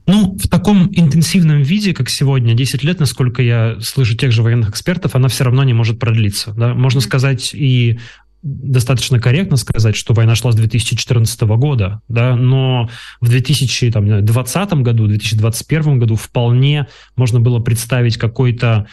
[0.05, 4.69] Ну, в таком интенсивном виде, как сегодня, 10 лет, насколько я слышу тех же военных
[4.69, 6.53] экспертов, она все равно не может продлиться.
[6.57, 6.73] Да?
[6.73, 7.99] Можно сказать и
[8.43, 12.89] достаточно корректно сказать, что война шла с 2014 года, да, но
[13.21, 18.85] в 2020 году, 2021 году вполне можно было представить какой-то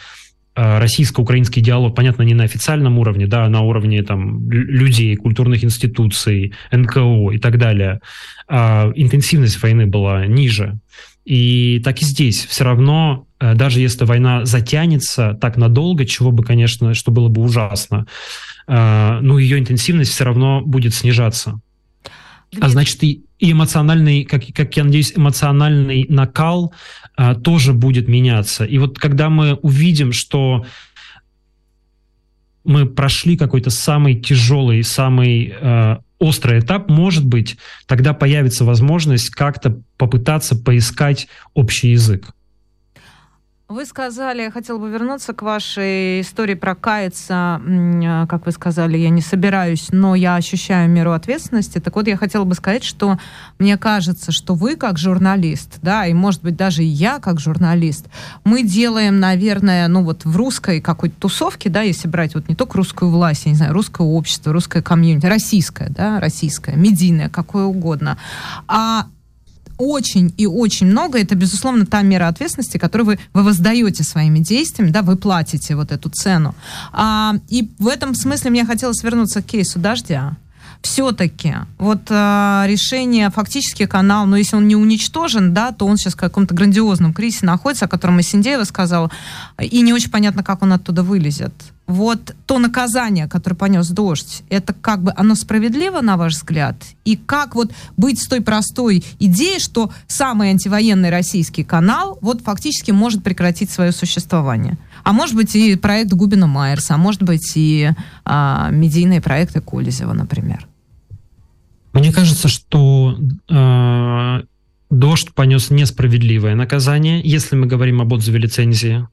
[0.55, 5.63] э, российско-украинский диалог, понятно, не на официальном уровне, да, а на уровне там людей, культурных
[5.65, 7.99] институций, НКО и так далее.
[8.47, 10.79] А интенсивность войны была ниже.
[11.25, 12.45] И так и здесь.
[12.45, 17.41] Все равно, э, даже если война затянется так надолго, чего бы, конечно, что было бы
[17.41, 18.07] ужасно,
[18.67, 21.61] ну, ее интенсивность все равно будет снижаться.
[22.51, 22.67] Дмитрий.
[22.67, 26.73] А значит, и, и эмоциональный, как, как я надеюсь, эмоциональный накал
[27.15, 28.65] а, тоже будет меняться.
[28.65, 30.65] И вот когда мы увидим, что
[32.63, 37.57] мы прошли какой-то самый тяжелый, самый э, острый этап, может быть,
[37.87, 42.33] тогда появится возможность как-то попытаться поискать общий язык.
[43.71, 48.97] Вы сказали, я хотела бы вернуться к вашей истории про каяться, э, как вы сказали,
[48.97, 51.79] я не собираюсь, но я ощущаю меру ответственности.
[51.79, 53.17] Так вот, я хотела бы сказать, что
[53.59, 58.07] мне кажется, что вы как журналист, да, и может быть даже я как журналист,
[58.43, 62.75] мы делаем, наверное, ну вот в русской какой-то тусовке, да, если брать вот не только
[62.75, 68.17] русскую власть, я не знаю, русское общество, русское комьюнити, российское, да, российское, медийное, какое угодно,
[68.67, 69.05] а
[69.81, 74.91] очень и очень много, это, безусловно, та мера ответственности, которую вы, вы воздаете своими действиями,
[74.91, 76.55] да, вы платите вот эту цену.
[76.93, 80.35] А, и в этом смысле мне хотелось вернуться к кейсу «Дождя»
[80.81, 86.13] все-таки вот э, решение, фактически канал, но если он не уничтожен, да, то он сейчас
[86.13, 89.11] в каком-то грандиозном кризисе находится, о котором и Синдеева сказала,
[89.59, 91.53] и не очень понятно, как он оттуда вылезет.
[91.91, 96.77] Вот то наказание, которое понес дождь, это как бы оно справедливо, на ваш взгляд?
[97.03, 102.91] И как вот быть с той простой идеей, что самый антивоенный российский канал вот фактически
[102.91, 104.77] может прекратить свое существование?
[105.03, 107.91] А может быть и проект Губина Майерса, а может быть и
[108.23, 110.67] а, медийные проекты Колезева, например.
[111.91, 113.17] Мне кажется, что
[113.49, 114.41] э,
[114.89, 119.05] дождь понес несправедливое наказание, если мы говорим об отзыве лицензии.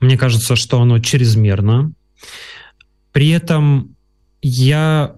[0.00, 1.92] Мне кажется, что оно чрезмерно.
[3.12, 3.96] При этом
[4.42, 5.16] я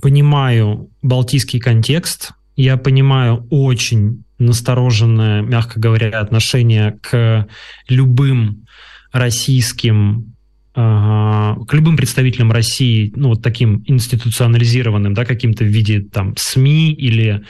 [0.00, 7.46] понимаю балтийский контекст, я понимаю очень настороженное, мягко говоря, отношение к
[7.88, 8.66] любым
[9.12, 10.34] российским
[10.74, 17.44] к любым представителям России, ну, вот таким институционализированным, да, каким-то в виде там СМИ или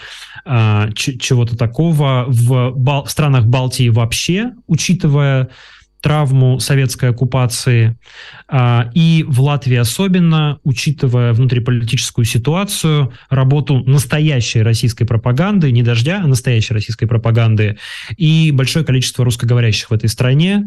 [0.44, 5.48] э, чего-то такого в, Бал- в странах Балтии вообще, учитывая
[6.04, 7.96] травму советской оккупации,
[8.52, 16.26] э, и в Латвии особенно, учитывая внутриполитическую ситуацию, работу настоящей российской пропаганды, не дождя, а
[16.26, 17.78] настоящей российской пропаганды,
[18.18, 20.66] и большое количество русскоговорящих в этой стране,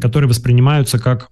[0.00, 1.30] которые воспринимаются как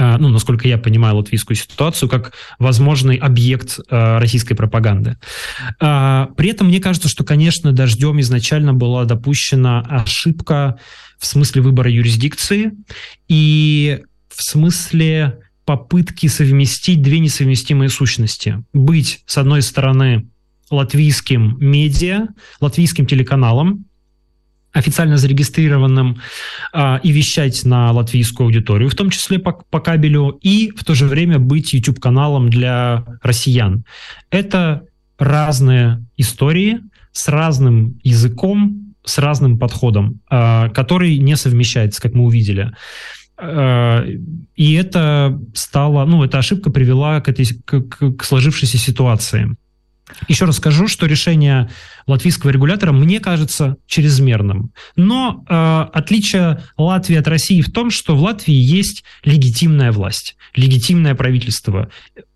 [0.00, 5.18] Э, ну, насколько я понимаю латвийскую ситуацию, как возможный объект э, российской пропаганды.
[5.80, 10.78] Э, при этом мне кажется, что, конечно, дождем изначально была допущена ошибка
[11.20, 12.72] в смысле выбора юрисдикции
[13.28, 18.64] и в смысле попытки совместить две несовместимые сущности.
[18.72, 20.26] Быть, с одной стороны,
[20.70, 22.28] латвийским медиа,
[22.60, 23.84] латвийским телеканалом,
[24.72, 26.20] официально зарегистрированным
[26.72, 30.94] а, и вещать на латвийскую аудиторию, в том числе по, по кабелю, и в то
[30.94, 33.84] же время быть YouTube-каналом для россиян.
[34.30, 34.84] Это
[35.18, 36.80] разные истории
[37.12, 42.72] с разным языком, с разным подходом, а, который не совмещается, как мы увидели.
[43.36, 44.04] А,
[44.56, 47.80] и это стало, ну, эта ошибка привела к, этой, к,
[48.16, 49.56] к сложившейся ситуации.
[50.28, 51.70] Еще раз скажу, что решение
[52.06, 54.72] латвийского регулятора мне кажется чрезмерным.
[54.96, 61.14] Но э, отличие Латвии от России в том, что в Латвии есть легитимная власть, легитимное
[61.14, 61.90] правительство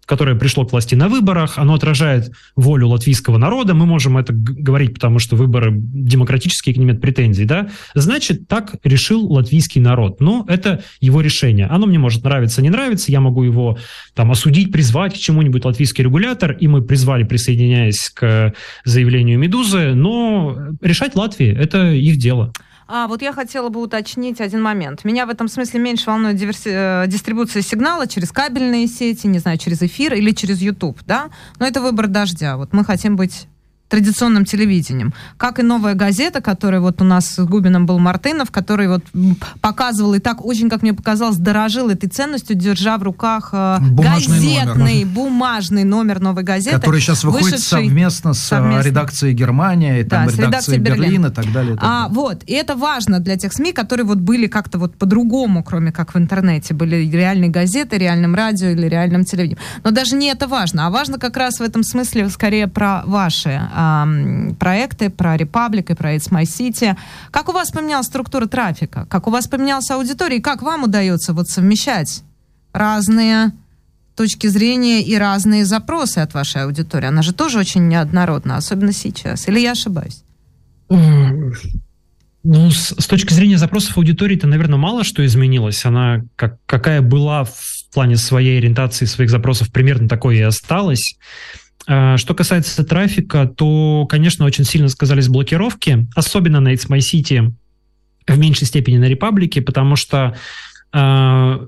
[0.06, 4.94] которое пришло к власти на выборах, оно отражает волю латвийского народа, мы можем это говорить,
[4.94, 10.20] потому что выборы демократические, к ним нет претензий, да, значит, так решил латвийский народ.
[10.20, 11.66] Ну, это его решение.
[11.66, 13.78] Оно мне может нравиться, не нравиться, я могу его
[14.14, 18.54] там осудить, призвать к чему-нибудь латвийский регулятор, и мы призвали, присоединяясь к
[18.84, 22.52] заявлению «Медузы», но решать Латвии– это их дело.
[22.86, 25.04] А вот я хотела бы уточнить один момент.
[25.04, 26.68] Меня в этом смысле меньше волнует диверси...
[26.72, 31.30] Э, дистрибуция сигнала через кабельные сети, не знаю, через эфир или через YouTube, да?
[31.58, 32.56] Но это выбор дождя.
[32.56, 33.48] Вот мы хотим быть
[33.94, 35.14] традиционным телевидением.
[35.36, 39.04] Как и новая газета, которая вот у нас с Губином был Мартынов, который вот
[39.60, 44.56] показывал и так очень, как мне показалось, дорожил этой ценностью, держа в руках э, бумажный
[44.56, 45.14] газетный, номер.
[45.14, 46.76] бумажный номер новой газеты.
[46.76, 48.88] Который сейчас выходит совместно с э, совместно.
[48.88, 51.02] редакцией Германии, и там, да, редакцией Берлин.
[51.02, 51.74] Берлин и так далее.
[51.74, 54.96] И так а, вот, и это важно для тех СМИ, которые вот были как-то вот
[54.96, 59.60] по-другому, кроме как в интернете, были реальные газеты, реальным радио или реальным телевидением.
[59.84, 63.60] Но даже не это важно, а важно как раз в этом смысле скорее про ваши
[64.58, 66.96] проекты, про Republic и про It's My City.
[67.30, 69.06] Как у вас поменялась структура трафика?
[69.10, 70.38] Как у вас поменялась аудитория?
[70.38, 72.22] И как вам удается вот совмещать
[72.72, 73.52] разные
[74.16, 77.06] точки зрения и разные запросы от вашей аудитории?
[77.06, 79.48] Она же тоже очень неоднородна, особенно сейчас.
[79.48, 80.22] Или я ошибаюсь?
[82.46, 85.84] Ну, с, с точки зрения запросов аудитории-то, наверное, мало что изменилось.
[85.86, 87.54] Она как, какая была в
[87.94, 91.16] плане своей ориентации, своих запросов, примерно такой и осталась.
[91.86, 97.52] А, что касается трафика, то, конечно, очень сильно сказались блокировки, особенно на It's My City,
[98.26, 100.34] в меньшей степени на Репаблике, потому что
[100.92, 101.66] э,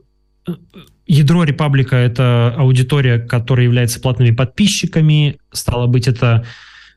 [1.07, 6.47] ядро Репаблика— это аудитория, которая является платными подписчиками, стало быть, это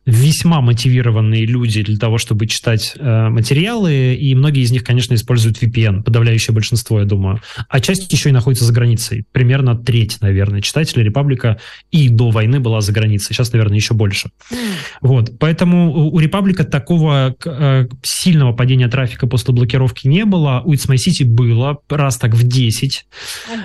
[0.06, 5.62] весьма мотивированные люди для того, чтобы читать э, материалы, и многие из них, конечно, используют
[5.62, 7.42] VPN, подавляющее большинство, я думаю.
[7.68, 9.26] А часть еще и находится за границей.
[9.32, 11.60] Примерно треть, наверное, читателей Репаблика
[11.92, 13.36] и до войны была за границей.
[13.36, 14.30] Сейчас, наверное, еще больше.
[14.52, 14.58] Mm.
[15.02, 15.40] Вот.
[15.40, 20.62] Поэтому у Репаблика такого э, сильного падения трафика после блокировки не было.
[20.66, 23.06] У It's My City было раз так в 10.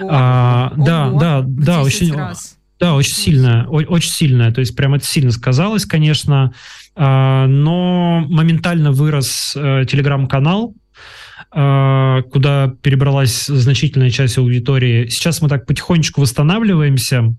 [0.01, 0.09] Ого.
[0.11, 0.85] А, Ого.
[0.85, 2.12] Да, да, да, очень...
[2.12, 2.56] Раз.
[2.80, 4.52] Да, очень сильная, очень сильная.
[4.52, 6.52] То есть прям это сильно сказалось, конечно.
[6.96, 10.74] А, но моментально вырос э, телеграм-канал,
[11.51, 15.09] а, куда перебралась значительная часть аудитории.
[15.09, 17.34] Сейчас мы так потихонечку восстанавливаемся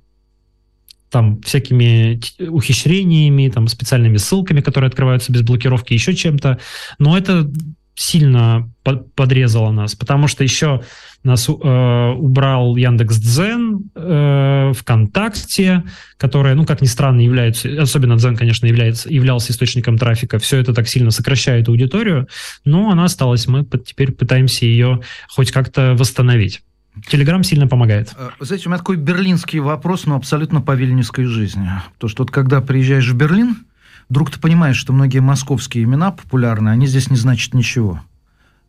[1.09, 6.59] там всякими ухищрениями, там специальными ссылками, которые открываются без блокировки, еще чем-то.
[6.99, 7.49] Но это
[7.95, 8.69] сильно
[9.15, 10.83] подрезало нас, потому что еще
[11.23, 15.83] нас э, убрал Яндекс Дзен, э, ВКонтакте,
[16.17, 20.37] которая, ну, как ни странно, является, особенно Дзен, конечно, является, являлся источником трафика.
[20.39, 22.27] Все это так сильно сокращает аудиторию,
[22.65, 23.47] но она осталась.
[23.47, 26.61] Мы теперь пытаемся ее хоть как-то восстановить.
[27.07, 28.13] Телеграм сильно помогает.
[28.17, 31.69] Э, знаете, у меня такой берлинский вопрос, но абсолютно по вильнюсской жизни.
[31.97, 33.65] То, что вот когда приезжаешь в Берлин,
[34.09, 38.01] вдруг ты понимаешь, что многие московские имена популярные, они здесь не значат ничего.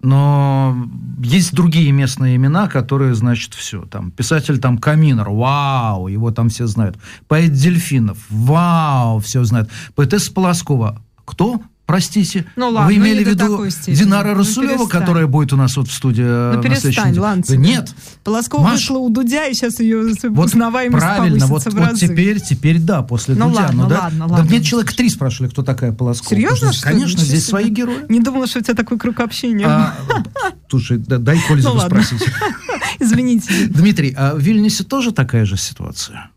[0.00, 0.76] но
[1.22, 3.82] есть другие местные имена, которые, значит, все.
[3.86, 6.96] Там писатель там Каминер, вау, его там все знают.
[7.28, 9.70] Поэт Дельфинов, вау, все знают.
[9.94, 11.62] Поэтесса Полоскова, кто?
[11.86, 15.76] Простите, ну, ладно, вы имели ну, в виду Динара ну, Расулева, которая будет у нас
[15.76, 17.44] вот в студии Ну перестань, ладно.
[17.54, 17.94] Нет.
[18.24, 18.72] Полоскова Маш...
[18.72, 23.36] вышла у Дудя, и сейчас ее вот узнаваемость Правильно, вот, вот теперь, теперь да, после
[23.36, 23.60] ну, Дудя.
[23.60, 24.50] Ладно, ну, да, ладно, да ладно.
[24.50, 26.30] мне человек три спрашивали, кто такая Полоскова.
[26.30, 26.72] Серьезно?
[26.72, 27.50] Что, конечно, здесь себе.
[27.50, 28.04] свои герои.
[28.08, 29.66] Не думала, что у тебя такой круг общения.
[29.66, 29.94] А,
[30.68, 32.22] слушай, да, дай Кользову ну, спросить.
[32.98, 33.68] Извините.
[33.68, 36.30] Дмитрий, а в Вильнюсе тоже такая же ситуация?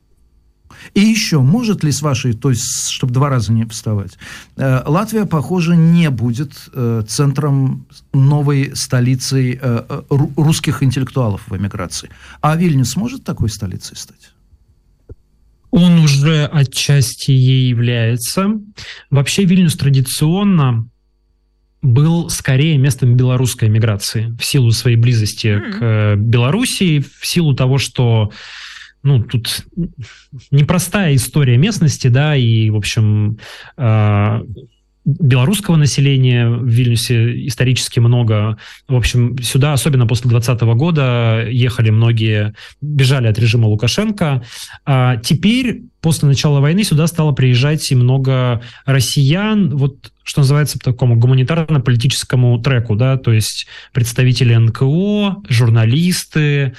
[0.94, 4.18] И еще, может ли с вашей, то есть, чтобы два раза не вставать,
[4.58, 12.10] э, Латвия, похоже, не будет э, центром новой столицей э, русских интеллектуалов в эмиграции.
[12.42, 14.32] А Вильнюс может такой столицей стать?
[15.72, 18.48] Он уже отчасти ей является.
[19.12, 20.90] Вообще Вильнюс традиционно
[21.82, 26.16] был скорее местом белорусской миграции в силу своей близости mm-hmm.
[26.18, 28.32] к Белоруссии, в силу того, что
[29.04, 29.66] ну, тут
[30.52, 33.38] непростая история местности, да, и, в общем,
[33.78, 34.42] э,
[35.06, 38.58] белорусского населения в Вильнюсе исторически много.
[38.88, 44.44] В общем, сюда, особенно после 2020 года, ехали многие, бежали от режима Лукашенко.
[44.86, 50.86] А теперь, после начала войны, сюда стало приезжать и много россиян, вот что называется, по
[50.86, 56.76] такому гуманитарно-политическому треку, да, то есть представители НКО, журналисты,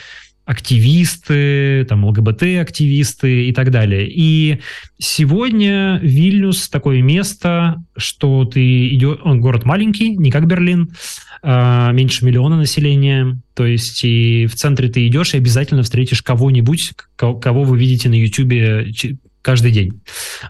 [0.51, 4.10] активисты, там, ЛГБТ-активисты и так далее.
[4.10, 4.59] И
[4.98, 9.18] сегодня Вильнюс такое место, что ты идешь...
[9.22, 10.90] Он город маленький, не как Берлин,
[11.44, 13.40] а меньше миллиона населения.
[13.55, 18.14] То есть и в центре ты идешь и обязательно встретишь кого-нибудь, кого вы видите на
[18.14, 18.93] Ютубе
[19.43, 20.01] каждый день.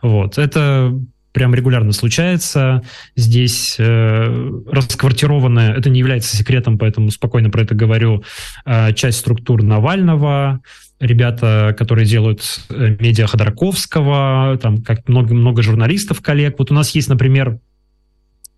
[0.00, 0.38] Вот.
[0.38, 0.98] Это
[1.32, 2.82] прям регулярно случается.
[3.16, 8.24] Здесь э, расквартированная, это не является секретом, поэтому спокойно про это говорю,
[8.66, 10.60] э, часть структур Навального,
[10.98, 16.56] ребята, которые делают э, медиа Ходорковского, там как много, много журналистов, коллег.
[16.58, 17.58] Вот у нас есть, например,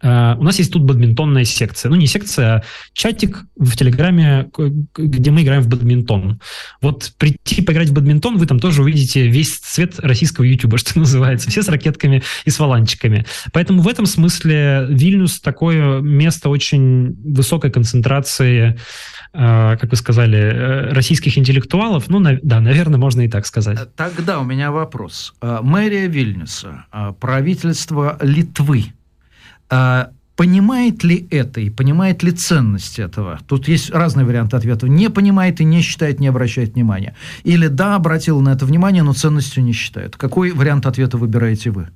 [0.03, 1.89] у нас есть тут бадминтонная секция.
[1.89, 2.63] Ну, не секция, а
[2.93, 4.51] чатик в Телеграме,
[4.97, 6.41] где мы играем в бадминтон.
[6.81, 11.51] Вот прийти поиграть в бадминтон, вы там тоже увидите весь цвет российского ютуба, что называется.
[11.51, 13.27] Все с ракетками и с валанчиками.
[13.53, 18.79] Поэтому в этом смысле Вильнюс такое место очень высокой концентрации
[19.35, 22.09] uh, как вы сказали, э, российских интеллектуалов.
[22.09, 23.79] Ну, да, наверное, можно и так сказать.
[23.81, 25.35] Э, тогда у меня вопрос.
[25.41, 26.85] Мэрия Вильнюса,
[27.21, 28.93] правительство Литвы,
[30.37, 33.39] понимает ли это и понимает ли ценность этого?
[33.47, 34.89] Тут есть разные варианты ответа.
[34.89, 37.15] Не понимает и не считает, не обращает внимания.
[37.45, 40.17] Или да, обратил на это внимание, но ценностью не считает.
[40.17, 41.89] Какой вариант ответа выбираете вы?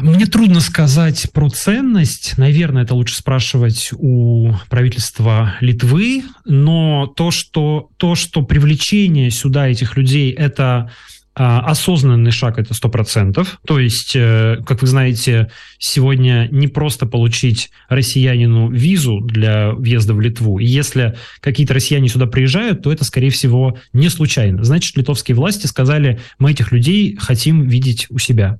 [0.00, 2.38] Мне трудно сказать про ценность.
[2.38, 6.22] Наверное, это лучше спрашивать у правительства Литвы.
[6.44, 10.90] Но то, что, то, что привлечение сюда этих людей– это а,
[11.38, 13.46] осознанный шаг это 100%.
[13.66, 20.20] То есть, э, как вы знаете, сегодня не просто получить россиянину визу для въезда в
[20.20, 20.58] Литву.
[20.58, 24.64] И если какие-то россияне сюда приезжают, то это, скорее всего, не случайно.
[24.64, 28.58] Значит, литовские власти сказали, мы этих людей хотим видеть у себя.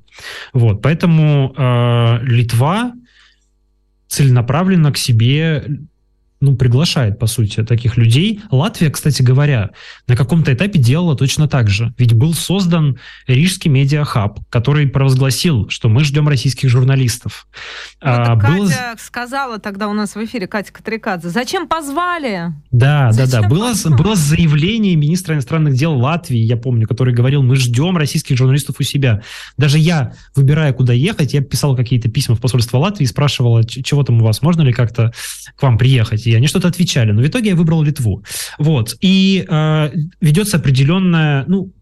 [0.52, 2.92] Вот, поэтому э, Литва
[4.08, 5.64] целенаправленно к себе
[6.40, 8.40] ну, приглашает, по сути, таких людей.
[8.50, 9.70] Латвия, кстати говоря,
[10.06, 11.92] на каком-то этапе делала точно так же.
[11.98, 17.48] Ведь был создан Рижский медиахаб, который провозгласил, что мы ждем российских журналистов.
[18.00, 18.68] Вот а, было...
[18.68, 22.52] Катя сказала тогда у нас в эфире, Катя Катрикадзе, зачем позвали?
[22.70, 23.48] Да, зачем да, да.
[23.48, 28.76] Было, было заявление министра иностранных дел Латвии, я помню, который говорил, мы ждем российских журналистов
[28.78, 29.22] у себя.
[29.56, 34.22] Даже я, выбирая, куда ехать, я писал какие-то письма в посольство Латвии, спрашивал, чего там
[34.22, 35.12] у вас, можно ли как-то
[35.56, 36.27] к вам приехать?
[36.28, 37.12] И они что-то отвечали.
[37.12, 38.24] Но в итоге я выбрал Литву.
[38.58, 38.96] Вот.
[39.00, 39.90] И э,
[40.20, 41.72] ведется определенная, ну,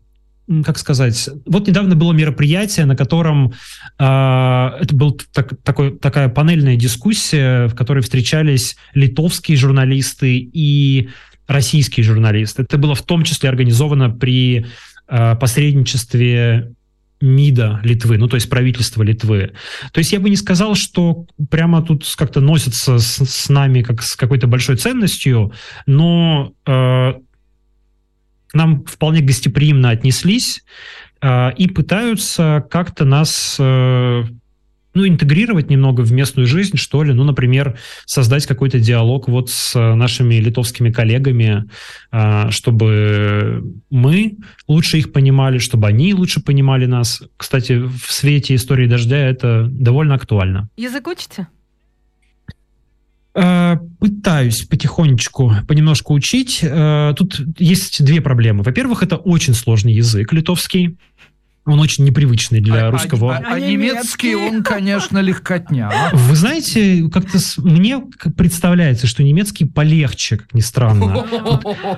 [0.65, 3.53] как сказать, вот недавно было мероприятие, на котором
[3.99, 11.09] э, это был так, такой, такая панельная дискуссия, в которой встречались литовские журналисты и
[11.49, 12.63] российские журналисты.
[12.63, 14.67] Это было в том числе организовано при
[15.09, 16.73] э, посредничестве
[17.21, 19.53] МИДа Литвы, ну то есть правительства Литвы.
[19.93, 24.03] То есть я бы не сказал, что прямо тут как-то носятся с, с нами как
[24.03, 25.53] с какой-то большой ценностью,
[25.87, 27.13] но э,
[28.53, 30.63] нам вполне гостеприимно отнеслись
[31.23, 34.25] э, и пытаются как-то нас э,
[34.97, 37.13] ну, интегрировать немного в местную жизнь, что ли.
[37.13, 41.65] Ну, например, создать какой-то диалог вот с нашими литовскими коллегами,
[42.11, 44.37] а, чтобы мы
[44.67, 47.23] лучше их понимали, чтобы они лучше понимали нас.
[47.37, 50.71] Кстати, в свете истории дождя это довольно актуально.
[50.79, 51.47] Язык учите?
[53.35, 56.61] Э, пытаюсь потихонечку, понемножку учить.
[56.63, 58.63] Э, тут есть две проблемы.
[58.63, 60.97] Во-первых, это очень сложный язык литовский.
[61.67, 63.35] Он очень непривычный для а, русского.
[63.35, 65.91] А, а, а немецкий, он, конечно, легкотня.
[66.13, 68.01] Вы знаете, как-то мне
[68.37, 71.27] представляется, что немецкий полегче, как ни странно.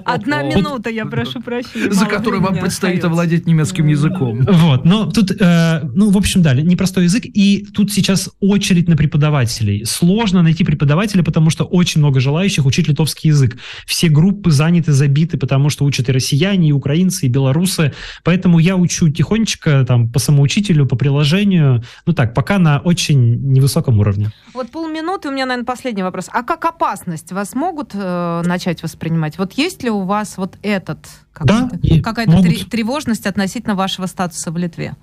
[0.07, 1.93] Одна минута, я прошу прощения.
[1.93, 4.41] За которой вам предстоит овладеть немецким языком.
[4.49, 8.97] Вот, но тут, э, ну, в общем, да, непростой язык, и тут сейчас очередь на
[8.97, 9.85] преподавателей.
[9.85, 13.59] Сложно найти преподавателя, потому что очень много желающих учить литовский язык.
[13.85, 17.93] Все группы заняты, забиты, потому что учат и россияне, и украинцы, и белорусы.
[18.25, 21.83] Поэтому я учу тихонечко немножечко там по самоучителю, по приложению.
[22.07, 24.31] Ну так, пока на очень невысоком уровне.
[24.55, 26.29] Вот полминуты у меня, наверное, последний вопрос.
[26.33, 29.39] А как опасность вас могут э, начать воспринимать?
[29.39, 30.99] Вот есть ли у вас вот этот
[31.41, 31.71] да,
[32.03, 32.71] какая-то могут...
[32.71, 34.97] тревожность относительно вашего статуса в Литве?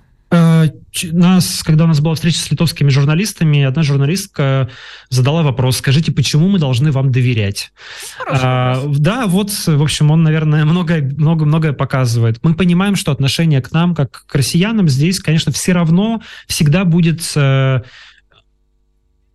[1.12, 4.70] Нас, когда у нас была встреча с литовскими журналистами, одна журналистка
[5.10, 7.72] задала вопрос, скажите, почему мы должны вам доверять?
[8.30, 12.38] А, да, вот, в общем, он, наверное, многое, много, многое показывает.
[12.42, 17.20] Мы понимаем, что отношение к нам, как к россиянам, здесь, конечно, все равно всегда будет
[17.36, 17.82] э,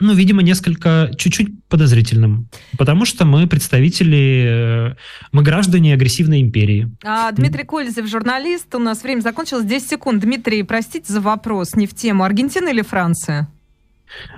[0.01, 2.49] ну, видимо, несколько, чуть-чуть подозрительным.
[2.77, 4.95] Потому что мы представители, э,
[5.31, 6.89] мы граждане агрессивной империи.
[7.03, 8.73] А, Дмитрий Кользев, журналист.
[8.75, 9.63] У нас время закончилось.
[9.65, 10.21] 10 секунд.
[10.21, 11.75] Дмитрий, простите за вопрос.
[11.75, 12.23] Не в тему.
[12.23, 13.47] Аргентина или Франция?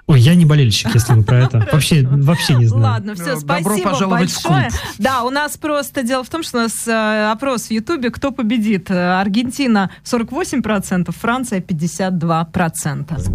[0.06, 1.60] Ой, я не болельщик, если вы про это.
[1.72, 2.84] Вообще, вообще не знаю.
[2.84, 4.70] Ладно, все, спасибо большое.
[4.98, 8.32] Да, у нас просто дело в том, что у нас э, опрос в Ютубе, кто
[8.32, 8.92] победит.
[8.92, 13.34] Аргентина 48%, Франция 52%.